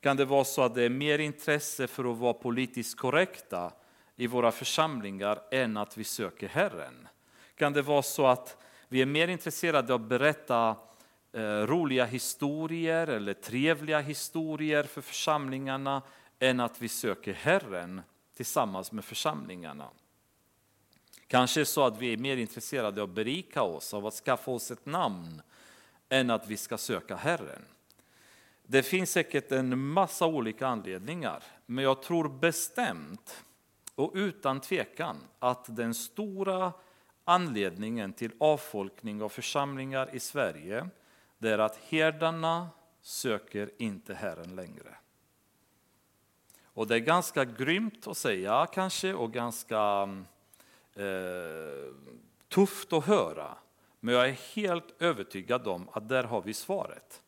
Kan 0.00 0.16
det 0.16 0.24
vara 0.24 0.44
så 0.44 0.62
att 0.62 0.74
det 0.74 0.82
är 0.82 0.90
mer 0.90 1.18
intresse 1.18 1.86
för 1.86 2.12
att 2.12 2.18
vara 2.18 2.32
politiskt 2.32 2.98
korrekta 2.98 3.72
i 4.16 4.26
våra 4.26 4.52
församlingar 4.52 5.42
än 5.50 5.76
att 5.76 5.96
vi 5.96 6.04
söker 6.04 6.48
Herren? 6.48 7.08
Kan 7.54 7.72
det 7.72 7.82
vara 7.82 8.02
så 8.02 8.26
att 8.26 8.56
vi 8.88 9.02
är 9.02 9.06
mer 9.06 9.28
intresserade 9.28 9.94
av 9.94 10.02
att 10.02 10.08
berätta 10.08 10.76
eh, 11.32 11.42
roliga 11.42 12.04
historier 12.04 13.06
eller 13.06 13.34
trevliga 13.34 14.00
historier 14.00 14.82
för 14.82 15.00
församlingarna 15.00 16.02
än 16.38 16.60
att 16.60 16.82
vi 16.82 16.88
söker 16.88 17.32
Herren 17.32 18.02
tillsammans 18.36 18.92
med 18.92 19.04
församlingarna? 19.04 19.88
Kanske 21.30 21.64
så 21.64 21.84
att 21.84 21.98
vi 21.98 22.12
är 22.12 22.16
mer 22.16 22.36
intresserade 22.36 23.02
av 23.02 23.08
att 23.08 23.14
berika 23.14 23.62
oss, 23.62 23.94
av 23.94 24.06
att 24.06 24.14
skaffa 24.14 24.50
oss 24.50 24.70
ett 24.70 24.86
namn, 24.86 25.42
än 26.08 26.30
att 26.30 26.46
vi 26.48 26.56
ska 26.56 26.78
söka 26.78 27.16
Herren. 27.16 27.64
Det 28.62 28.82
finns 28.82 29.10
säkert 29.10 29.52
en 29.52 29.78
massa 29.78 30.26
olika 30.26 30.66
anledningar, 30.66 31.42
men 31.66 31.84
jag 31.84 32.02
tror 32.02 32.28
bestämt 32.28 33.44
och 33.94 34.12
utan 34.14 34.60
tvekan 34.60 35.16
att 35.38 35.76
den 35.76 35.94
stora 35.94 36.72
anledningen 37.24 38.12
till 38.12 38.32
avfolkning 38.40 39.22
av 39.22 39.28
församlingar 39.28 40.14
i 40.14 40.20
Sverige, 40.20 40.88
det 41.38 41.50
är 41.50 41.58
att 41.58 41.76
herdarna 41.76 42.68
söker 43.00 43.70
inte 43.78 44.14
Herren 44.14 44.56
längre. 44.56 44.96
Och 46.64 46.86
det 46.86 46.94
är 46.94 46.98
ganska 46.98 47.44
grymt 47.44 48.06
att 48.06 48.16
säga 48.16 48.66
kanske 48.72 49.14
och 49.14 49.32
ganska 49.32 50.08
eh, 50.94 51.94
tufft 52.48 52.92
att 52.92 53.04
höra. 53.04 53.56
Men 54.00 54.14
jag 54.14 54.28
är 54.28 54.54
helt 54.54 55.02
övertygad 55.02 55.68
om 55.68 55.88
att 55.92 56.08
där 56.08 56.24
har 56.24 56.42
vi 56.42 56.54
svaret. 56.54 57.22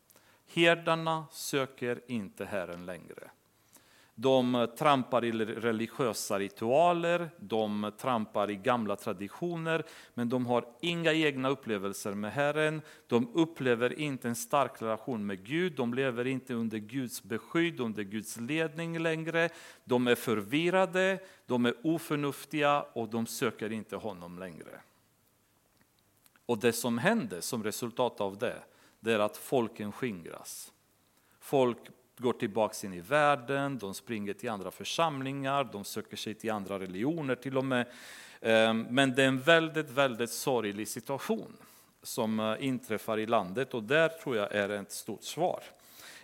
Herdarna 0.53 1.25
söker 1.31 2.01
inte 2.07 2.45
Herren 2.45 2.85
längre. 2.85 3.31
De 4.15 4.67
trampar 4.77 5.25
i 5.25 5.31
religiösa 5.31 6.39
ritualer, 6.39 7.29
de 7.37 7.91
trampar 7.97 8.51
i 8.51 8.55
gamla 8.55 8.95
traditioner, 8.95 9.83
men 10.13 10.29
de 10.29 10.45
har 10.45 10.65
inga 10.81 11.13
egna 11.13 11.49
upplevelser 11.49 12.13
med 12.13 12.31
Herren. 12.31 12.81
De 13.07 13.29
upplever 13.33 13.99
inte 13.99 14.27
en 14.27 14.35
stark 14.35 14.81
relation 14.81 15.25
med 15.25 15.45
Gud, 15.45 15.75
de 15.75 15.93
lever 15.93 16.27
inte 16.27 16.53
under 16.53 16.77
Guds 16.77 17.23
beskydd, 17.23 17.79
under 17.79 18.03
Guds 18.03 18.37
ledning 18.37 18.99
längre. 18.99 19.49
De 19.83 20.07
är 20.07 20.15
förvirrade, 20.15 21.19
de 21.45 21.65
är 21.65 21.73
oförnuftiga 21.83 22.81
och 22.81 23.09
de 23.09 23.25
söker 23.25 23.71
inte 23.71 23.95
honom 23.95 24.39
längre. 24.39 24.81
Och 26.45 26.57
det 26.59 26.73
som 26.73 26.97
händer 26.97 27.41
som 27.41 27.63
resultat 27.63 28.21
av 28.21 28.37
det, 28.37 28.63
det 28.99 29.13
är 29.13 29.19
att 29.19 29.37
folken 29.37 29.91
skingras. 29.91 30.73
Folk 31.39 31.79
går 32.17 32.33
tillbaka 32.33 32.87
in 32.87 32.93
i 32.93 32.99
världen, 32.99 33.77
de 33.77 33.93
springer 33.93 34.33
till 34.33 34.49
andra 34.49 34.71
församlingar, 34.71 35.63
de 35.63 35.83
söker 35.83 36.17
sig 36.17 36.33
till 36.33 36.51
andra 36.51 36.79
religioner 36.79 37.35
till 37.35 37.57
och 37.57 37.65
med. 37.65 37.87
Ehm, 38.41 38.87
men 38.89 39.15
det 39.15 39.23
är 39.23 39.27
en 39.27 39.41
väldigt, 39.41 39.89
väldigt 39.89 40.31
sorglig 40.31 40.87
situation 40.87 41.57
som 42.03 42.39
eh, 42.39 42.55
inträffar 42.59 43.19
i 43.19 43.25
landet 43.25 43.73
och 43.73 43.83
där 43.83 44.09
tror 44.09 44.37
jag 44.37 44.51
är 44.51 44.69
ett 44.69 44.91
stort 44.91 45.23
svar. 45.23 45.63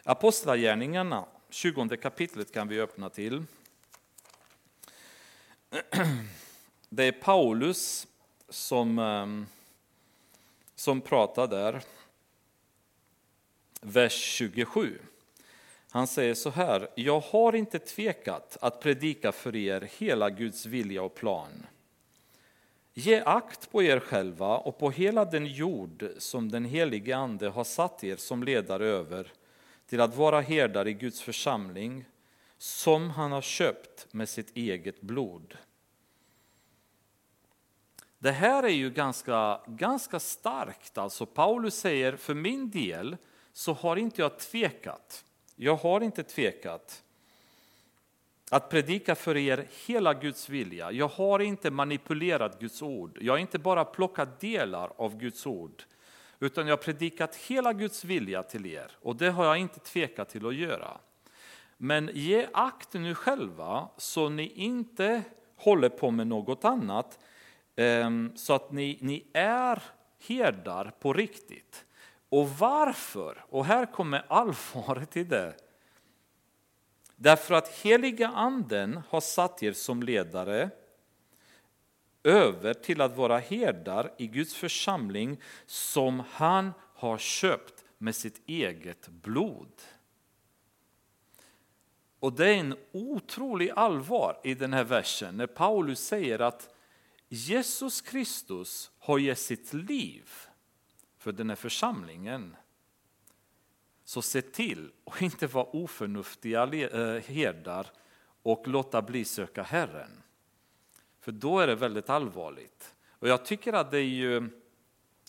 Apostlagärningarna, 0.03 1.25
20 1.49 1.97
kapitlet 1.97 2.53
kan 2.53 2.67
vi 2.67 2.81
öppna 2.81 3.09
till. 3.09 3.43
Det 6.89 7.03
är 7.03 7.11
Paulus 7.11 8.07
som, 8.49 8.99
ehm, 8.99 9.45
som 10.75 11.01
pratar 11.01 11.47
där, 11.47 11.81
vers 13.81 14.13
27. 14.13 14.99
Han 15.91 16.07
säger 16.07 16.33
så 16.33 16.49
här, 16.49 16.89
jag 16.95 17.19
har 17.19 17.55
inte 17.55 17.79
tvekat 17.79 18.57
att 18.61 18.81
predika 18.81 19.31
för 19.31 19.55
er 19.55 19.89
hela 19.97 20.29
Guds 20.29 20.65
vilja 20.65 21.03
och 21.03 21.15
plan. 21.15 21.65
Ge 22.93 23.21
akt 23.25 23.71
på 23.71 23.83
er 23.83 23.99
själva 23.99 24.57
och 24.57 24.77
på 24.77 24.91
hela 24.91 25.25
den 25.25 25.45
jord 25.45 26.09
som 26.17 26.51
den 26.51 26.65
helige 26.65 27.17
Ande 27.17 27.49
har 27.49 27.63
satt 27.63 28.03
er 28.03 28.15
som 28.15 28.43
ledare 28.43 28.85
över 28.85 29.31
till 29.85 30.01
att 30.01 30.15
vara 30.15 30.41
herdar 30.41 30.87
i 30.87 30.93
Guds 30.93 31.21
församling 31.21 32.05
som 32.57 33.09
han 33.09 33.31
har 33.31 33.41
köpt 33.41 34.13
med 34.13 34.29
sitt 34.29 34.57
eget 34.57 35.01
blod. 35.01 35.57
Det 38.19 38.31
här 38.31 38.63
är 38.63 38.67
ju 38.67 38.89
ganska, 38.89 39.61
ganska 39.67 40.19
starkt. 40.19 40.97
Alltså 40.97 41.25
Paulus 41.25 41.75
säger, 41.75 42.15
för 42.15 42.33
min 42.33 42.69
del 42.69 43.17
så 43.53 43.73
har 43.73 43.95
inte 43.95 44.21
jag 44.21 44.39
tvekat. 44.39 45.25
Jag 45.61 45.75
har 45.75 46.01
inte 46.01 46.23
tvekat 46.23 47.03
att 48.51 48.69
predika 48.69 49.15
för 49.15 49.37
er 49.37 49.67
hela 49.85 50.13
Guds 50.13 50.49
vilja. 50.49 50.91
Jag 50.91 51.07
har 51.07 51.39
inte 51.39 51.71
manipulerat 51.71 52.59
Guds 52.59 52.81
ord. 52.81 53.17
Jag 53.21 53.33
har 53.33 53.37
inte 53.37 53.59
bara 53.59 53.85
plockat 53.85 54.39
delar 54.39 54.91
av 54.97 55.17
Guds 55.17 55.45
ord, 55.45 55.83
utan 56.39 56.67
jag 56.67 56.71
har 56.71 56.83
predikat 56.83 57.35
hela 57.35 57.73
Guds 57.73 58.03
vilja 58.03 58.43
till 58.43 58.65
er. 58.65 58.91
Och 59.01 59.15
det 59.15 59.29
har 59.29 59.45
jag 59.45 59.57
inte 59.57 59.79
tvekat 59.79 60.29
till 60.29 60.45
att 60.45 60.55
göra. 60.55 60.97
Men 61.77 62.09
ge 62.13 62.47
akt 62.53 62.93
nu 62.93 63.15
själva 63.15 63.89
så 63.97 64.29
ni 64.29 64.47
inte 64.47 65.23
håller 65.55 65.89
på 65.89 66.11
med 66.11 66.27
något 66.27 66.65
annat, 66.65 67.19
ehm, 67.75 68.31
så 68.35 68.53
att 68.53 68.71
ni, 68.71 68.97
ni 69.01 69.27
är 69.33 69.83
herdar 70.27 70.91
på 70.99 71.13
riktigt. 71.13 71.85
Och 72.29 72.49
varför? 72.49 73.45
Och 73.49 73.65
här 73.65 73.85
kommer 73.85 74.25
allvaret 74.27 75.17
i 75.17 75.23
det. 75.23 75.55
Därför 77.15 77.53
att 77.53 77.67
heliga 77.67 78.27
anden 78.27 79.01
har 79.09 79.21
satt 79.21 79.63
er 79.63 79.73
som 79.73 80.03
ledare 80.03 80.69
över 82.23 82.73
till 82.73 83.01
att 83.01 83.15
vara 83.15 83.37
herdar 83.37 84.13
i 84.17 84.27
Guds 84.27 84.53
församling 84.55 85.41
som 85.65 86.23
han 86.31 86.71
har 86.95 87.17
köpt 87.17 87.83
med 87.97 88.15
sitt 88.15 88.41
eget 88.45 89.07
blod. 89.07 89.81
Och 92.19 92.33
det 92.33 92.49
är 92.49 92.53
en 92.53 92.77
otrolig 92.91 93.71
allvar 93.75 94.39
i 94.43 94.53
den 94.53 94.73
här 94.73 94.83
versen 94.83 95.37
när 95.37 95.47
Paulus 95.47 95.99
säger 95.99 96.39
att 96.39 96.75
Jesus 97.27 98.01
Kristus 98.01 98.91
har 98.99 99.19
gett 99.19 99.39
sitt 99.39 99.73
liv 99.73 100.29
för 101.19 101.31
den 101.31 101.49
här 101.49 101.55
församlingen. 101.55 102.55
Så 104.03 104.21
se 104.21 104.41
till 104.41 104.91
att 105.05 105.21
inte 105.21 105.47
vara 105.47 105.65
oförnuftiga 105.65 106.63
eh, 106.63 107.23
herdar 107.23 107.87
och 108.43 108.67
låta 108.67 109.01
bli 109.01 109.25
söka 109.25 109.63
Herren. 109.63 110.23
För 111.19 111.31
då 111.31 111.59
är 111.59 111.67
det 111.67 111.75
väldigt 111.75 112.09
allvarligt. 112.09 112.95
Och 113.09 113.27
jag 113.27 113.45
tycker 113.45 113.73
att 113.73 113.91
det 113.91 113.97
är 113.97 114.01
ju 114.01 114.49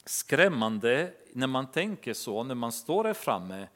skrämmande 0.05 1.13
när 1.33 1.47
man 1.47 1.71
tänker 1.71 2.15
så, 2.15 2.43
när 2.43 2.55
man 2.55 2.73
står 2.73 3.05
här 3.05 3.15
framme, 3.15 3.69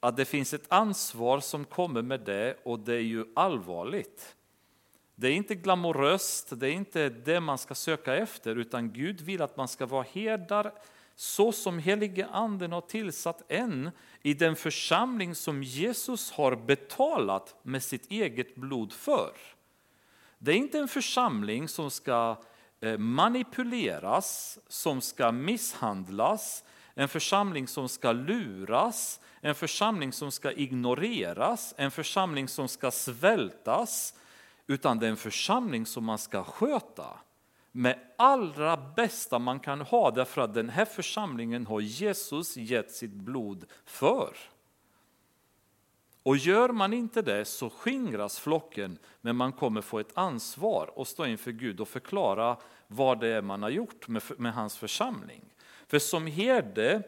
att 0.00 0.16
det 0.16 0.24
finns 0.24 0.54
ett 0.54 0.66
ansvar 0.68 1.40
som 1.40 1.64
kommer 1.64 2.02
med 2.02 2.20
det 2.20 2.56
och 2.64 2.78
det 2.78 2.94
är 2.94 3.00
ju 3.00 3.24
allvarligt. 3.34 4.36
Det 5.14 5.28
är 5.28 5.32
inte 5.32 5.54
glamoröst, 5.54 6.60
det 6.60 6.68
är 6.68 6.72
inte 6.72 7.08
det 7.08 7.40
man 7.40 7.58
ska 7.58 7.74
söka 7.74 8.16
efter, 8.16 8.56
utan 8.56 8.92
Gud 8.92 9.20
vill 9.20 9.42
att 9.42 9.56
man 9.56 9.68
ska 9.68 9.86
vara 9.86 10.06
herdar 10.12 10.72
så 11.16 11.52
som 11.52 11.78
helige 11.78 12.26
anden 12.26 12.72
har 12.72 12.80
tillsatt 12.80 13.42
en 13.48 13.90
i 14.22 14.34
den 14.34 14.56
församling 14.56 15.34
som 15.34 15.62
Jesus 15.62 16.30
har 16.30 16.56
betalat 16.56 17.56
med 17.62 17.82
sitt 17.82 18.10
eget 18.10 18.54
blod 18.54 18.92
för. 18.92 19.32
Det 20.38 20.52
är 20.52 20.56
inte 20.56 20.78
en 20.78 20.88
församling 20.88 21.68
som 21.68 21.90
ska 21.90 22.36
eh, 22.80 22.98
manipuleras, 22.98 24.58
som 24.68 25.00
ska 25.00 25.32
misshandlas, 25.32 26.64
en 26.94 27.08
församling 27.08 27.68
som 27.68 27.88
ska 27.88 28.12
luras, 28.12 29.20
en 29.40 29.54
församling 29.54 30.12
som 30.12 30.32
ska 30.32 30.52
ignoreras, 30.52 31.74
en 31.76 31.90
församling 31.90 32.48
som 32.48 32.68
ska 32.68 32.90
svältas, 32.90 34.14
utan 34.66 34.98
det 34.98 35.06
är 35.06 35.10
en 35.10 35.16
församling 35.16 35.86
som 35.86 36.04
man 36.04 36.18
ska 36.18 36.44
sköta 36.44 37.18
med 37.76 37.98
allra 38.16 38.76
bästa 38.76 39.38
man 39.38 39.60
kan 39.60 39.80
ha 39.80 40.10
därför 40.10 40.40
att 40.40 40.54
den 40.54 40.68
här 40.68 40.84
församlingen 40.84 41.66
har 41.66 41.80
Jesus 41.80 42.56
gett 42.56 42.90
sitt 42.90 43.14
blod 43.14 43.64
för. 43.84 44.36
Och 46.22 46.36
gör 46.36 46.68
man 46.68 46.92
inte 46.92 47.22
det 47.22 47.44
så 47.44 47.70
skingras 47.70 48.38
flocken, 48.38 48.98
men 49.20 49.36
man 49.36 49.52
kommer 49.52 49.80
få 49.80 49.98
ett 49.98 50.18
ansvar 50.18 50.90
och 50.98 51.06
stå 51.06 51.26
inför 51.26 51.50
Gud 51.50 51.80
och 51.80 51.88
förklara 51.88 52.56
vad 52.86 53.20
det 53.20 53.28
är 53.28 53.42
man 53.42 53.62
har 53.62 53.70
gjort 53.70 54.08
med, 54.08 54.22
med 54.38 54.54
hans 54.54 54.76
församling. 54.76 55.44
För 55.86 55.98
som 55.98 56.26
herde 56.26 57.02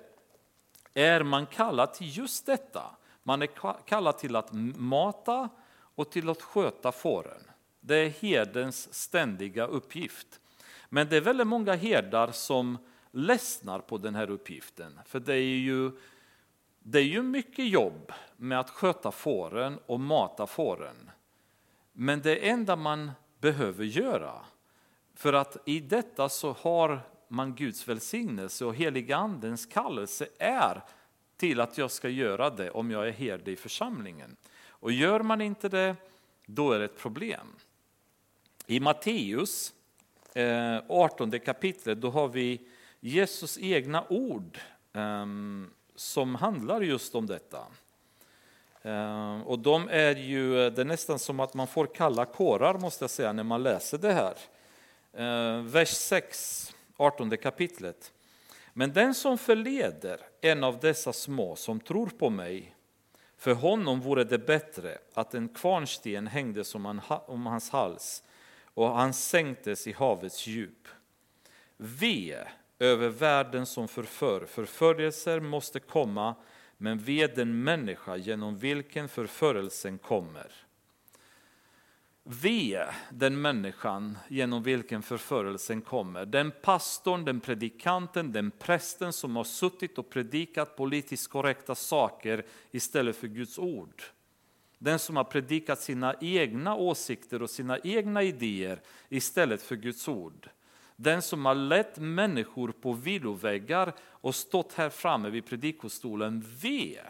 är 0.94 1.22
man 1.22 1.46
kallad 1.46 1.94
till 1.94 2.16
just 2.16 2.46
detta. 2.46 2.96
Man 3.22 3.42
är 3.42 3.48
kallad 3.86 4.18
till 4.18 4.36
att 4.36 4.52
mata 4.76 5.48
och 5.70 6.10
till 6.10 6.28
att 6.28 6.42
sköta 6.42 6.92
fåren. 6.92 7.42
Det 7.80 7.96
är 7.96 8.08
herdens 8.08 8.94
ständiga 8.94 9.66
uppgift. 9.66 10.40
Men 10.89 11.09
det 11.09 11.16
är 11.16 11.20
väldigt 11.20 11.47
många 11.47 11.74
herdar 11.74 12.32
som 12.32 12.78
ledsnar 13.11 13.80
på 13.80 13.99
den 13.99 14.14
här 14.14 14.30
uppgiften. 14.30 15.01
För 15.07 15.20
det 15.20 15.34
är 15.34 15.59
ju, 15.59 15.91
det 16.78 16.99
är 16.99 17.05
ju 17.05 17.22
mycket 17.22 17.68
jobb 17.68 18.12
med 18.36 18.61
att 18.61 18.70
sköta 18.70 19.11
fåren 19.11 19.78
och 19.86 20.01
mata 20.01 20.47
fåren. 20.47 21.11
Men 21.93 22.20
det 22.20 22.49
enda 22.49 22.76
man 22.76 23.11
behöver 23.41 23.84
göra, 23.84 24.45
för 25.14 25.32
att 25.32 25.57
i 25.64 25.80
detta 25.80 26.28
så 26.28 26.53
har 26.53 27.01
man 27.28 27.55
Guds 27.55 27.89
välsignelse 27.89 28.64
och 28.64 28.74
heliga 28.74 29.16
andens 29.16 29.66
kallelse 29.66 30.28
är 30.39 30.84
till 31.36 31.61
att 31.61 31.78
jag 31.78 31.91
ska 31.91 32.09
göra 32.09 32.51
det 32.51 32.70
om 32.70 32.91
jag 32.91 33.09
är 33.09 33.12
herde 33.12 33.51
i 33.51 33.57
församlingen. 33.57 34.36
Och 34.68 34.93
gör 34.93 35.20
man 35.20 35.41
inte 35.41 35.68
det, 35.68 35.97
då 36.47 36.72
är 36.72 36.78
det 36.78 36.84
ett 36.84 36.99
problem. 36.99 37.47
I 38.66 38.80
Matteus 38.80 39.74
Eh, 40.39 40.82
18 40.89 41.41
kapitlet 41.41 42.01
då 42.01 42.11
har 42.11 42.28
vi 42.28 42.61
Jesus 43.01 43.59
egna 43.59 44.05
ord 44.09 44.59
ehm, 44.93 45.70
som 45.95 46.34
handlar 46.34 46.80
just 46.80 47.14
om 47.14 47.26
detta. 47.26 47.66
Ehm, 48.82 49.43
och 49.43 49.59
de 49.59 49.89
är 49.89 50.16
ju, 50.16 50.70
det 50.70 50.82
är 50.82 50.84
nästan 50.84 51.18
som 51.18 51.41
att 51.41 51.55
man 51.55 51.66
får 51.66 51.86
kalla 51.86 52.24
kårar 52.24 52.78
måste 52.78 53.03
jag 53.03 53.11
säga 53.11 53.32
när 53.32 53.43
man 53.43 53.62
läser 53.62 53.99
det 53.99 54.12
här. 54.12 54.34
Ehm, 55.12 55.68
vers 55.68 55.91
6, 55.91 56.74
18 56.97 57.36
kapitlet. 57.36 58.12
Men 58.72 58.93
den 58.93 59.14
som 59.14 59.39
förleder 59.39 60.20
en 60.41 60.64
av 60.64 60.80
dessa 60.80 61.12
små 61.12 61.57
som 61.57 61.80
tror 61.80 62.07
på 62.07 62.30
mig, 62.30 62.74
för 63.36 63.55
honom 63.55 64.01
vore 64.01 64.24
det 64.24 64.39
bättre 64.39 64.99
att 65.14 65.34
en 65.34 65.49
kvarnsten 65.49 66.26
hängdes 66.26 66.74
om 66.74 67.47
hans 67.47 67.70
hals 67.70 68.22
och 68.79 68.91
han 68.91 69.12
sänktes 69.12 69.87
i 69.87 69.93
havets 69.93 70.47
djup. 70.47 70.89
Ve 71.76 72.39
över 72.79 73.09
världen 73.09 73.66
som 73.66 73.89
förför, 73.89 74.47
förföljelser 74.47 75.41
måste 75.41 75.81
komma, 75.81 76.35
men 76.76 76.99
ve 76.99 77.26
den 77.26 77.62
människa 77.62 78.16
genom 78.16 78.59
vilken 78.59 79.09
förförelsen 79.09 79.99
kommer. 79.99 80.53
Ve 82.22 82.87
den 83.11 83.41
människan 83.41 84.18
genom 84.29 84.62
vilken 84.62 85.03
förförelsen 85.03 85.83
kommer. 85.83 86.26
Den 86.26 86.53
pastorn, 86.62 87.24
den 87.24 87.41
predikanten, 87.41 88.33
den 88.33 88.51
prästen 88.51 89.12
som 89.12 89.37
har 89.37 89.45
suttit 89.45 89.99
och 89.99 90.11
predikat 90.11 90.76
politiskt 90.76 91.31
korrekta 91.31 91.74
saker 91.74 92.47
istället 92.70 93.16
för 93.16 93.26
Guds 93.26 93.59
ord. 93.59 94.03
Den 94.79 94.99
som 94.99 95.16
har 95.16 95.24
predikat 95.24 95.81
sina 95.81 96.14
egna 96.20 96.74
åsikter 96.74 97.43
och 97.43 97.51
sina 97.51 97.79
egna 97.79 98.22
idéer 98.22 98.81
istället 99.09 99.62
för 99.62 99.76
Guds 99.76 100.09
ord. 100.09 100.49
Den 100.97 101.22
som 101.22 101.47
har 101.47 101.55
lett 101.55 101.99
människor 101.99 102.72
på 102.72 102.93
viloväggar 102.93 103.93
och 104.01 104.35
stått 104.35 104.72
här 104.72 104.91
framme 104.91 105.31
vid 105.31 105.47
predikostolen. 105.47 106.45
Ve 106.62 107.01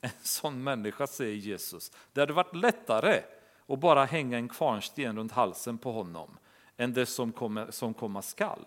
en 0.00 0.10
sån 0.22 0.62
människa, 0.62 1.06
säger 1.06 1.36
Jesus. 1.36 1.92
Det 2.12 2.20
hade 2.20 2.32
varit 2.32 2.56
lättare 2.56 3.22
att 3.66 3.78
bara 3.78 4.04
hänga 4.04 4.38
en 4.38 4.48
kvarnsten 4.48 5.16
runt 5.16 5.32
halsen 5.32 5.78
på 5.78 5.92
honom 5.92 6.38
än 6.76 6.92
det 6.92 7.06
som, 7.06 7.32
komma, 7.32 7.72
som 7.72 7.94
komma 7.94 8.22
skall. 8.22 8.64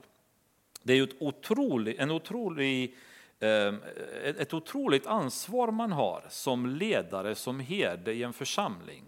Det 0.83 0.93
är 0.93 1.03
ett 1.03 1.21
otrolig, 1.21 1.95
en 1.99 2.11
otrolig 2.11 2.95
Ehm, 3.43 3.81
ett 4.23 4.53
otroligt 4.53 5.07
ansvar 5.07 5.71
man 5.71 5.91
har 5.91 6.23
som 6.29 6.65
ledare, 6.65 7.35
som 7.35 7.59
herde 7.59 8.13
i 8.13 8.23
en 8.23 8.33
församling. 8.33 9.03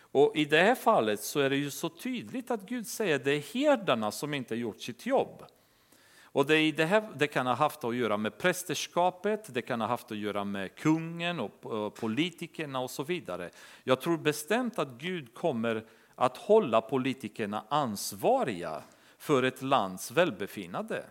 Och 0.00 0.36
I 0.36 0.44
det 0.44 0.62
här 0.62 0.74
fallet 0.74 1.20
så 1.20 1.40
är 1.40 1.50
det 1.50 1.56
ju 1.56 1.70
så 1.70 1.88
tydligt 1.88 2.50
att 2.50 2.68
Gud 2.68 2.86
säger 2.86 3.16
att 3.16 3.24
det 3.24 3.32
är 3.32 3.54
herdarna 3.54 4.10
som 4.10 4.34
inte 4.34 4.54
gjort 4.54 4.80
sitt 4.80 5.06
jobb. 5.06 5.44
Och 6.22 6.46
det, 6.46 6.72
det, 6.72 6.84
här, 6.84 7.08
det, 7.16 7.26
kan 7.26 7.46
ha 7.46 7.54
haft 7.54 7.84
att 7.84 7.96
göra 7.96 8.16
med 8.16 8.38
prästerskapet, 8.38 9.54
det 9.54 9.62
kan 9.62 9.80
ha 9.80 9.88
haft 9.88 10.12
att 10.12 10.18
göra 10.18 10.44
med 10.44 10.74
kungen 10.74 11.40
och 11.40 11.94
politikerna 11.94 12.80
och 12.80 12.90
så 12.90 13.02
vidare. 13.02 13.50
Jag 13.84 14.00
tror 14.00 14.18
bestämt 14.18 14.78
att 14.78 14.98
Gud 14.98 15.34
kommer 15.34 15.84
att 16.14 16.36
hålla 16.36 16.80
politikerna 16.80 17.64
ansvariga 17.68 18.82
för 19.18 19.42
ett 19.42 19.62
lands 19.62 20.10
välbefinnande 20.10 21.04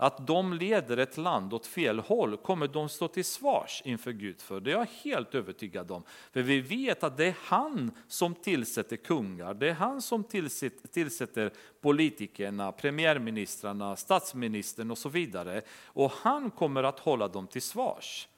att 0.00 0.26
de 0.26 0.52
leder 0.52 0.96
ett 0.96 1.16
land 1.16 1.54
åt 1.54 1.66
fel 1.66 1.98
håll 1.98 2.36
kommer 2.36 2.68
de 2.68 2.88
stå 2.88 3.08
till 3.08 3.24
svars 3.24 3.82
inför 3.84 4.12
Gud 4.12 4.40
för. 4.40 4.60
Det 4.60 4.72
är 4.72 4.76
jag 4.76 4.88
helt 5.04 5.34
övertygad 5.34 5.90
om. 5.90 6.02
För 6.32 6.42
vi 6.42 6.60
vet 6.60 7.04
att 7.04 7.16
det 7.16 7.26
är 7.26 7.36
han 7.42 7.90
som 8.08 8.34
tillsätter 8.34 8.96
kungar, 8.96 9.54
det 9.54 9.68
är 9.68 9.74
han 9.74 10.02
som 10.02 10.24
tillsätter, 10.24 11.52
politikerna, 11.80 12.72
premiärministrarna, 12.72 13.96
statsministern 13.96 14.90
och 14.90 14.98
så 14.98 15.08
vidare. 15.08 15.62
Och 15.84 16.12
han 16.12 16.50
kommer 16.50 16.82
att 16.82 16.98
hålla 16.98 17.28
dem 17.28 17.46
till 17.46 17.62
svars. 17.62 18.28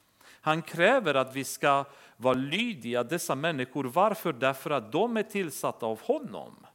Han 0.41 0.61
kräver 0.61 1.13
att 1.13 1.35
vi 1.35 1.43
ska 1.43 1.85
vara 2.17 2.33
lydiga 2.33 3.03
dessa 3.03 3.35
människor. 3.35 3.83
Varför? 3.83 4.33
Därför 4.33 4.69
att 4.69 4.91
de 4.91 5.17
är 5.17 5.23
tillsatta 5.23 5.85
av 5.85 6.01
honom. 6.01 6.65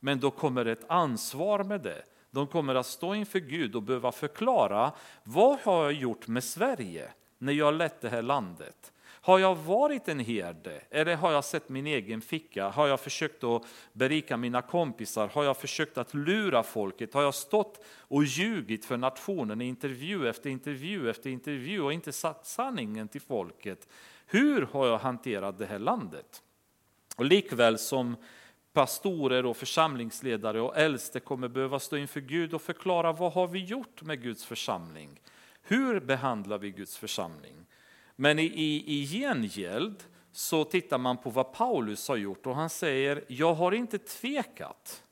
Men 0.00 0.20
då 0.20 0.30
kommer 0.30 0.66
ett 0.66 0.84
ansvar 0.90 1.64
med 1.64 1.80
det. 1.80 2.02
De 2.36 2.46
kommer 2.46 2.74
att 2.74 2.86
stå 2.86 3.14
inför 3.14 3.38
Gud 3.38 3.76
och 3.76 3.82
behöva 3.82 4.12
förklara 4.12 4.92
vad 5.24 5.58
har 5.58 5.84
jag 5.84 5.92
gjort 5.92 6.28
med 6.28 6.44
Sverige 6.44 7.10
när 7.38 7.52
jag 7.52 7.74
lett 7.74 8.00
det 8.00 8.08
här 8.08 8.22
landet? 8.22 8.92
Har 9.04 9.38
jag 9.38 9.54
varit 9.54 10.08
en 10.08 10.18
herde 10.18 10.82
eller 10.90 11.16
har 11.16 11.32
jag 11.32 11.44
sett 11.44 11.68
min 11.68 11.86
egen 11.86 12.20
ficka? 12.20 12.68
Har 12.68 12.86
jag 12.86 13.00
försökt 13.00 13.44
att 13.44 13.62
berika 13.92 14.36
mina 14.36 14.62
kompisar? 14.62 15.28
Har 15.28 15.44
jag 15.44 15.56
försökt 15.56 15.98
att 15.98 16.14
lura 16.14 16.62
folket? 16.62 17.14
Har 17.14 17.22
jag 17.22 17.34
stått 17.34 17.84
och 17.98 18.24
ljugit 18.24 18.84
för 18.84 18.96
nationen 18.96 19.60
i 19.60 19.64
intervju 19.64 20.28
efter 20.28 20.50
intervju 20.50 21.10
efter 21.10 21.30
intervju 21.30 21.82
och 21.82 21.92
inte 21.92 22.12
sagt 22.12 22.46
sanningen 22.46 23.08
till 23.08 23.20
folket? 23.20 23.88
Hur 24.26 24.62
har 24.72 24.86
jag 24.86 24.98
hanterat 24.98 25.58
det 25.58 25.66
här 25.66 25.78
landet? 25.78 26.42
Och 27.16 27.24
likväl 27.24 27.78
som 27.78 28.16
pastorer 28.76 29.46
och 29.46 29.56
församlingsledare 29.56 30.60
och 30.60 30.76
äldste 30.76 31.20
kommer 31.20 31.48
behöva 31.48 31.78
stå 31.78 31.96
inför 31.96 32.20
Gud 32.20 32.54
och 32.54 32.62
förklara 32.62 33.12
vad 33.12 33.32
har 33.32 33.46
vi 33.46 33.64
gjort 33.64 34.02
med 34.02 34.22
Guds 34.22 34.44
församling? 34.44 35.20
Hur 35.62 36.00
behandlar 36.00 36.58
vi 36.58 36.70
Guds 36.70 36.96
församling? 36.96 37.56
Men 38.16 38.38
i, 38.38 38.42
i, 38.42 38.84
i 38.86 39.06
gengäld 39.06 40.04
så 40.32 40.64
tittar 40.64 40.98
man 40.98 41.16
på 41.16 41.30
vad 41.30 41.52
Paulus 41.52 42.08
har 42.08 42.16
gjort 42.16 42.46
och 42.46 42.54
han 42.54 42.70
säger, 42.70 43.24
jag 43.28 43.54
har 43.54 43.72
inte 43.72 43.98
tvekat. 43.98 45.02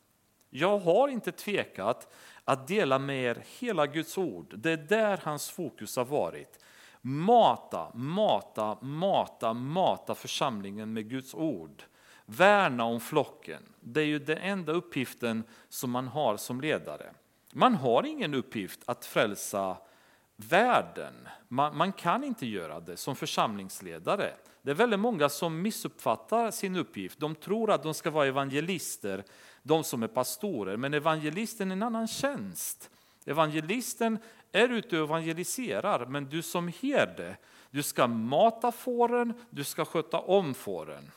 Jag 0.51 0.79
har 0.79 1.09
inte 1.09 1.33
tvekat 1.33 2.15
att 2.45 2.69
dela 2.69 2.99
med 2.99 3.25
er 3.25 3.45
hela 3.59 3.87
Guds 3.87 4.19
ord. 4.19 4.55
Det 4.59 4.71
är 4.71 4.77
där 4.77 5.21
hans 5.23 5.51
fokus 5.51 5.97
har 5.97 6.05
varit. 6.05 6.59
Mata, 7.01 7.95
mata, 7.95 8.79
mata, 8.81 9.53
mata 9.53 10.15
församlingen 10.15 10.93
med 10.93 11.11
Guds 11.11 11.35
ord. 11.35 11.85
Värna 12.27 12.85
om 12.85 13.01
flocken. 13.01 13.63
Det 13.81 14.01
är 14.01 14.07
ju 14.07 14.19
den 14.19 14.39
enda 14.39 14.73
uppgiften 14.73 15.45
som 15.69 15.91
man 15.91 16.09
har 16.09 16.37
som 16.37 16.61
ledare. 16.61 17.15
Man 17.53 17.75
har 17.75 18.07
ingen 18.07 18.35
uppgift 18.35 18.81
att 18.87 19.05
frälsa 19.05 19.77
världen. 20.37 21.29
Man, 21.49 21.77
man, 21.77 21.93
kan 21.93 22.25
inte 22.25 22.47
göra 22.47 22.81
det 22.81 22.97
som 22.97 23.17
församlingsledare. 23.17 24.31
Det 24.63 24.71
är 24.71 24.75
väldigt 24.75 25.01
många 25.01 25.29
som 25.29 25.63
missuppfattar 25.63 26.51
sin 26.51 26.77
uppgift. 26.77 27.21
De 27.21 27.35
tror 27.35 27.71
att 27.71 27.83
de 27.83 27.95
ska 27.95 28.11
vara 28.11 28.27
evangelister, 28.27 29.25
de 29.63 29.85
som 29.85 30.03
är 30.03 30.09
pastorer. 30.09 30.77
Men 30.77 30.95
evangelisten 30.95 31.71
är 31.71 31.73
en 31.73 31.83
annan 31.83 32.09
tjänst. 32.09 32.91
Evangelisten 33.27 34.19
är 34.53 34.69
ute 34.69 34.99
och 34.99 35.05
evangeliserar, 35.05 36.07
men 36.07 36.25
du 36.25 36.43
som 36.43 36.73
herde, 36.83 37.37
du 37.71 37.83
ska 37.83 38.07
mata 38.07 38.73
fåren, 38.73 39.35
du 39.51 39.65
ska 39.65 39.85
sköta 39.85 40.19
om 40.19 40.55
fåren. 40.55 41.11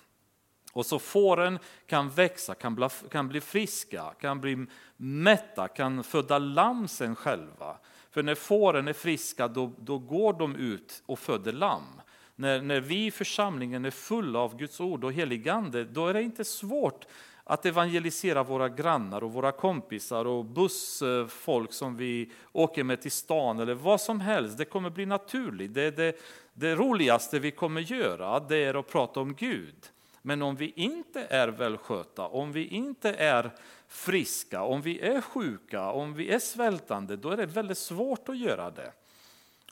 Och 0.78 0.86
så 0.86 1.00
fåren 1.00 1.60
kan 1.88 2.10
växa, 2.10 2.56
kan 2.56 2.76
bli, 2.76 2.88
kan 3.12 3.28
bli 3.28 3.42
friska, 3.42 4.14
kan 4.22 4.42
bli 4.42 4.66
mätta, 4.98 5.68
kan 5.68 6.04
föda 6.04 6.40
lamsen 6.40 7.16
själva. 7.16 7.78
För 8.12 8.24
när 8.24 8.36
fåren 8.36 8.88
är 8.88 8.94
friska 8.94 9.48
då, 9.48 9.72
då 9.80 9.98
går 9.98 10.34
de 10.34 10.56
ut 10.56 11.04
och 11.06 11.20
föder 11.20 11.52
lamm. 11.52 12.02
När, 12.36 12.62
när 12.62 12.82
vi 12.82 13.06
i 13.06 13.12
församlingen 13.12 13.86
är 13.86 13.92
fulla 13.92 14.40
av 14.40 14.58
Guds 14.58 14.80
ord 14.80 15.04
och 15.04 15.14
heligande, 15.14 15.84
då 15.84 16.08
är 16.08 16.14
det 16.14 16.22
inte 16.22 16.46
svårt 16.46 17.06
att 17.44 17.66
evangelisera 17.66 18.44
våra 18.44 18.70
grannar 18.70 19.24
och 19.24 19.34
våra 19.34 19.52
kompisar 19.52 20.26
och 20.26 20.46
bussfolk 20.46 21.74
som 21.74 21.98
vi 21.98 22.32
åker 22.52 22.84
med 22.84 23.02
till 23.02 23.12
stan 23.12 23.60
eller 23.60 23.74
vad 23.74 24.02
som 24.02 24.20
helst. 24.20 24.58
Det 24.58 24.66
kommer 24.66 24.90
bli 24.90 25.06
naturligt. 25.06 25.74
Det, 25.74 25.92
det, 25.92 26.20
det 26.54 26.76
roligaste 26.76 27.40
vi 27.40 27.52
kommer 27.52 27.82
göra 27.82 28.40
det 28.40 28.58
är 28.58 28.74
att 28.74 28.92
prata 28.92 29.20
om 29.20 29.34
Gud. 29.34 29.92
Men 30.28 30.42
om 30.42 30.56
vi 30.56 30.74
inte 30.76 31.28
är 31.30 31.48
välskötta, 31.48 32.28
om 32.28 32.52
vi 32.52 32.68
inte 32.68 33.14
är 33.14 33.52
friska, 33.88 34.62
om 34.62 34.82
vi 34.82 35.00
är 35.00 35.22
sjuka, 35.22 35.92
om 35.92 36.14
vi 36.14 36.30
är 36.30 36.40
svältande, 36.40 37.16
då 37.16 37.30
är 37.30 37.38
det 37.38 37.46
väldigt 37.46 37.78
svårt 37.78 38.30
att 38.30 38.38
göra 38.38 38.72
det. 38.72 38.92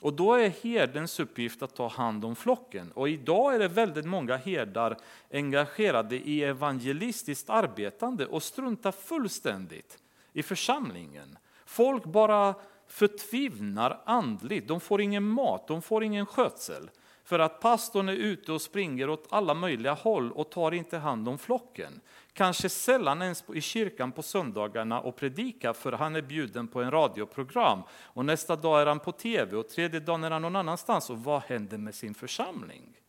Och 0.00 0.12
då 0.12 0.34
är 0.34 0.48
herdens 0.48 1.20
uppgift 1.20 1.62
att 1.62 1.74
ta 1.74 1.88
hand 1.88 2.24
om 2.24 2.36
flocken. 2.36 2.92
Och 2.92 3.08
idag 3.08 3.54
är 3.54 3.58
det 3.58 3.68
väldigt 3.68 4.04
många 4.04 4.36
herdar 4.36 4.96
engagerade 5.32 6.16
i 6.16 6.44
evangelistiskt 6.44 7.50
arbetande 7.50 8.26
och 8.26 8.42
struntar 8.42 8.92
fullständigt 8.92 9.98
i 10.32 10.42
församlingen. 10.42 11.38
Folk 11.66 12.04
bara 12.04 12.54
förtvivnar 12.86 14.02
andligt, 14.04 14.68
de 14.68 14.80
får 14.80 15.00
ingen 15.00 15.22
mat, 15.22 15.68
de 15.68 15.82
får 15.82 16.04
ingen 16.04 16.26
skötsel. 16.26 16.90
För 17.26 17.38
att 17.38 17.60
pastorn 17.60 18.08
är 18.08 18.12
ute 18.12 18.52
och 18.52 18.62
springer 18.62 19.10
åt 19.10 19.26
alla 19.30 19.54
möjliga 19.54 19.92
håll 19.92 20.32
och 20.32 20.50
tar 20.50 20.74
inte 20.74 20.98
hand 20.98 21.28
om 21.28 21.38
flocken. 21.38 22.00
Kanske 22.32 22.68
sällan 22.68 23.22
ens 23.22 23.44
i 23.54 23.60
kyrkan 23.60 24.12
på 24.12 24.22
söndagarna 24.22 25.00
och 25.00 25.16
predikar 25.16 25.72
för 25.72 25.92
han 25.92 26.16
är 26.16 26.22
bjuden 26.22 26.68
på 26.68 26.82
en 26.82 26.90
radioprogram. 26.90 27.82
Och 27.90 28.24
nästa 28.24 28.56
dag 28.56 28.82
är 28.82 28.86
han 28.86 29.00
på 29.00 29.12
tv 29.12 29.56
och 29.56 29.68
tredje 29.68 30.00
dagen 30.00 30.24
är 30.24 30.30
han 30.30 30.42
någon 30.42 30.56
annanstans. 30.56 31.10
Och 31.10 31.24
vad 31.24 31.42
händer 31.42 31.78
med 31.78 31.94
sin 31.94 32.14
församling? 32.14 33.00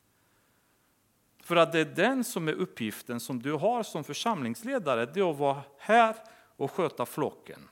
För 1.44 1.56
att 1.56 1.72
det 1.72 1.80
är 1.80 1.86
den 1.86 2.24
som 2.24 2.48
är 2.48 2.54
uppgiften 2.54 3.20
som 3.20 3.42
du 3.42 3.54
har 3.54 3.84
som 3.84 4.04
församlingsledare, 4.04 5.06
det 5.06 5.20
är 5.20 5.32
att 5.32 5.38
vara 5.38 5.62
här 5.78 6.16
och 6.56 6.72
sköta 6.72 7.06
flocken. 7.06 7.70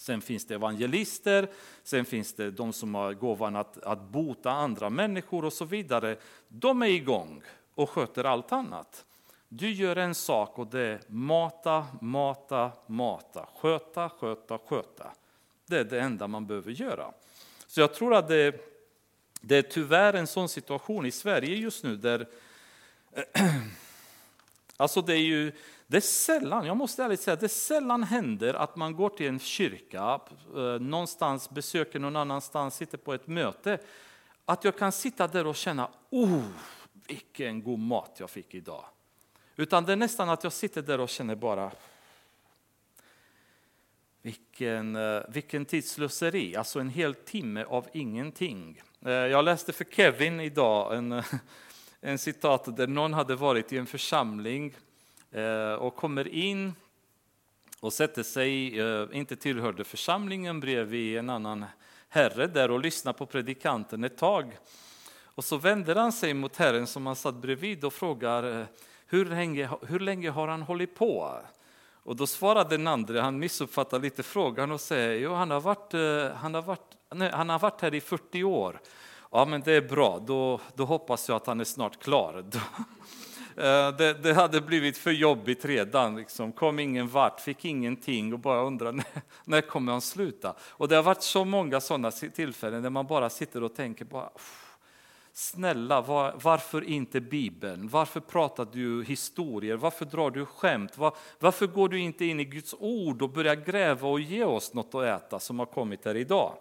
Sen 0.00 0.20
finns 0.20 0.44
det 0.44 0.54
evangelister, 0.54 1.48
sen 1.82 2.04
finns 2.04 2.32
det 2.32 2.50
de 2.50 2.72
som 2.72 2.94
har 2.94 3.14
gåvan 3.14 3.56
att, 3.56 3.82
att 3.82 4.02
bota 4.02 4.50
andra 4.50 4.90
människor 4.90 5.44
och 5.44 5.52
så 5.52 5.64
vidare. 5.64 6.16
De 6.48 6.82
är 6.82 6.86
igång 6.86 7.42
och 7.74 7.90
sköter 7.90 8.24
allt 8.24 8.52
annat. 8.52 9.04
Du 9.48 9.72
gör 9.72 9.96
en 9.96 10.14
sak 10.14 10.58
och 10.58 10.66
det 10.66 10.80
är 10.80 11.00
mata, 11.06 11.86
mata, 12.00 12.72
mata, 12.86 13.48
sköta, 13.56 14.08
sköta, 14.08 14.58
sköta. 14.58 15.12
Det 15.66 15.78
är 15.78 15.84
det 15.84 16.00
enda 16.00 16.26
man 16.26 16.46
behöver 16.46 16.72
göra. 16.72 17.12
Så 17.66 17.80
jag 17.80 17.94
tror 17.94 18.14
att 18.14 18.28
det, 18.28 18.54
det 19.40 19.56
är 19.56 19.62
tyvärr 19.62 20.12
en 20.14 20.26
sån 20.26 20.48
situation 20.48 21.06
i 21.06 21.10
Sverige 21.10 21.56
just 21.56 21.84
nu 21.84 21.96
där 21.96 22.28
Alltså 24.76 25.02
det 25.02 25.12
är 25.12 25.22
ju 25.22 25.52
det 25.90 25.96
är 25.96 26.00
sällan, 26.00 26.66
jag 26.66 26.76
måste 26.76 27.04
ärligt 27.04 27.20
säga, 27.20 27.36
det 27.36 27.48
sällan 27.48 28.02
händer 28.02 28.54
att 28.54 28.76
man 28.76 28.96
går 28.96 29.08
till 29.08 29.26
en 29.26 29.38
kyrka, 29.38 30.20
eh, 30.56 30.80
någonstans 30.80 31.50
besöker 31.50 31.98
någon 31.98 32.16
annanstans, 32.16 32.76
sitter 32.76 32.98
på 32.98 33.14
ett 33.14 33.26
möte, 33.26 33.78
att 34.44 34.64
jag 34.64 34.78
kan 34.78 34.92
sitta 34.92 35.26
där 35.26 35.46
och 35.46 35.56
känna, 35.56 35.90
oh, 36.10 36.42
vilken 37.08 37.62
god 37.62 37.78
mat 37.78 38.16
jag 38.18 38.30
fick 38.30 38.54
idag. 38.54 38.84
Utan 39.56 39.84
det 39.84 39.92
är 39.92 39.96
nästan 39.96 40.28
att 40.28 40.44
jag 40.44 40.52
sitter 40.52 40.82
där 40.82 41.00
och 41.00 41.08
känner 41.08 41.34
bara, 41.34 41.70
vilken, 44.22 44.96
eh, 44.96 45.22
vilken 45.28 45.64
tidslöseri, 45.64 46.56
alltså 46.56 46.80
en 46.80 46.88
hel 46.90 47.14
timme 47.14 47.64
av 47.64 47.88
ingenting. 47.92 48.82
Eh, 49.00 49.12
jag 49.12 49.44
läste 49.44 49.72
för 49.72 49.84
Kevin 49.84 50.40
idag 50.40 50.96
en, 50.96 51.22
en 52.00 52.18
citat 52.18 52.76
där 52.76 52.86
någon 52.86 53.12
hade 53.12 53.36
varit 53.36 53.72
i 53.72 53.78
en 53.78 53.86
församling 53.86 54.74
Eh, 55.32 55.72
och 55.72 55.96
kommer 55.96 56.28
in 56.28 56.74
och 57.80 57.92
sätter 57.92 58.22
sig, 58.22 58.80
eh, 58.80 59.06
inte 59.12 59.36
tillhörde 59.36 59.84
församlingen, 59.84 60.60
bredvid 60.60 61.18
en 61.18 61.30
annan 61.30 61.64
herre 62.08 62.46
där 62.46 62.70
och 62.70 62.80
lyssnar 62.80 63.12
på 63.12 63.26
predikanten 63.26 64.04
ett 64.04 64.18
tag. 64.18 64.58
Och 65.22 65.44
så 65.44 65.56
vänder 65.56 65.94
han 65.94 66.12
sig 66.12 66.34
mot 66.34 66.56
herren 66.56 66.86
som 66.86 67.06
han 67.06 67.16
satt 67.16 67.34
bredvid 67.34 67.84
och 67.84 67.92
frågar 67.92 68.60
eh, 68.60 68.66
hur 69.06 69.24
länge, 69.24 69.70
hur 69.82 70.00
länge 70.00 70.30
har 70.30 70.48
han 70.48 70.62
hållit 70.62 70.94
på? 70.94 71.38
Och 72.02 72.16
då 72.16 72.26
svarar 72.26 72.68
den 72.68 72.86
andra, 72.86 73.22
han 73.22 73.38
missuppfattar 73.38 73.98
lite 73.98 74.22
frågan 74.22 74.72
och 74.72 74.80
säger 74.80 75.20
jo, 75.20 75.32
han, 75.32 75.50
har 75.50 75.60
varit, 75.60 75.92
han, 76.36 76.54
har 76.54 76.62
varit, 76.62 76.96
nej, 77.14 77.30
han 77.30 77.48
har 77.48 77.58
varit 77.58 77.80
här 77.80 77.94
i 77.94 78.00
40 78.00 78.44
år. 78.44 78.80
Ja, 79.30 79.44
men 79.44 79.60
det 79.60 79.72
är 79.72 79.80
bra, 79.80 80.18
då, 80.26 80.60
då 80.74 80.84
hoppas 80.84 81.28
jag 81.28 81.36
att 81.36 81.46
han 81.46 81.60
är 81.60 81.64
snart 81.64 82.02
klar. 82.02 82.44
Eh, 83.60 83.96
det, 83.96 84.22
det, 84.22 84.34
hade 84.34 84.60
blivit 84.60 84.98
för 84.98 85.10
jobbigt 85.10 85.64
redan, 85.64 86.16
liksom. 86.16 86.52
kom 86.52 86.78
ingen 86.78 87.08
vart, 87.08 87.40
fick 87.40 87.64
ingenting 87.64 88.32
och 88.32 88.38
bara 88.38 88.62
undrar 88.62 88.92
när, 88.92 89.04
när 89.44 89.60
kommer 89.60 89.92
han 89.92 90.00
sluta? 90.00 90.54
Och 90.60 90.88
det 90.88 90.96
har 90.96 91.02
varit 91.02 91.22
så 91.22 91.44
många 91.44 91.80
sådana 91.80 92.10
tillfällen 92.10 92.82
där 92.82 92.90
man 92.90 93.06
bara 93.06 93.30
sitter 93.30 93.62
och 93.62 93.74
tänker, 93.74 94.04
bara, 94.04 94.30
snälla 95.32 96.00
var, 96.00 96.34
varför 96.42 96.84
inte 96.84 97.20
Bibeln? 97.20 97.88
Varför 97.88 98.20
pratar 98.20 98.66
du 98.72 99.04
historier? 99.04 99.76
Varför 99.76 100.04
drar 100.04 100.30
du 100.30 100.46
skämt? 100.46 100.98
Var, 100.98 101.16
varför 101.38 101.66
går 101.66 101.88
du 101.88 101.98
inte 101.98 102.24
in 102.24 102.40
i 102.40 102.44
Guds 102.44 102.74
ord 102.78 103.22
och 103.22 103.30
börjar 103.30 103.54
gräva 103.54 104.08
och 104.08 104.20
ge 104.20 104.44
oss 104.44 104.74
något 104.74 104.94
att 104.94 105.04
äta 105.04 105.38
som 105.38 105.58
har 105.58 105.66
kommit 105.66 106.04
här 106.04 106.16
idag? 106.16 106.54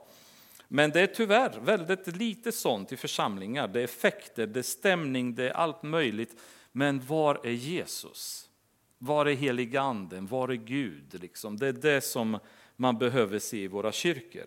Men 0.68 0.89
det 0.89 1.02
är 1.02 1.08
tyvärr 1.08 1.60
väldigt 1.64 2.08
lite 2.08 2.52
sånt 2.52 2.91
i 2.91 2.97
församlingar. 2.97 3.68
Det 3.68 3.80
är 3.80 3.84
effekter, 3.84 4.47
det 4.47 4.60
är 4.60 4.64
stämning, 4.64 5.36
det 5.36 5.50
är 5.50 5.54
allt 5.54 5.84
möjligt 5.84 6.36
men 6.80 7.01
var 7.07 7.39
är 7.43 7.51
Jesus? 7.51 8.49
Var 8.97 9.25
är 9.25 9.36
heliganden? 9.36 10.27
Var 10.27 10.49
är 10.49 10.53
Gud? 10.53 11.21
Liksom? 11.21 11.57
Det 11.57 11.67
är 11.67 11.73
det 11.73 12.01
som 12.01 12.39
man 12.75 12.97
behöver 12.97 13.39
se 13.39 13.57
i 13.57 13.67
våra 13.67 13.91
kyrkor. 13.91 14.45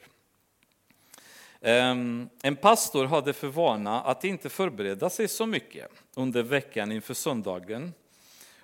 Ehm, 1.60 2.28
en 2.42 2.56
pastor 2.56 3.04
hade 3.04 3.32
för 3.32 3.48
vana 3.48 4.00
att 4.00 4.24
inte 4.24 4.48
förbereda 4.48 5.10
sig 5.10 5.28
så 5.28 5.46
mycket 5.46 5.88
under 6.16 6.42
veckan 6.42 6.92
inför 6.92 7.14
söndagen. 7.14 7.92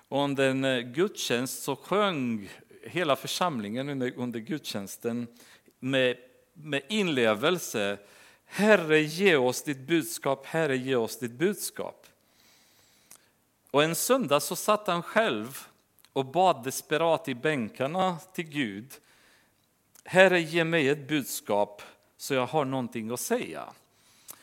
Och 0.07 0.23
under 0.23 0.49
en 0.49 0.63
eh, 0.63 0.79
gudstjänst 0.79 1.63
så 1.63 1.75
sjöng 1.75 2.49
hela 2.83 3.15
församlingen 3.15 3.89
under, 3.89 4.13
under 4.15 4.39
gudstjänsten 4.39 5.27
med, 5.79 6.17
med 6.53 6.81
inlevelse 6.89 7.97
Herre, 8.45 8.99
ge 8.99 9.35
oss 9.35 9.63
ditt 9.63 9.79
budskap, 9.87 10.45
Herre, 10.45 10.77
ge 10.77 10.95
oss 10.95 11.19
ditt 11.19 11.31
budskap. 11.31 11.98
Och 13.71 13.83
en 13.83 13.95
söndag 13.95 14.39
så 14.39 14.55
satt 14.55 14.87
han 14.87 15.03
själv 15.03 15.67
och 16.13 16.25
bad 16.25 16.63
desperat 16.63 17.27
i 17.27 17.35
bänkarna 17.35 18.17
till 18.33 18.49
Gud. 18.49 18.93
Herre, 20.03 20.41
ge 20.41 20.63
mig 20.63 20.89
ett 20.89 21.07
budskap 21.07 21.81
så 22.17 22.33
jag 22.33 22.47
har 22.47 22.65
någonting 22.65 23.11
att 23.11 23.19
säga. 23.19 23.73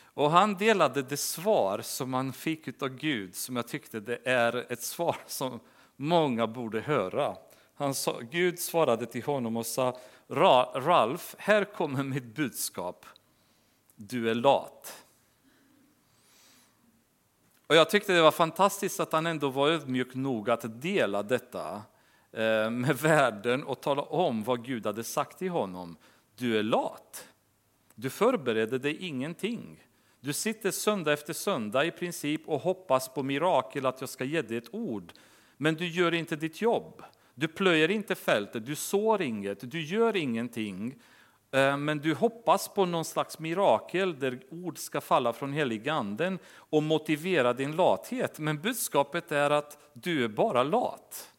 Och 0.05 0.31
han 0.31 0.55
delade 0.55 1.03
det 1.03 1.16
svar 1.16 1.81
som 1.83 2.14
han 2.14 2.33
fick 2.33 2.83
av 2.83 2.89
Gud, 2.89 3.35
som 3.35 3.57
jag 3.57 3.68
tyckte 3.68 4.01
det 4.01 4.18
är 4.24 4.72
ett 4.72 4.83
svar 4.83 5.16
som 5.27 5.61
många 5.97 6.47
borde 6.47 6.81
höra. 6.81 7.37
Han 7.74 7.95
sa, 7.95 8.20
Gud 8.31 8.59
svarade 8.59 9.07
till 9.07 9.22
honom 9.22 9.57
och 9.57 9.66
sa, 9.66 9.99
Ralf, 10.29 11.35
här 11.39 11.64
kommer 11.64 12.03
mitt 12.03 12.35
budskap. 12.37 13.07
Du 13.97 14.31
är 14.31 14.35
lat. 14.35 15.06
Och 17.67 17.77
jag 17.77 17.91
tyckte 17.91 18.12
det 18.12 18.23
var 18.23 18.31
fantastiskt 18.31 19.01
att 19.01 19.12
han 19.12 19.27
ändå 19.27 19.49
var 19.49 19.69
ödmjuk 19.69 20.14
nog 20.14 20.51
att 20.51 20.83
dela 20.83 21.23
detta 21.23 21.83
eh, 22.33 22.71
med 22.71 22.97
världen 23.03 23.64
och 23.64 23.81
tala 23.81 24.03
om 24.03 24.43
vad 24.43 24.64
Gud 24.64 24.87
hade 24.87 25.05
sagt 25.05 25.39
till 25.39 25.51
honom. 25.51 25.97
Du 26.37 26.59
är 26.59 26.62
lat. 26.62 27.29
Du 27.95 28.11
förbereder 28.11 28.79
dig 28.79 28.97
ingenting. 28.97 29.85
Du 30.21 30.33
sitter 30.33 30.71
söndag 30.71 31.12
efter 31.12 31.33
söndag 31.33 31.85
i 31.85 31.91
princip 31.91 32.49
och 32.49 32.61
hoppas 32.61 33.09
på 33.09 33.23
mirakel 33.23 33.87
att 33.87 34.01
jag 34.01 34.11
ska 34.11 34.25
ge 34.25 34.43
dig 34.43 34.57
ett 34.57 34.75
ord. 34.75 35.12
Men 35.57 35.75
du 35.75 35.87
gör 35.87 36.14
inte 36.14 36.37
ditt 36.37 36.61
jobb. 36.61 37.03
Du 37.35 37.49
plöjer 37.49 37.91
inte 37.91 38.14
fältet, 38.14 38.67
du 38.67 38.75
sår 38.75 39.23
inget, 39.23 39.71
du 39.71 39.81
gör 39.81 40.17
ingenting. 40.17 40.95
Eh, 41.57 41.77
men 41.77 41.99
du 41.99 42.15
hoppas 42.15 42.69
på 42.69 42.87
någon 42.87 43.05
slags 43.05 43.39
mirakel 43.39 44.19
där 44.19 44.41
ord 44.51 44.79
ska 44.79 45.01
falla 45.01 45.33
från 45.33 45.53
heliganden 45.53 46.39
och 46.47 46.83
motivera 46.83 47.53
din 47.53 47.77
lathet. 47.77 48.39
Men 48.39 48.61
budskapet 48.61 49.33
är 49.33 49.51
att 49.51 49.79
du 49.93 50.25
är 50.25 50.29
bara 50.29 50.63
lat. 50.63 51.33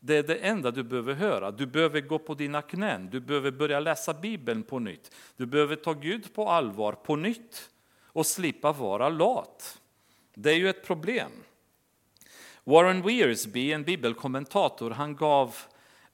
Det 0.00 0.16
är 0.16 0.22
det 0.22 0.34
enda 0.34 0.70
du 0.70 0.82
behöver 0.82 1.14
höra. 1.14 1.50
Du 1.50 1.66
behöver 1.66 2.00
gå 2.00 2.18
på 2.18 2.34
dina 2.34 2.62
knän, 2.62 3.10
du 3.10 3.20
behöver 3.20 3.50
börja 3.50 3.80
läsa 3.80 4.14
Bibeln 4.14 4.62
på 4.62 4.78
nytt. 4.78 5.14
Du 5.36 5.46
behöver 5.46 5.76
ta 5.76 5.92
Gud 5.92 6.34
på 6.34 6.48
allvar 6.48 6.92
på 6.92 7.16
nytt 7.16 7.70
och 8.06 8.26
slippa 8.26 8.72
vara 8.72 9.08
lat. 9.08 9.80
Det 10.34 10.50
är 10.50 10.56
ju 10.56 10.68
ett 10.68 10.86
problem. 10.86 11.30
Warren 12.64 13.02
Wearsby, 13.02 13.72
en 13.72 13.84
bibelkommentator, 13.84 14.90
han 14.90 15.16
gav 15.16 15.56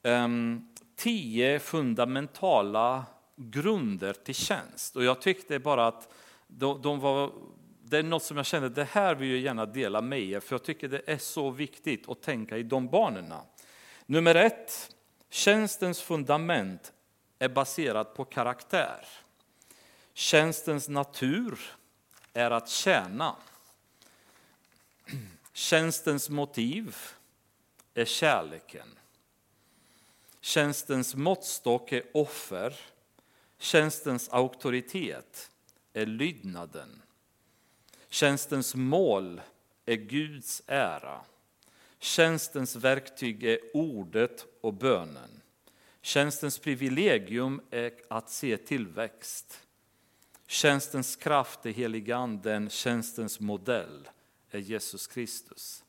um, 0.03 0.69
tio 0.97 1.59
fundamentala 1.59 3.05
grunder 3.39 4.13
till 4.13 4.35
tjänst. 4.35 4.97
Och 4.97 5.05
jag 5.05 5.21
tyckte 5.23 5.59
bara 5.59 5.87
att 5.87 6.13
de, 6.47 6.83
de 6.83 7.01
var, 7.01 7.33
det 7.83 7.99
är 7.99 8.03
något 8.03 8.23
som 8.23 8.37
jag 8.37 8.47
kände, 8.47 8.69
det 8.69 8.85
här 8.85 9.15
vill 9.15 9.31
jag 9.31 9.39
gärna 9.39 9.67
dela 9.67 10.01
med 10.01 10.21
er, 10.21 10.41
för 10.41 10.55
jag 10.55 10.63
tycker 10.63 10.89
det 10.89 11.03
är 11.07 11.19
så 11.19 11.51
viktigt 11.51 12.09
att 12.09 12.23
tänka 12.23 12.57
i 12.57 12.63
de 12.63 12.89
banorna. 12.89 13.43
Nummer 14.07 14.35
ett, 14.35 14.97
tjänstens 15.31 16.01
fundament 16.01 16.93
är 17.39 17.49
baserat 17.49 18.15
på 18.15 18.25
karaktär. 18.25 19.07
Tjänstens 20.15 20.89
natur 20.89 21.61
är 22.33 22.51
att 22.51 22.69
tjäna. 22.69 23.37
Tjänstens 25.53 26.31
motiv 26.31 26.97
är 27.95 28.05
kärleken. 28.05 28.89
Tjänstens 30.41 31.15
måttstock 31.15 31.93
är 31.93 32.03
offer. 32.15 32.75
Tjänstens 33.59 34.29
auktoritet 34.29 35.51
är 35.93 36.07
lydnaden. 36.07 37.03
Tjänstens 38.09 38.75
mål 38.75 39.41
är 39.87 39.97
Guds 39.97 40.63
ära. 40.67 41.21
Tjänstens 41.99 42.77
verktyg 42.77 43.45
är 43.45 43.59
ordet 43.75 44.47
och 44.61 44.75
bönen. 44.75 45.41
Tjänstens 46.03 46.59
privilegium 46.59 47.61
är 47.71 47.93
att 48.09 48.31
se 48.31 48.57
tillväxt. 48.57 49.61
Tjänstens 50.47 51.17
kraft 51.17 51.67
är 51.67 51.71
heliganden, 51.71 52.71
tjänstens 52.71 53.41
modell 53.41 54.09
är 54.51 54.59
Jesus 54.59 55.07
Kristus. 55.07 55.85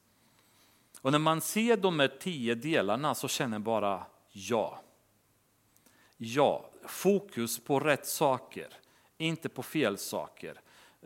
Och 1.02 1.12
när 1.12 1.20
man 1.20 1.42
ser 1.42 1.78
de 1.78 2.00
här 2.00 2.18
tio 2.20 2.56
delarna 2.56 3.16
så 3.16 3.28
känner 3.28 3.50
man 3.50 3.64
bara 3.64 4.06
ja. 4.32 4.82
Ja, 6.18 6.69
fokus 6.90 7.60
på 7.60 7.80
rätt 7.80 8.06
saker, 8.06 8.68
inte 9.18 9.50
på 9.50 9.64
fel 9.64 9.98
saker. 9.98 10.62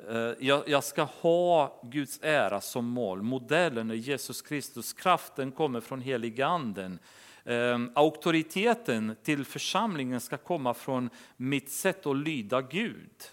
Eh, 0.09 0.51
jag 0.65 0.83
ska 0.83 1.03
ha 1.03 1.81
Guds 1.83 2.19
ära 2.21 2.61
som 2.61 2.85
mål. 2.85 3.21
Modellen 3.21 3.91
är 3.91 3.95
Jesus 3.95 4.41
Kristus. 4.41 4.93
Kraften 4.93 5.51
kommer 5.51 5.81
från 5.81 6.01
heliganden. 6.01 6.99
Eh, 7.43 7.79
auktoriteten 7.93 9.15
till 9.23 9.45
församlingen 9.45 10.19
ska 10.19 10.37
komma 10.37 10.73
från 10.73 11.09
mitt 11.37 11.71
sätt 11.71 12.05
att 12.05 12.17
lyda 12.17 12.61
Gud. 12.61 13.23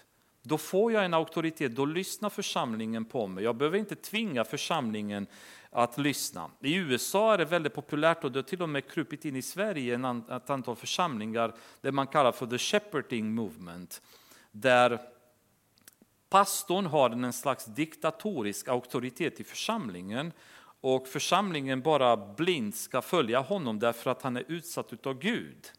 Då 0.43 0.57
får 0.57 0.91
jag 0.91 1.05
en 1.05 1.13
auktoritet, 1.13 1.75
då 1.75 1.85
lyssnar 1.85 2.29
församlingen 2.29 3.05
på 3.05 3.27
mig. 3.27 3.43
Jag 3.43 3.55
behöver 3.55 3.77
inte 3.77 3.95
tvinga 3.95 4.43
församlingen 4.43 5.27
att 5.71 5.97
lyssna. 5.97 6.51
I 6.59 6.75
USA 6.75 7.33
är 7.33 7.37
det 7.37 7.45
väldigt 7.45 7.73
populärt 7.73 8.23
och 8.23 8.31
det 8.31 8.39
har 8.39 8.43
till 8.43 8.61
och 8.61 8.69
med 8.69 8.91
krupit 8.91 9.25
in 9.25 9.35
i 9.35 9.41
Sverige 9.41 9.99
ett 10.29 10.49
antal 10.49 10.75
församlingar 10.75 11.53
det 11.81 11.91
man 11.91 12.07
kallar 12.07 12.31
för 12.31 12.47
the 12.47 12.57
shepherding 12.57 13.33
movement. 13.33 14.01
Där 14.51 14.99
pastorn 16.29 16.85
har 16.85 17.09
en 17.09 17.33
slags 17.33 17.65
diktatorisk 17.65 18.67
auktoritet 18.67 19.39
i 19.39 19.43
församlingen 19.43 20.31
och 20.81 21.07
församlingen 21.07 21.81
bara 21.81 22.17
blint 22.17 22.75
ska 22.75 23.01
följa 23.01 23.39
honom 23.39 23.79
därför 23.79 24.11
att 24.11 24.21
han 24.21 24.37
är 24.37 24.43
utsatt 24.47 25.05
av 25.05 25.19
Gud. 25.19 25.71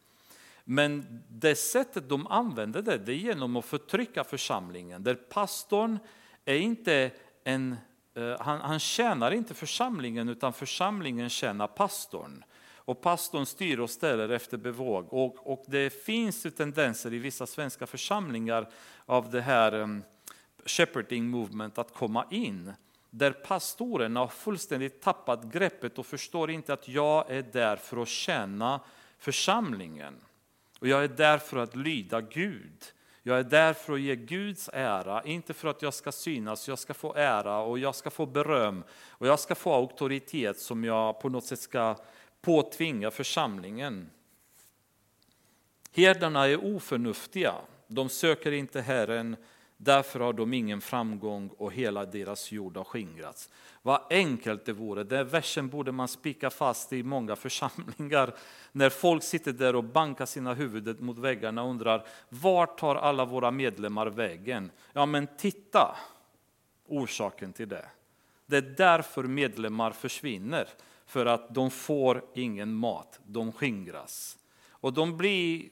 Men 0.63 1.23
det 1.29 1.55
sättet 1.55 2.09
de 2.09 2.27
använder 2.27 2.81
det, 2.81 2.97
det 2.97 3.11
är 3.11 3.15
genom 3.15 3.55
att 3.55 3.65
förtrycka 3.65 4.23
församlingen. 4.23 5.03
Där 5.03 5.15
pastorn 5.15 5.99
är 6.45 6.55
inte 6.55 7.11
en, 7.43 7.75
Eh, 8.15 8.39
han, 8.39 8.61
han 8.61 8.79
tjänar 8.79 9.31
inte 9.31 9.53
församlingen 9.53 10.29
utan 10.29 10.53
församlingen 10.53 11.29
tjänar 11.29 11.67
pastorn. 11.67 12.43
Och 12.85 13.01
pastorn 13.01 13.45
styr 13.45 13.79
och 13.79 13.89
ställer 13.89 14.29
efter 14.29 14.57
bevåg. 14.57 15.13
Och, 15.13 15.51
och 15.51 15.63
det 15.67 15.89
finns 15.89 16.45
ju 16.45 16.51
tendenser 16.51 17.13
i 17.13 17.17
vissa 17.17 17.47
svenska 17.47 17.87
församlingar 17.87 18.69
av 19.05 19.31
det 19.31 19.41
här 19.41 19.73
um, 19.73 20.03
shepherding 20.65 21.27
movement 21.27 21.77
att 21.77 21.93
komma 21.93 22.25
in. 22.31 22.73
Där 23.09 23.31
pastorerna 23.31 24.19
har 24.19 24.27
fullständigt 24.27 25.01
tappat 25.01 25.43
greppet 25.43 25.99
och 25.99 26.05
förstår 26.05 26.51
inte 26.51 26.73
att 26.73 26.87
jag 26.87 27.31
är 27.31 27.41
där 27.41 27.75
för 27.75 28.01
att 28.01 28.07
tjäna 28.07 28.79
församlingen. 29.17 30.15
Och 30.79 30.87
jag 30.87 31.03
är 31.03 31.07
där 31.07 31.37
för 31.37 31.57
att 31.57 31.75
lyda 31.75 32.21
Gud. 32.21 32.83
Jag 33.25 33.39
är 33.39 33.43
där 33.43 33.73
för 33.73 33.93
att 33.93 34.01
ge 34.01 34.15
Guds 34.15 34.69
ära, 34.73 35.23
inte 35.23 35.53
för 35.53 35.67
att 35.67 35.81
jag 35.81 35.93
ska 35.93 36.11
synas, 36.11 36.67
jag 36.67 36.79
ska 36.79 36.93
få 36.93 37.15
ära 37.15 37.59
och 37.59 37.79
jag 37.79 37.95
ska 37.95 38.09
få 38.09 38.25
beröm 38.25 38.83
och 39.09 39.27
jag 39.27 39.39
ska 39.39 39.55
få 39.55 39.73
auktoritet 39.73 40.59
som 40.59 40.83
jag 40.83 41.19
på 41.19 41.29
något 41.29 41.45
sätt 41.45 41.59
ska 41.59 41.95
påtvinga 42.41 43.11
församlingen. 43.11 44.09
Herdarna 45.91 46.47
är 46.47 46.65
oförnuftiga, 46.75 47.53
de 47.87 48.09
söker 48.09 48.51
inte 48.51 48.81
Herren, 48.81 49.35
därför 49.83 50.19
har 50.19 50.33
de 50.33 50.53
ingen 50.53 50.81
framgång 50.81 51.49
och 51.57 51.73
hela 51.73 52.05
deras 52.05 52.51
jord 52.51 52.77
har 52.77 52.83
skingrats. 52.83 53.49
Vad 53.81 54.01
enkelt 54.09 54.65
det 54.65 54.73
vore. 54.73 55.03
Den 55.03 55.27
versen 55.27 55.69
borde 55.69 55.91
man 55.91 56.07
spika 56.07 56.49
fast 56.49 56.93
i 56.93 57.03
många 57.03 57.35
församlingar. 57.45 58.33
När 58.71 58.89
folk 58.89 59.23
sitter 59.23 59.53
där 59.53 59.75
och 59.75 59.83
bankar 59.83 60.25
sina 60.25 60.53
huvuden 60.53 60.97
mot 60.99 61.17
väggarna 61.17 61.63
och 61.63 61.69
undrar 61.69 62.05
vart 62.29 62.77
tar 62.77 62.95
alla 62.95 63.25
våra 63.25 63.51
medlemmar 63.51 64.07
vägen? 64.07 64.71
Ja 64.93 65.05
men 65.05 65.27
titta 65.37 65.95
orsaken 66.87 67.53
till 67.53 67.69
det. 67.69 67.85
Det 68.45 68.57
är 68.57 68.75
därför 68.77 69.23
medlemmar 69.23 69.91
försvinner. 69.91 70.67
För 71.05 71.25
att 71.25 71.55
de 71.55 71.71
får 71.71 72.23
ingen 72.33 72.73
mat, 72.73 73.19
de 73.25 73.51
skingras. 73.51 74.37
Och 74.69 74.93
de 74.93 75.17
blir 75.17 75.69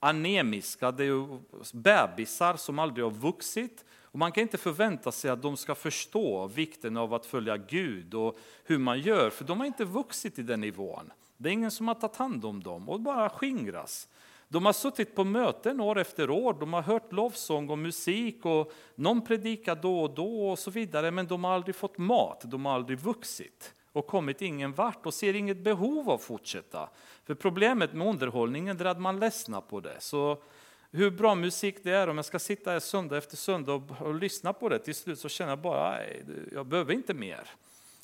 anemiska, 0.00 0.90
det 0.90 1.04
är 1.04 1.38
bebisar 1.72 2.56
som 2.56 2.78
aldrig 2.78 3.04
har 3.04 3.10
vuxit. 3.10 3.84
Och 4.12 4.18
man 4.18 4.32
kan 4.32 4.42
inte 4.42 4.58
förvänta 4.58 5.12
sig 5.12 5.30
att 5.30 5.42
de 5.42 5.56
ska 5.56 5.74
förstå 5.74 6.46
vikten 6.46 6.96
av 6.96 7.14
att 7.14 7.26
följa 7.26 7.56
Gud 7.56 8.14
och 8.14 8.38
hur 8.64 8.78
man 8.78 9.00
gör, 9.00 9.30
för 9.30 9.44
de 9.44 9.60
har 9.60 9.66
inte 9.66 9.84
vuxit 9.84 10.38
i 10.38 10.42
den 10.42 10.60
nivån. 10.60 11.12
Det 11.36 11.48
är 11.48 11.52
ingen 11.52 11.70
som 11.70 11.88
har 11.88 11.94
tagit 11.94 12.16
hand 12.16 12.44
om 12.44 12.62
dem 12.62 12.88
och 12.88 13.00
bara 13.00 13.28
skingras. 13.28 14.08
De 14.48 14.66
har 14.66 14.72
suttit 14.72 15.14
på 15.14 15.24
möten 15.24 15.80
år 15.80 15.98
efter 15.98 16.30
år, 16.30 16.56
de 16.60 16.72
har 16.72 16.82
hört 16.82 17.12
lovsång 17.12 17.70
och 17.70 17.78
musik 17.78 18.44
och 18.44 18.72
någon 18.94 19.24
predikar 19.24 19.78
då 19.82 20.00
och 20.00 20.14
då 20.14 20.50
och 20.50 20.58
så 20.58 20.70
vidare, 20.70 21.10
men 21.10 21.26
de 21.26 21.44
har 21.44 21.54
aldrig 21.54 21.74
fått 21.74 21.98
mat, 21.98 22.42
de 22.44 22.66
har 22.66 22.74
aldrig 22.74 22.98
vuxit 22.98 23.74
och 23.92 24.06
kommit 24.06 24.42
ingen 24.42 24.72
vart 24.72 25.06
och 25.06 25.14
ser 25.14 25.36
inget 25.36 25.58
behov 25.58 26.10
av 26.10 26.14
att 26.14 26.22
fortsätta. 26.22 26.88
För 27.24 27.34
problemet 27.34 27.92
med 27.92 28.06
underhållningen 28.06 28.80
är 28.80 28.84
att 28.84 29.00
man 29.00 29.20
ledsnar 29.20 29.60
på 29.60 29.80
det. 29.80 29.96
Så 29.98 30.42
hur 30.90 31.10
bra 31.10 31.34
musik 31.34 31.76
det 31.82 31.90
är, 31.90 32.08
om 32.08 32.16
jag 32.16 32.24
ska 32.24 32.38
sitta 32.38 32.70
här 32.70 32.80
söndag 32.80 33.16
efter 33.16 33.36
söndag 33.36 33.72
och, 33.72 34.00
och 34.00 34.14
lyssna 34.14 34.52
på 34.52 34.68
det, 34.68 34.78
till 34.78 34.94
slut 34.94 35.18
så 35.18 35.28
känner 35.28 35.52
jag 35.52 35.58
bara, 35.58 35.90
nej, 35.90 36.24
jag 36.52 36.66
behöver 36.66 36.92
inte 36.92 37.14
mer. 37.14 37.48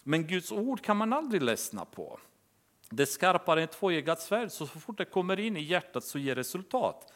Men 0.02 0.26
Guds 0.26 0.52
ord 0.52 0.82
kan 0.82 0.96
man 0.96 1.12
aldrig 1.12 1.42
ledsna 1.42 1.84
på. 1.84 2.18
Det 2.90 3.02
är 3.02 3.06
skarpare 3.06 3.60
än 3.60 3.64
ett 3.64 3.72
tvåeggat 3.72 4.20
svärd, 4.20 4.50
så, 4.50 4.66
så 4.66 4.80
fort 4.80 4.98
det 4.98 5.04
kommer 5.04 5.40
in 5.40 5.56
i 5.56 5.62
hjärtat 5.62 6.04
så 6.04 6.18
ger 6.18 6.34
resultat. 6.34 7.12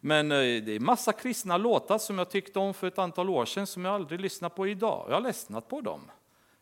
Men 0.00 0.32
eh, 0.32 0.38
det 0.38 0.72
är 0.72 0.80
massa 0.80 1.12
kristna 1.12 1.56
låtar 1.56 1.98
som 1.98 2.18
jag 2.18 2.30
tyckte 2.30 2.58
om 2.58 2.74
för 2.74 2.86
ett 2.86 2.98
antal 2.98 3.30
år 3.30 3.44
sedan 3.44 3.66
som 3.66 3.84
jag 3.84 3.94
aldrig 3.94 4.20
lyssnar 4.20 4.48
på 4.48 4.68
idag. 4.68 5.06
Jag 5.08 5.14
har 5.14 5.20
ledsnat 5.20 5.68
på 5.68 5.80
dem. 5.80 6.10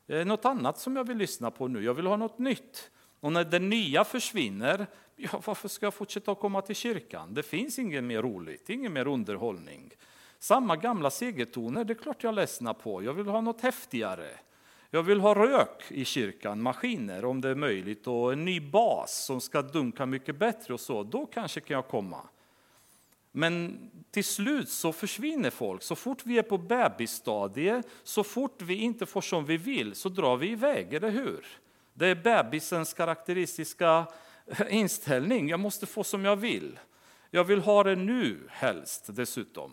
Det 0.06 0.20
är 0.20 0.24
något 0.24 0.44
annat 0.44 0.78
som 0.78 0.96
jag 0.96 1.04
vill 1.04 1.16
lyssna 1.16 1.50
på 1.50 1.68
nu, 1.68 1.84
jag 1.84 1.94
vill 1.94 2.06
ha 2.06 2.16
något 2.16 2.38
nytt. 2.38 2.90
Och 3.20 3.32
när 3.32 3.44
det 3.44 3.58
nya 3.58 4.04
försvinner, 4.04 4.86
ja, 5.16 5.42
varför 5.46 5.68
ska 5.68 5.86
jag 5.86 5.94
fortsätta 5.94 6.32
att 6.32 6.40
komma 6.40 6.62
till 6.62 6.76
kyrkan? 6.76 7.34
Det 7.34 7.42
finns 7.42 7.78
inget 7.78 8.04
mer 8.04 8.22
roligt, 8.22 8.70
ingen 8.70 8.92
mer 8.92 9.06
underhållning. 9.06 9.92
Samma 10.38 10.76
gamla 10.76 11.10
segertoner, 11.10 11.84
det 11.84 11.92
är 11.92 11.98
klart 11.98 12.22
jag 12.22 12.34
ledsnar 12.34 12.74
på. 12.74 13.02
Jag 13.02 13.12
vill 13.12 13.26
ha 13.26 13.40
något 13.40 13.60
häftigare. 13.60 14.28
Jag 14.90 15.02
vill 15.02 15.20
ha 15.20 15.34
rök 15.34 15.82
i 15.88 16.04
kyrkan, 16.04 16.62
maskiner 16.62 17.24
om 17.24 17.40
det 17.40 17.48
är 17.48 17.54
möjligt 17.54 18.06
och 18.06 18.32
en 18.32 18.44
ny 18.44 18.60
bas 18.60 19.24
som 19.24 19.40
ska 19.40 19.62
dunka 19.62 20.06
mycket 20.06 20.36
bättre 20.36 20.74
och 20.74 20.80
så. 20.80 21.02
Då 21.02 21.26
kanske 21.26 21.60
kan 21.60 21.74
jag 21.74 21.88
komma. 21.88 22.20
Men 23.38 23.90
till 24.10 24.24
slut 24.24 24.68
så 24.68 24.92
försvinner 24.92 25.50
folk. 25.50 25.82
Så 25.82 25.96
fort 25.96 26.26
vi 26.26 26.38
är 26.38 26.42
på 26.42 26.58
bebisstadiet, 26.58 27.86
så 28.02 28.24
fort 28.24 28.62
vi 28.62 28.74
inte 28.74 29.06
får 29.06 29.20
som 29.20 29.44
vi 29.44 29.56
vill, 29.56 29.94
så 29.94 30.08
drar 30.08 30.36
vi 30.36 30.50
iväg, 30.50 30.94
eller 30.94 31.10
hur? 31.10 31.46
Det 31.94 32.06
är 32.06 32.14
bebisens 32.14 32.94
karaktäristiska 32.94 34.06
eh, 34.46 34.76
inställning. 34.76 35.48
Jag 35.48 35.60
måste 35.60 35.86
få 35.86 36.04
som 36.04 36.24
jag 36.24 36.36
vill. 36.36 36.78
Jag 37.30 37.44
vill 37.44 37.60
ha 37.60 37.84
det 37.84 37.96
nu 37.96 38.38
helst 38.48 39.04
dessutom. 39.08 39.72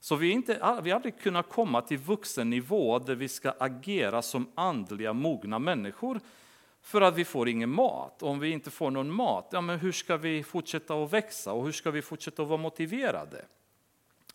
Så 0.00 0.16
vi, 0.16 0.30
inte, 0.30 0.54
vi 0.82 0.90
har 0.90 0.96
aldrig 0.96 1.18
kunnat 1.18 1.48
komma 1.48 1.82
till 1.82 1.98
vuxennivå 1.98 2.98
där 2.98 3.14
vi 3.14 3.28
ska 3.28 3.54
agera 3.58 4.22
som 4.22 4.52
andliga 4.54 5.12
mogna 5.12 5.58
människor 5.58 6.20
för 6.82 7.00
att 7.00 7.16
vi 7.16 7.24
får 7.24 7.48
ingen 7.48 7.70
mat. 7.70 8.22
Om 8.22 8.38
vi 8.40 8.50
inte 8.50 8.70
får 8.70 8.90
någon 8.90 9.12
mat, 9.12 9.48
ja, 9.52 9.60
men 9.60 9.78
hur 9.78 9.92
ska 9.92 10.16
vi 10.16 10.42
fortsätta 10.42 10.94
att 10.94 11.12
växa 11.12 11.52
och 11.52 11.64
hur 11.64 11.72
ska 11.72 11.90
vi 11.90 12.02
fortsätta 12.02 12.42
att 12.42 12.48
vara 12.48 12.60
motiverade? 12.60 13.44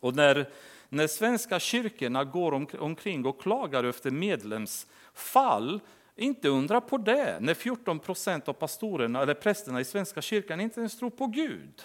Och 0.00 0.16
när, 0.16 0.50
när 0.88 1.06
svenska 1.06 1.60
kyrkorna 1.60 2.24
går 2.24 2.52
om, 2.52 2.66
omkring 2.78 3.26
och 3.26 3.40
klagar 3.40 3.84
efter 3.84 4.10
medlemsfall, 4.10 5.80
inte 6.16 6.48
undra 6.48 6.80
på 6.80 6.98
det 6.98 7.38
när 7.40 7.54
14 7.54 7.98
procent 7.98 8.48
av 8.48 8.52
pastorerna 8.52 9.22
eller 9.22 9.34
prästerna 9.34 9.80
i 9.80 9.84
Svenska 9.84 10.22
kyrkan 10.22 10.60
inte 10.60 10.80
ens 10.80 10.98
tror 10.98 11.10
på 11.10 11.26
Gud. 11.26 11.82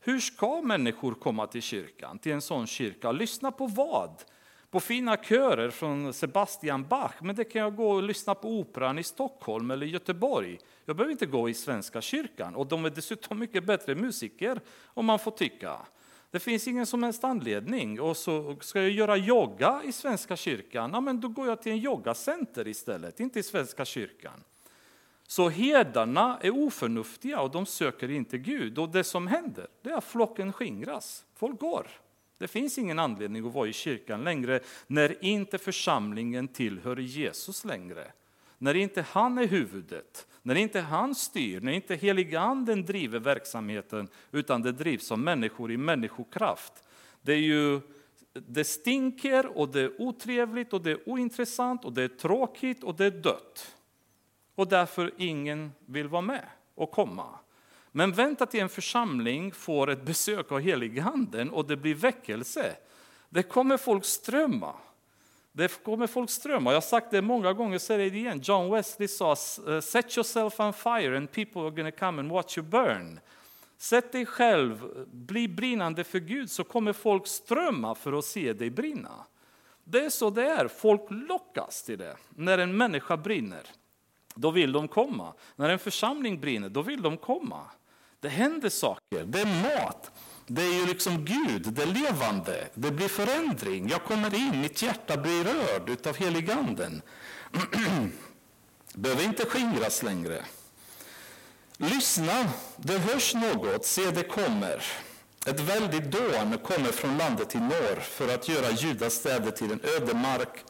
Hur 0.00 0.20
ska 0.20 0.62
människor 0.62 1.14
komma 1.14 1.46
till 1.46 1.62
kyrkan, 1.62 2.18
till 2.18 2.32
en 2.32 2.42
sån 2.42 2.66
kyrka? 2.66 3.12
Lyssna 3.12 3.52
på 3.52 3.66
vad? 3.66 4.24
På 4.76 4.80
fina 4.80 5.16
körer 5.16 5.70
från 5.70 6.12
Sebastian 6.12 6.88
Bach, 6.88 7.12
men 7.20 7.36
det 7.36 7.44
kan 7.44 7.62
jag 7.62 7.76
gå 7.76 7.90
och 7.90 8.02
lyssna 8.02 8.34
på 8.34 8.48
operan 8.48 8.98
i 8.98 9.02
Stockholm 9.02 9.70
eller 9.70 9.86
Göteborg. 9.86 10.58
Jag 10.84 10.96
behöver 10.96 11.12
inte 11.12 11.26
gå 11.26 11.48
i 11.48 11.54
Svenska 11.54 12.00
kyrkan 12.00 12.54
och 12.54 12.66
de 12.66 12.84
är 12.84 12.90
dessutom 12.90 13.38
mycket 13.38 13.64
bättre 13.64 13.94
musiker 13.94 14.60
om 14.84 15.06
man 15.06 15.18
får 15.18 15.30
tycka. 15.30 15.76
Det 16.30 16.40
finns 16.40 16.68
ingen 16.68 16.86
som 16.86 17.02
helst 17.02 17.24
anledning. 17.24 18.00
Och 18.00 18.16
så 18.16 18.56
ska 18.60 18.82
jag 18.82 18.90
göra 18.90 19.16
yoga 19.16 19.82
i 19.84 19.92
Svenska 19.92 20.36
kyrkan, 20.36 20.90
ja, 20.92 21.00
men 21.00 21.20
då 21.20 21.28
går 21.28 21.48
jag 21.48 21.62
till 21.62 21.72
en 21.72 21.78
yogacenter 21.78 22.68
istället, 22.68 23.20
inte 23.20 23.38
i 23.38 23.42
Svenska 23.42 23.84
kyrkan. 23.84 24.44
Så 25.26 25.48
herdarna 25.48 26.38
är 26.42 26.50
oförnuftiga 26.50 27.40
och 27.40 27.50
de 27.50 27.66
söker 27.66 28.10
inte 28.10 28.38
Gud. 28.38 28.78
Och 28.78 28.88
det 28.88 29.04
som 29.04 29.26
händer 29.26 29.66
det 29.82 29.90
är 29.90 29.96
att 29.96 30.04
flocken 30.04 30.52
skingras. 30.52 31.24
Folk 31.34 31.60
går. 31.60 31.86
Det 32.38 32.48
finns 32.48 32.78
ingen 32.78 32.98
anledning 32.98 33.46
att 33.46 33.54
vara 33.54 33.68
i 33.68 33.72
kyrkan 33.72 34.24
längre 34.24 34.60
när 34.86 35.24
inte 35.24 35.58
församlingen 35.58 36.48
tillhör 36.48 36.96
Jesus 36.96 37.64
längre. 37.64 38.12
När 38.58 38.74
inte 38.74 39.02
han 39.02 39.38
är 39.38 39.46
huvudet, 39.46 40.26
när 40.42 40.54
inte 40.54 40.80
han 40.80 41.14
styr, 41.14 41.60
när 41.60 41.72
inte 41.72 41.94
heliganden 41.94 42.84
driver 42.84 43.18
verksamheten 43.18 44.08
utan 44.30 44.62
det 44.62 44.72
drivs 44.72 45.12
av 45.12 45.18
människor 45.18 45.72
i 45.72 45.76
människokraft. 45.76 46.72
Det 47.22 47.32
är 47.32 47.36
ju 47.38 47.80
det 48.32 48.64
stinker 48.64 49.58
och 49.58 49.68
det 49.68 49.80
är 49.80 50.00
otrevligt 50.00 50.72
och 50.72 50.82
det 50.82 50.90
är 50.90 51.08
ointressant 51.08 51.84
och 51.84 51.92
det 51.92 52.02
är 52.02 52.08
tråkigt 52.08 52.84
och 52.84 52.94
det 52.94 53.04
är 53.04 53.10
dött 53.10 53.76
och 54.54 54.68
därför 54.68 55.12
ingen 55.16 55.72
vill 55.86 56.08
vara 56.08 56.22
med 56.22 56.44
och 56.74 56.90
komma. 56.90 57.38
Men 57.96 58.12
vänta 58.12 58.46
till 58.46 58.60
en 58.60 58.68
församling 58.68 59.52
får 59.52 59.90
ett 59.90 60.02
besök 60.02 60.52
av 60.52 60.60
heliganden 60.60 61.50
och 61.50 61.66
det 61.66 61.76
blir 61.76 61.94
väckelse. 61.94 62.76
Det 63.28 63.42
kommer 63.42 63.76
folk 63.76 64.04
strömma. 64.04 64.74
Det 65.52 65.84
kommer 65.84 66.06
folk 66.06 66.30
strömma. 66.30 66.70
Jag 66.70 66.76
har 66.76 66.80
sagt 66.80 67.10
det 67.10 67.22
många 67.22 67.52
gånger, 67.52 67.78
säger 67.78 68.10
det 68.10 68.16
igen. 68.18 68.40
John 68.42 68.70
Wesley 68.70 69.08
sa, 69.08 69.30
eh, 69.30 69.80
set 69.80 70.16
yourself 70.16 70.60
on 70.60 70.72
fire 70.72 71.16
and 71.16 71.32
people 71.32 71.60
are 71.60 71.70
going 71.70 71.92
to 71.92 71.98
come 71.98 72.20
and 72.20 72.30
watch 72.30 72.58
you 72.58 72.66
burn. 72.66 73.20
Sätt 73.78 74.12
dig 74.12 74.26
själv, 74.26 75.06
bli 75.06 75.48
brinnande 75.48 76.04
för 76.04 76.18
Gud 76.18 76.50
så 76.50 76.64
kommer 76.64 76.92
folk 76.92 77.26
strömma 77.26 77.94
för 77.94 78.18
att 78.18 78.24
se 78.24 78.52
dig 78.52 78.70
brinna. 78.70 79.26
Det 79.84 80.04
är 80.04 80.10
så 80.10 80.30
det 80.30 80.46
är, 80.46 80.68
folk 80.68 81.06
lockas 81.10 81.82
till 81.82 81.98
det 81.98 82.16
när 82.28 82.58
en 82.58 82.76
människa 82.76 83.16
brinner 83.16 83.62
då 84.36 84.50
vill 84.50 84.72
de 84.72 84.88
komma. 84.88 85.32
När 85.56 85.68
en 85.68 85.78
församling 85.78 86.40
brinner, 86.40 86.68
då 86.68 86.82
vill 86.82 87.02
de 87.02 87.16
komma. 87.16 87.60
Det 88.26 88.30
händer 88.30 88.68
saker, 88.68 89.24
det 89.24 89.40
är 89.40 89.62
mat. 89.62 90.10
Det 90.46 90.62
är 90.62 90.72
ju 90.72 90.86
liksom 90.86 91.24
Gud, 91.24 91.72
det 91.72 91.82
är 91.82 91.86
levande, 91.86 92.68
det 92.74 92.90
blir 92.90 93.08
förändring. 93.08 93.88
Jag 93.88 94.04
kommer 94.04 94.34
in, 94.34 94.60
mitt 94.60 94.82
hjärta 94.82 95.16
blir 95.16 95.44
rörd 95.44 96.06
av 96.06 96.16
heliganden. 96.16 97.02
Behöver 98.94 99.24
inte 99.24 99.44
skingras 99.44 100.02
längre. 100.02 100.44
Lyssna, 101.76 102.52
det 102.76 102.98
hörs 102.98 103.34
något, 103.34 103.84
se 103.84 104.10
det 104.10 104.22
kommer. 104.22 104.82
Ett 105.46 105.60
väldigt 105.60 106.10
dån 106.10 106.58
kommer 106.58 106.92
från 106.92 107.18
landet 107.18 107.54
i 107.54 107.58
norr 107.58 108.00
för 108.00 108.34
att 108.34 108.48
göra 108.48 108.70
Judas 108.70 109.14
städer 109.14 109.50
till 109.50 109.72
en 109.72 109.80
ödemark, 109.96 110.64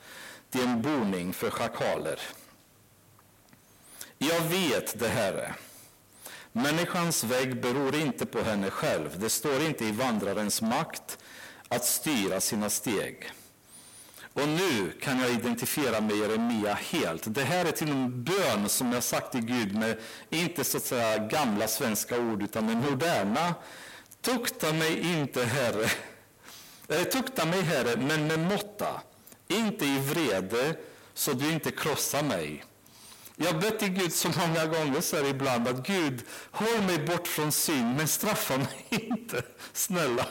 till 0.51 0.63
en 0.63 0.83
boning 0.83 1.33
för 1.33 1.51
schakaler. 1.51 2.21
Jag 4.19 4.41
vet 4.41 4.99
det, 4.99 5.09
Herre. 5.09 5.55
Människans 6.57 7.25
väg 7.25 7.61
beror 7.61 7.97
inte 7.97 8.27
på 8.27 8.43
henne 8.43 8.71
själv. 8.71 9.21
Det 9.21 9.31
står 9.31 9.63
inte 9.63 9.85
i 9.85 9.93
vandrarens 9.93 10.63
makt 10.63 11.19
att 11.69 11.85
styra 11.85 12.41
sina 12.41 12.71
steg. 12.71 13.31
Och 14.33 14.49
nu 14.49 14.93
kan 15.01 15.21
jag 15.21 15.31
identifiera 15.31 16.01
med 16.01 16.17
Jeremia 16.17 16.75
helt. 16.75 17.35
Det 17.35 17.43
här 17.43 17.65
är 17.65 17.73
till 17.73 17.91
en 17.91 18.25
bön 18.25 18.69
som 18.69 18.93
jag 18.93 19.03
sagt 19.03 19.33
till 19.33 19.41
Gud 19.41 19.75
med, 19.75 19.99
inte 20.31 20.65
så 20.65 20.77
att 20.77 20.83
säga 20.83 21.19
gamla 21.19 21.69
svenska 21.69 22.19
ord, 22.19 22.43
utan 22.43 22.67
med 22.67 22.77
moderna. 22.77 23.55
Tukta 24.21 24.73
mig 24.73 25.13
inte, 25.19 25.45
Herre. 25.45 25.91
Eh, 26.89 27.03
tukta 27.03 27.45
mig, 27.45 27.63
Herre, 27.63 27.97
men 27.97 28.27
med 28.27 28.39
måtta. 28.39 29.01
Inte 29.49 29.85
i 29.85 29.99
vrede, 29.99 30.77
så 31.15 31.33
du 31.33 31.53
inte 31.53 31.71
krossar 31.71 32.23
mig. 32.23 32.65
Jag 33.39 33.53
har 33.53 33.61
bett 33.61 33.79
till 33.79 33.89
Gud 33.89 34.13
så 34.13 34.29
många 34.29 34.67
gånger 34.67 35.01
så 35.01 35.17
här 35.17 35.25
ibland 35.25 35.69
att 35.69 35.87
Gud, 35.87 36.23
håll 36.51 36.83
mig 36.87 36.99
bort 36.99 37.29
från 37.29 37.53
synd, 37.53 37.97
men 37.97 38.09
straffa 38.09 38.57
mig 38.57 38.87
inte. 38.91 39.43
Snälla, 39.73 40.27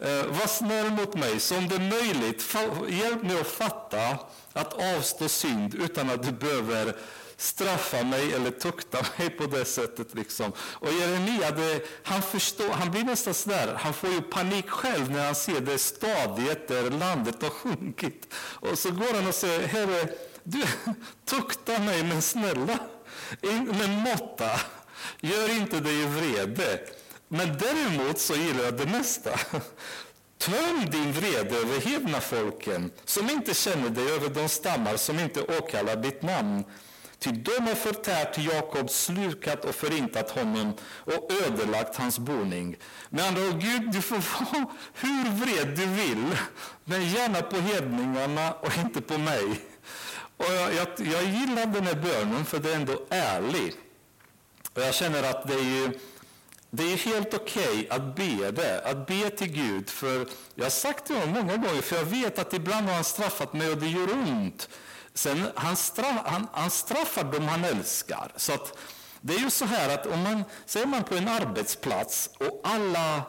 eh, 0.00 0.26
var 0.26 0.46
snäll 0.46 0.90
mot 0.90 1.14
mig. 1.14 1.40
Så 1.40 1.56
om 1.56 1.68
det 1.68 1.74
är 1.74 1.90
möjligt, 1.90 2.54
hjälp 2.88 3.22
mig 3.22 3.40
att 3.40 3.46
fatta 3.46 4.18
att 4.52 4.96
avstå 4.96 5.28
synd 5.28 5.74
utan 5.74 6.10
att 6.10 6.22
du 6.22 6.32
behöver 6.32 6.96
straffa 7.36 8.02
mig 8.02 8.32
eller 8.32 8.50
tukta 8.50 8.98
mig 9.16 9.30
på 9.30 9.46
det 9.46 9.64
sättet. 9.64 10.14
Liksom. 10.14 10.52
Och 10.58 10.92
Jeremia, 10.92 11.50
det, 11.50 11.82
han, 12.02 12.22
förstår, 12.22 12.68
han 12.68 12.90
blir 12.90 13.04
nästan 13.04 13.34
sådär, 13.34 13.74
han 13.78 13.94
får 13.94 14.10
ju 14.10 14.22
panik 14.22 14.70
själv 14.70 15.10
när 15.10 15.26
han 15.26 15.34
ser 15.34 15.60
det 15.60 15.78
stadiet 15.78 16.68
där 16.68 16.90
landet 16.90 17.42
har 17.42 17.50
sjunkit. 17.50 18.34
Och 18.36 18.78
så 18.78 18.90
går 18.90 19.14
han 19.14 19.26
och 19.26 19.34
säger, 19.34 19.66
Herre, 19.66 20.08
du, 20.46 20.62
tukta 21.24 21.78
mig, 21.78 22.04
men 22.04 22.22
snälla, 22.22 22.78
med 23.78 23.90
måtta. 23.90 24.60
Gör 25.20 25.56
inte 25.56 25.80
det 25.80 25.92
i 25.92 26.06
vrede. 26.06 26.80
Men 27.28 27.58
däremot 27.58 28.18
så 28.18 28.34
gillar 28.34 28.64
jag 28.64 28.76
det 28.76 28.86
mesta. 28.86 29.30
Töm 30.38 30.90
din 30.90 31.12
vrede 31.12 31.56
över 31.56 31.80
hedna 31.80 32.20
folken 32.20 32.90
som 33.04 33.30
inte 33.30 33.54
känner 33.54 33.90
dig, 33.90 34.12
över 34.12 34.28
de 34.28 34.48
stammar 34.48 34.96
som 34.96 35.18
inte 35.18 35.42
åkallar 35.42 35.96
ditt 35.96 36.22
namn. 36.22 36.64
Ty 37.18 37.30
de 37.30 37.60
har 37.60 37.74
förtärt 37.74 38.38
Jakob, 38.38 38.90
slukat 38.90 39.64
och 39.64 39.74
förintat 39.74 40.30
honom 40.30 40.72
och 40.82 41.32
ödelagt 41.46 41.96
hans 41.96 42.18
boning. 42.18 42.76
Med 43.10 43.24
andra 43.24 43.42
ord, 43.42 43.60
Gud, 43.60 43.92
du 43.92 44.02
får 44.02 44.16
vara 44.16 44.66
hur 44.94 45.30
vred 45.30 45.76
du 45.76 45.86
vill, 45.86 46.36
men 46.84 47.08
gärna 47.08 47.42
på 47.42 47.56
hedningarna 47.56 48.52
och 48.52 48.78
inte 48.78 49.00
på 49.00 49.18
mig. 49.18 49.60
Och 50.36 50.46
jag, 50.46 50.74
jag, 50.74 50.88
jag 50.98 51.24
gillar 51.24 51.66
den 51.66 51.86
här 51.86 51.94
bönen 51.94 52.44
för 52.44 52.58
det 52.58 52.72
är 52.72 52.76
ändå 52.76 53.06
ärlig. 53.10 53.74
Och 54.74 54.82
jag 54.82 54.94
känner 54.94 55.22
att 55.30 55.48
det 55.48 55.54
är 55.54 55.64
ju, 55.64 55.98
det 56.70 56.92
är 56.92 56.96
helt 56.96 57.34
okej 57.34 57.68
okay 57.68 57.88
att 57.88 58.16
be 58.16 58.50
det, 58.50 58.82
att 58.84 59.06
be 59.06 59.30
till 59.30 59.52
Gud. 59.52 59.90
För 59.90 60.28
jag 60.54 60.64
har 60.64 60.70
sagt 60.70 61.06
det 61.06 61.14
honom 61.14 61.30
många 61.30 61.56
gånger, 61.56 61.82
för 61.82 61.96
jag 61.96 62.04
vet 62.04 62.38
att 62.38 62.52
ibland 62.52 62.86
har 62.86 62.94
han 62.94 63.04
straffat 63.04 63.52
mig 63.52 63.70
och 63.70 63.78
det 63.78 63.86
gör 63.88 64.12
ont. 64.12 64.68
Sen, 65.14 65.46
han, 65.54 65.76
straff, 65.76 66.20
han, 66.24 66.46
han 66.52 66.70
straffar 66.70 67.24
dem 67.24 67.48
han 67.48 67.64
älskar. 67.64 68.32
Så 68.36 68.52
att, 68.52 68.78
det 69.20 69.34
är 69.34 69.38
ju 69.38 69.50
så 69.50 69.64
här 69.64 69.94
att 69.94 70.06
om 70.06 70.22
man, 70.22 70.44
säger 70.66 70.86
man 70.86 71.04
på 71.04 71.14
en 71.14 71.28
arbetsplats 71.28 72.30
och 72.38 72.60
alla, 72.64 73.22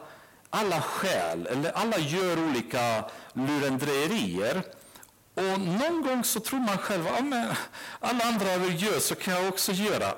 alla 0.50 0.80
skäl, 0.82 1.46
eller 1.46 1.72
alla 1.72 1.98
gör 1.98 2.48
olika 2.48 3.04
lurendrejerier, 3.32 4.62
och 5.38 5.60
någon 5.60 6.02
gång 6.02 6.24
så 6.24 6.40
tror 6.40 6.60
man 6.60 6.78
själv 6.78 7.06
att 7.06 7.56
alla 8.00 8.24
andra 8.24 8.56
gör 8.66 9.00
så 9.00 9.14
kan 9.14 9.34
jag 9.34 9.48
också 9.48 9.72
göra. 9.72 10.14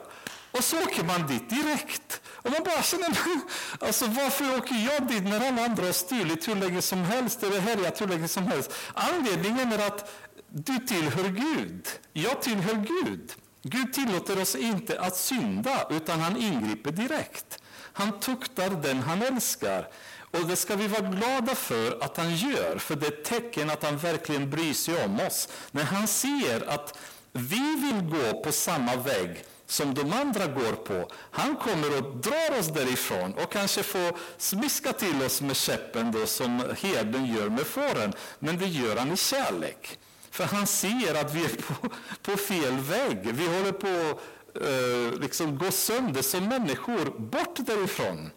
Och 0.52 0.64
så 0.64 0.82
åker 0.82 1.04
man 1.04 1.26
dit 1.26 1.50
direkt. 1.50 2.20
Och 2.26 2.50
man 2.50 2.62
bara 2.64 2.82
känner, 2.82 3.18
alltså 3.80 4.06
varför 4.06 4.56
åker 4.58 4.74
jag 4.74 5.08
dit 5.08 5.22
när 5.22 5.48
alla 5.48 5.64
andra 5.64 5.84
har 5.84 5.92
stulit 5.92 6.48
hur 6.48 6.54
länge 6.54 6.82
som 6.82 6.98
helst 7.04 7.42
eller 7.42 7.60
härjat 7.60 8.00
hur 8.00 8.06
länge 8.06 8.28
som 8.28 8.46
helst? 8.46 8.72
Anledningen 8.94 9.72
är 9.72 9.86
att 9.86 10.12
du 10.48 10.78
tillhör 10.78 11.28
Gud. 11.28 11.88
Jag 12.12 12.42
tillhör 12.42 12.74
Gud. 12.74 13.32
Gud 13.62 13.92
tillåter 13.92 14.40
oss 14.40 14.54
inte 14.54 15.00
att 15.00 15.16
synda, 15.16 15.86
utan 15.90 16.20
han 16.20 16.36
ingriper 16.36 16.90
direkt. 16.92 17.62
Han 17.92 18.20
tuktar 18.20 18.70
den 18.70 19.00
han 19.00 19.22
älskar. 19.22 19.88
Och 20.30 20.46
det 20.46 20.56
ska 20.56 20.76
vi 20.76 20.86
vara 20.86 21.10
glada 21.10 21.54
för 21.54 22.04
att 22.04 22.16
han 22.16 22.36
gör, 22.36 22.78
för 22.78 22.96
det 22.96 23.06
är 23.06 23.12
ett 23.12 23.24
tecken 23.24 23.70
att 23.70 23.82
han 23.82 23.98
verkligen 23.98 24.50
bryr 24.50 24.72
sig 24.74 25.04
om 25.04 25.20
oss. 25.20 25.48
När 25.70 25.84
han 25.84 26.08
ser 26.08 26.68
att 26.68 26.98
vi 27.32 27.76
vill 27.76 28.10
gå 28.10 28.42
på 28.42 28.52
samma 28.52 28.96
väg 28.96 29.44
som 29.66 29.94
de 29.94 30.12
andra 30.12 30.46
går 30.46 30.72
på. 30.72 31.08
Han 31.30 31.56
kommer 31.56 31.98
och 31.98 32.16
drar 32.16 32.58
oss 32.58 32.68
därifrån 32.68 33.34
och 33.34 33.52
kanske 33.52 33.82
får 33.82 34.18
smiska 34.38 34.92
till 34.92 35.22
oss 35.22 35.40
med 35.40 35.56
käppen 35.56 36.12
då, 36.12 36.26
som 36.26 36.74
herden 36.80 37.26
gör 37.26 37.48
med 37.48 37.66
fåren. 37.66 38.12
Men 38.38 38.58
det 38.58 38.66
gör 38.66 38.96
han 38.96 39.12
i 39.12 39.16
kärlek. 39.16 39.98
För 40.30 40.44
han 40.44 40.66
ser 40.66 41.14
att 41.20 41.34
vi 41.34 41.44
är 41.44 41.48
på, 41.48 41.88
på 42.22 42.36
fel 42.36 42.78
väg. 42.78 43.32
Vi 43.32 43.46
håller 43.46 43.72
på 43.72 44.20
att 44.54 44.62
eh, 44.66 45.20
liksom 45.20 45.58
gå 45.58 45.70
sönder 45.70 46.22
som 46.22 46.48
människor, 46.48 47.18
bort 47.18 47.56
därifrån. 47.56 48.30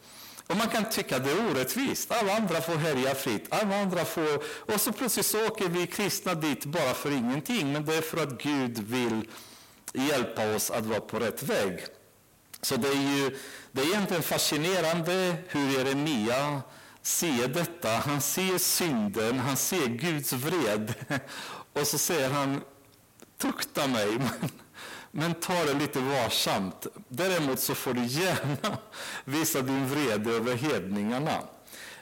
Och 0.54 0.60
man 0.60 0.68
kan 0.68 0.90
tycka 0.90 1.20
det 1.20 1.32
är 1.32 1.52
orättvist. 1.52 2.12
Alla 2.12 2.38
andra 2.38 2.62
får 2.62 2.76
härja 2.76 3.16
fritt. 3.16 3.46
Alla 3.50 3.82
andra 3.82 4.06
får... 4.06 4.44
Och 4.74 4.82
så 4.82 4.92
plötsligt 4.92 5.26
så 5.26 5.48
åker 5.48 5.70
vi 5.70 5.88
kristna 5.88 6.34
dit 6.36 6.66
bara 6.66 6.94
för 6.94 7.12
ingenting. 7.12 7.74
Men 7.74 7.86
det 7.86 7.96
är 7.96 8.02
för 8.02 8.24
att 8.24 8.42
Gud 8.42 8.80
vill 8.80 9.28
hjälpa 9.94 10.56
oss 10.56 10.72
att 10.72 10.86
vara 10.86 11.00
på 11.00 11.20
rätt 11.20 11.44
väg. 11.44 11.86
Så 12.62 12.76
det 12.76 12.88
är 12.88 13.18
ju 13.18 13.38
det 13.72 13.82
är 13.82 13.86
egentligen 13.86 14.24
fascinerande 14.24 15.36
hur 15.48 15.78
Jeremia 15.78 16.62
ser 17.02 17.48
detta. 17.48 17.90
Han 17.90 18.22
ser 18.22 18.58
synden, 18.58 19.40
han 19.40 19.58
ser 19.58 19.88
Guds 19.88 20.34
vred. 20.34 20.94
Och 21.74 21.88
så 21.88 21.98
säger 21.98 22.30
han, 22.30 22.62
tukta 23.38 23.88
mig, 23.88 24.10
men, 25.16 25.34
ta 25.34 25.64
det 25.66 25.74
lite 25.74 26.00
varsamt. 26.00 26.88
Däremot 27.08 27.60
så 27.60 27.76
får 27.76 27.94
du 27.94 28.06
gärna 28.06 28.78
visa 29.26 29.62
din 29.62 29.88
vrede 29.88 30.32
över 30.32 30.56
hedningarna. 30.56 31.40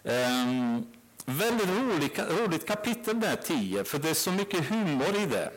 Um, 0.03 0.87
väldigt 1.25 1.69
roligt, 1.69 2.19
roligt 2.19 2.67
kapitel 2.67 3.19
där 3.19 3.35
10, 3.35 3.83
för 3.83 3.99
det 3.99 4.09
är 4.09 4.13
så 4.13 4.31
mycket 4.31 4.69
humor 4.69 5.15
i 5.15 5.25
det. 5.25 5.51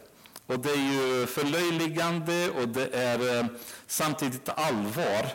Och 0.46 0.58
det 0.58 0.70
är 0.70 0.92
ju 0.92 1.26
förlöjligande 1.26 2.50
och 2.50 2.68
det 2.68 2.94
är 2.94 3.38
eh, 3.38 3.46
samtidigt 3.86 4.48
allvar. 4.48 5.26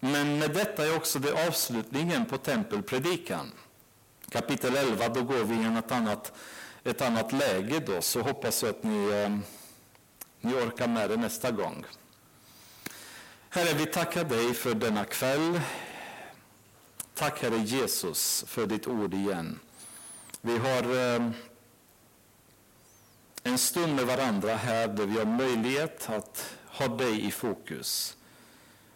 Men 0.00 0.38
med 0.38 0.50
detta 0.50 0.86
är 0.86 0.96
också 0.96 1.18
det 1.18 1.46
avslutningen 1.48 2.24
på 2.24 2.38
tempelpredikan. 2.38 3.52
Kapitel 4.30 4.76
11, 4.76 5.08
då 5.08 5.22
går 5.22 5.44
vi 5.44 5.54
i 5.54 5.78
ett 5.78 5.92
annat, 5.92 6.32
ett 6.84 7.02
annat 7.02 7.32
läge 7.32 7.80
då, 7.86 8.00
så 8.00 8.20
hoppas 8.20 8.62
jag 8.62 8.70
att 8.70 8.82
ni, 8.82 9.10
eh, 9.10 9.57
ni 10.40 10.54
orkar 10.54 10.88
med 10.88 11.10
det 11.10 11.16
nästa 11.16 11.50
gång. 11.50 11.84
Herre, 13.48 13.74
vi 13.74 13.86
tackar 13.86 14.24
dig 14.24 14.54
för 14.54 14.74
denna 14.74 15.04
kväll. 15.04 15.60
Tack 17.14 17.42
Herre 17.42 17.58
Jesus 17.58 18.44
för 18.46 18.66
ditt 18.66 18.86
ord 18.86 19.14
igen. 19.14 19.58
Vi 20.40 20.58
har 20.58 20.82
eh, 20.96 21.30
en 23.42 23.58
stund 23.58 23.94
med 23.94 24.06
varandra 24.06 24.54
här 24.54 24.88
där 24.88 25.06
vi 25.06 25.18
har 25.18 25.24
möjlighet 25.24 26.10
att 26.10 26.54
ha 26.66 26.88
dig 26.88 27.26
i 27.26 27.30
fokus. 27.30 28.16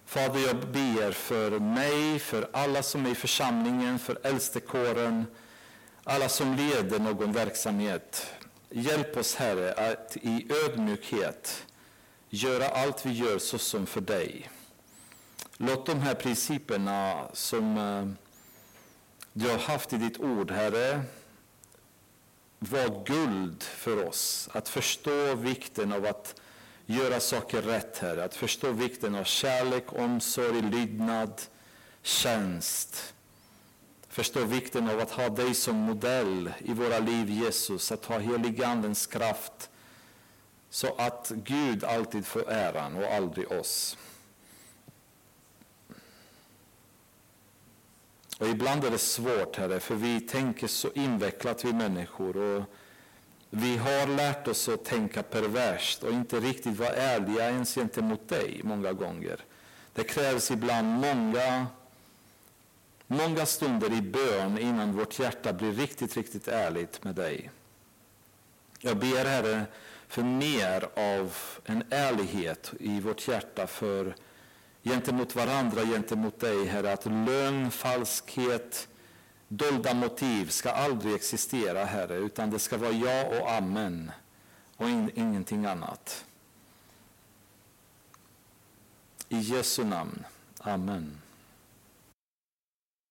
Fader, 0.07 0.40
jag 0.40 0.57
ber 0.57 1.12
för 1.12 1.59
mig, 1.59 2.18
för 2.18 2.49
alla 2.53 2.82
som 2.82 3.07
är 3.07 3.11
i 3.11 3.14
församlingen, 3.14 3.99
för 3.99 4.18
äldstekåren, 4.22 5.26
alla 6.05 6.28
som 6.28 6.57
leder 6.57 6.99
någon 6.99 7.32
verksamhet. 7.32 8.26
Hjälp 8.74 9.16
oss, 9.16 9.34
Herre, 9.34 9.72
att 9.72 10.16
i 10.16 10.46
ödmjukhet 10.64 11.66
göra 12.28 12.68
allt 12.68 13.06
vi 13.06 13.12
gör 13.12 13.38
såsom 13.38 13.86
för 13.86 14.00
dig. 14.00 14.50
Låt 15.56 15.86
de 15.86 16.00
här 16.00 16.14
principerna 16.14 17.28
som 17.32 17.76
eh, 17.76 18.08
du 19.32 19.48
har 19.50 19.58
haft 19.58 19.92
i 19.92 19.96
ditt 19.96 20.20
ord, 20.20 20.50
Herre, 20.50 21.02
vara 22.58 23.02
guld 23.04 23.62
för 23.62 24.06
oss. 24.06 24.48
Att 24.52 24.68
förstå 24.68 25.34
vikten 25.34 25.92
av 25.92 26.06
att 26.06 26.40
göra 26.86 27.20
saker 27.20 27.62
rätt, 27.62 27.98
Herre. 27.98 28.24
Att 28.24 28.34
förstå 28.34 28.70
vikten 28.70 29.14
av 29.14 29.24
kärlek, 29.24 29.92
omsorg, 29.92 30.62
lydnad, 30.62 31.42
tjänst. 32.02 33.11
Förstå 34.12 34.44
vikten 34.44 34.90
av 34.90 35.00
att 35.00 35.10
ha 35.10 35.28
dig 35.28 35.54
som 35.54 35.76
modell 35.76 36.52
i 36.58 36.72
våra 36.72 36.98
liv, 36.98 37.30
Jesus. 37.30 37.92
Att 37.92 38.04
ha 38.04 38.18
heligandens 38.18 39.06
kraft 39.06 39.70
så 40.70 40.94
att 40.94 41.32
Gud 41.34 41.84
alltid 41.84 42.26
får 42.26 42.50
äran 42.50 42.96
och 42.96 43.12
aldrig 43.12 43.52
oss. 43.52 43.96
Och 48.38 48.48
ibland 48.48 48.84
är 48.84 48.90
det 48.90 48.98
svårt, 48.98 49.56
Herre, 49.56 49.80
för 49.80 49.94
vi 49.94 50.20
tänker 50.20 50.66
så 50.66 50.90
invecklat, 50.94 51.64
vi 51.64 51.72
människor. 51.72 52.36
Och 52.36 52.64
vi 53.50 53.76
har 53.76 54.06
lärt 54.06 54.48
oss 54.48 54.68
att 54.68 54.84
tänka 54.84 55.22
perverst 55.22 56.02
och 56.02 56.12
inte 56.12 56.40
riktigt 56.40 56.78
vara 56.78 56.94
ärliga 56.94 57.50
ens 57.50 57.74
gentemot 57.74 58.28
dig 58.28 58.60
många 58.64 58.92
gånger. 58.92 59.44
Det 59.92 60.04
krävs 60.04 60.50
ibland 60.50 60.88
många, 60.88 61.66
många 63.12 63.46
stunder 63.46 63.92
i 63.92 64.02
bön 64.02 64.58
innan 64.58 64.92
vårt 64.92 65.18
hjärta 65.18 65.52
blir 65.52 65.72
riktigt, 65.72 66.16
riktigt 66.16 66.48
ärligt 66.48 67.04
med 67.04 67.14
dig. 67.14 67.50
Jag 68.80 68.96
ber, 68.96 69.24
Herre, 69.24 69.64
för 70.08 70.22
mer 70.22 70.88
av 70.96 71.36
en 71.64 71.84
ärlighet 71.90 72.72
i 72.80 73.00
vårt 73.00 73.28
hjärta 73.28 73.66
för 73.66 74.14
gentemot 74.82 75.36
varandra, 75.36 75.84
gentemot 75.84 76.40
dig, 76.40 76.66
Herre, 76.66 76.92
att 76.92 77.06
lögn, 77.06 77.70
falskhet, 77.70 78.88
dolda 79.48 79.94
motiv 79.94 80.48
ska 80.48 80.70
aldrig 80.70 81.14
existera, 81.14 81.84
Herre, 81.84 82.16
utan 82.16 82.50
det 82.50 82.58
ska 82.58 82.76
vara 82.76 82.92
ja 82.92 83.24
och 83.24 83.52
amen 83.52 84.10
och 84.76 84.88
in, 84.88 85.10
ingenting 85.14 85.66
annat. 85.66 86.24
I 89.28 89.38
Jesu 89.38 89.84
namn. 89.84 90.24
Amen. 90.58 91.21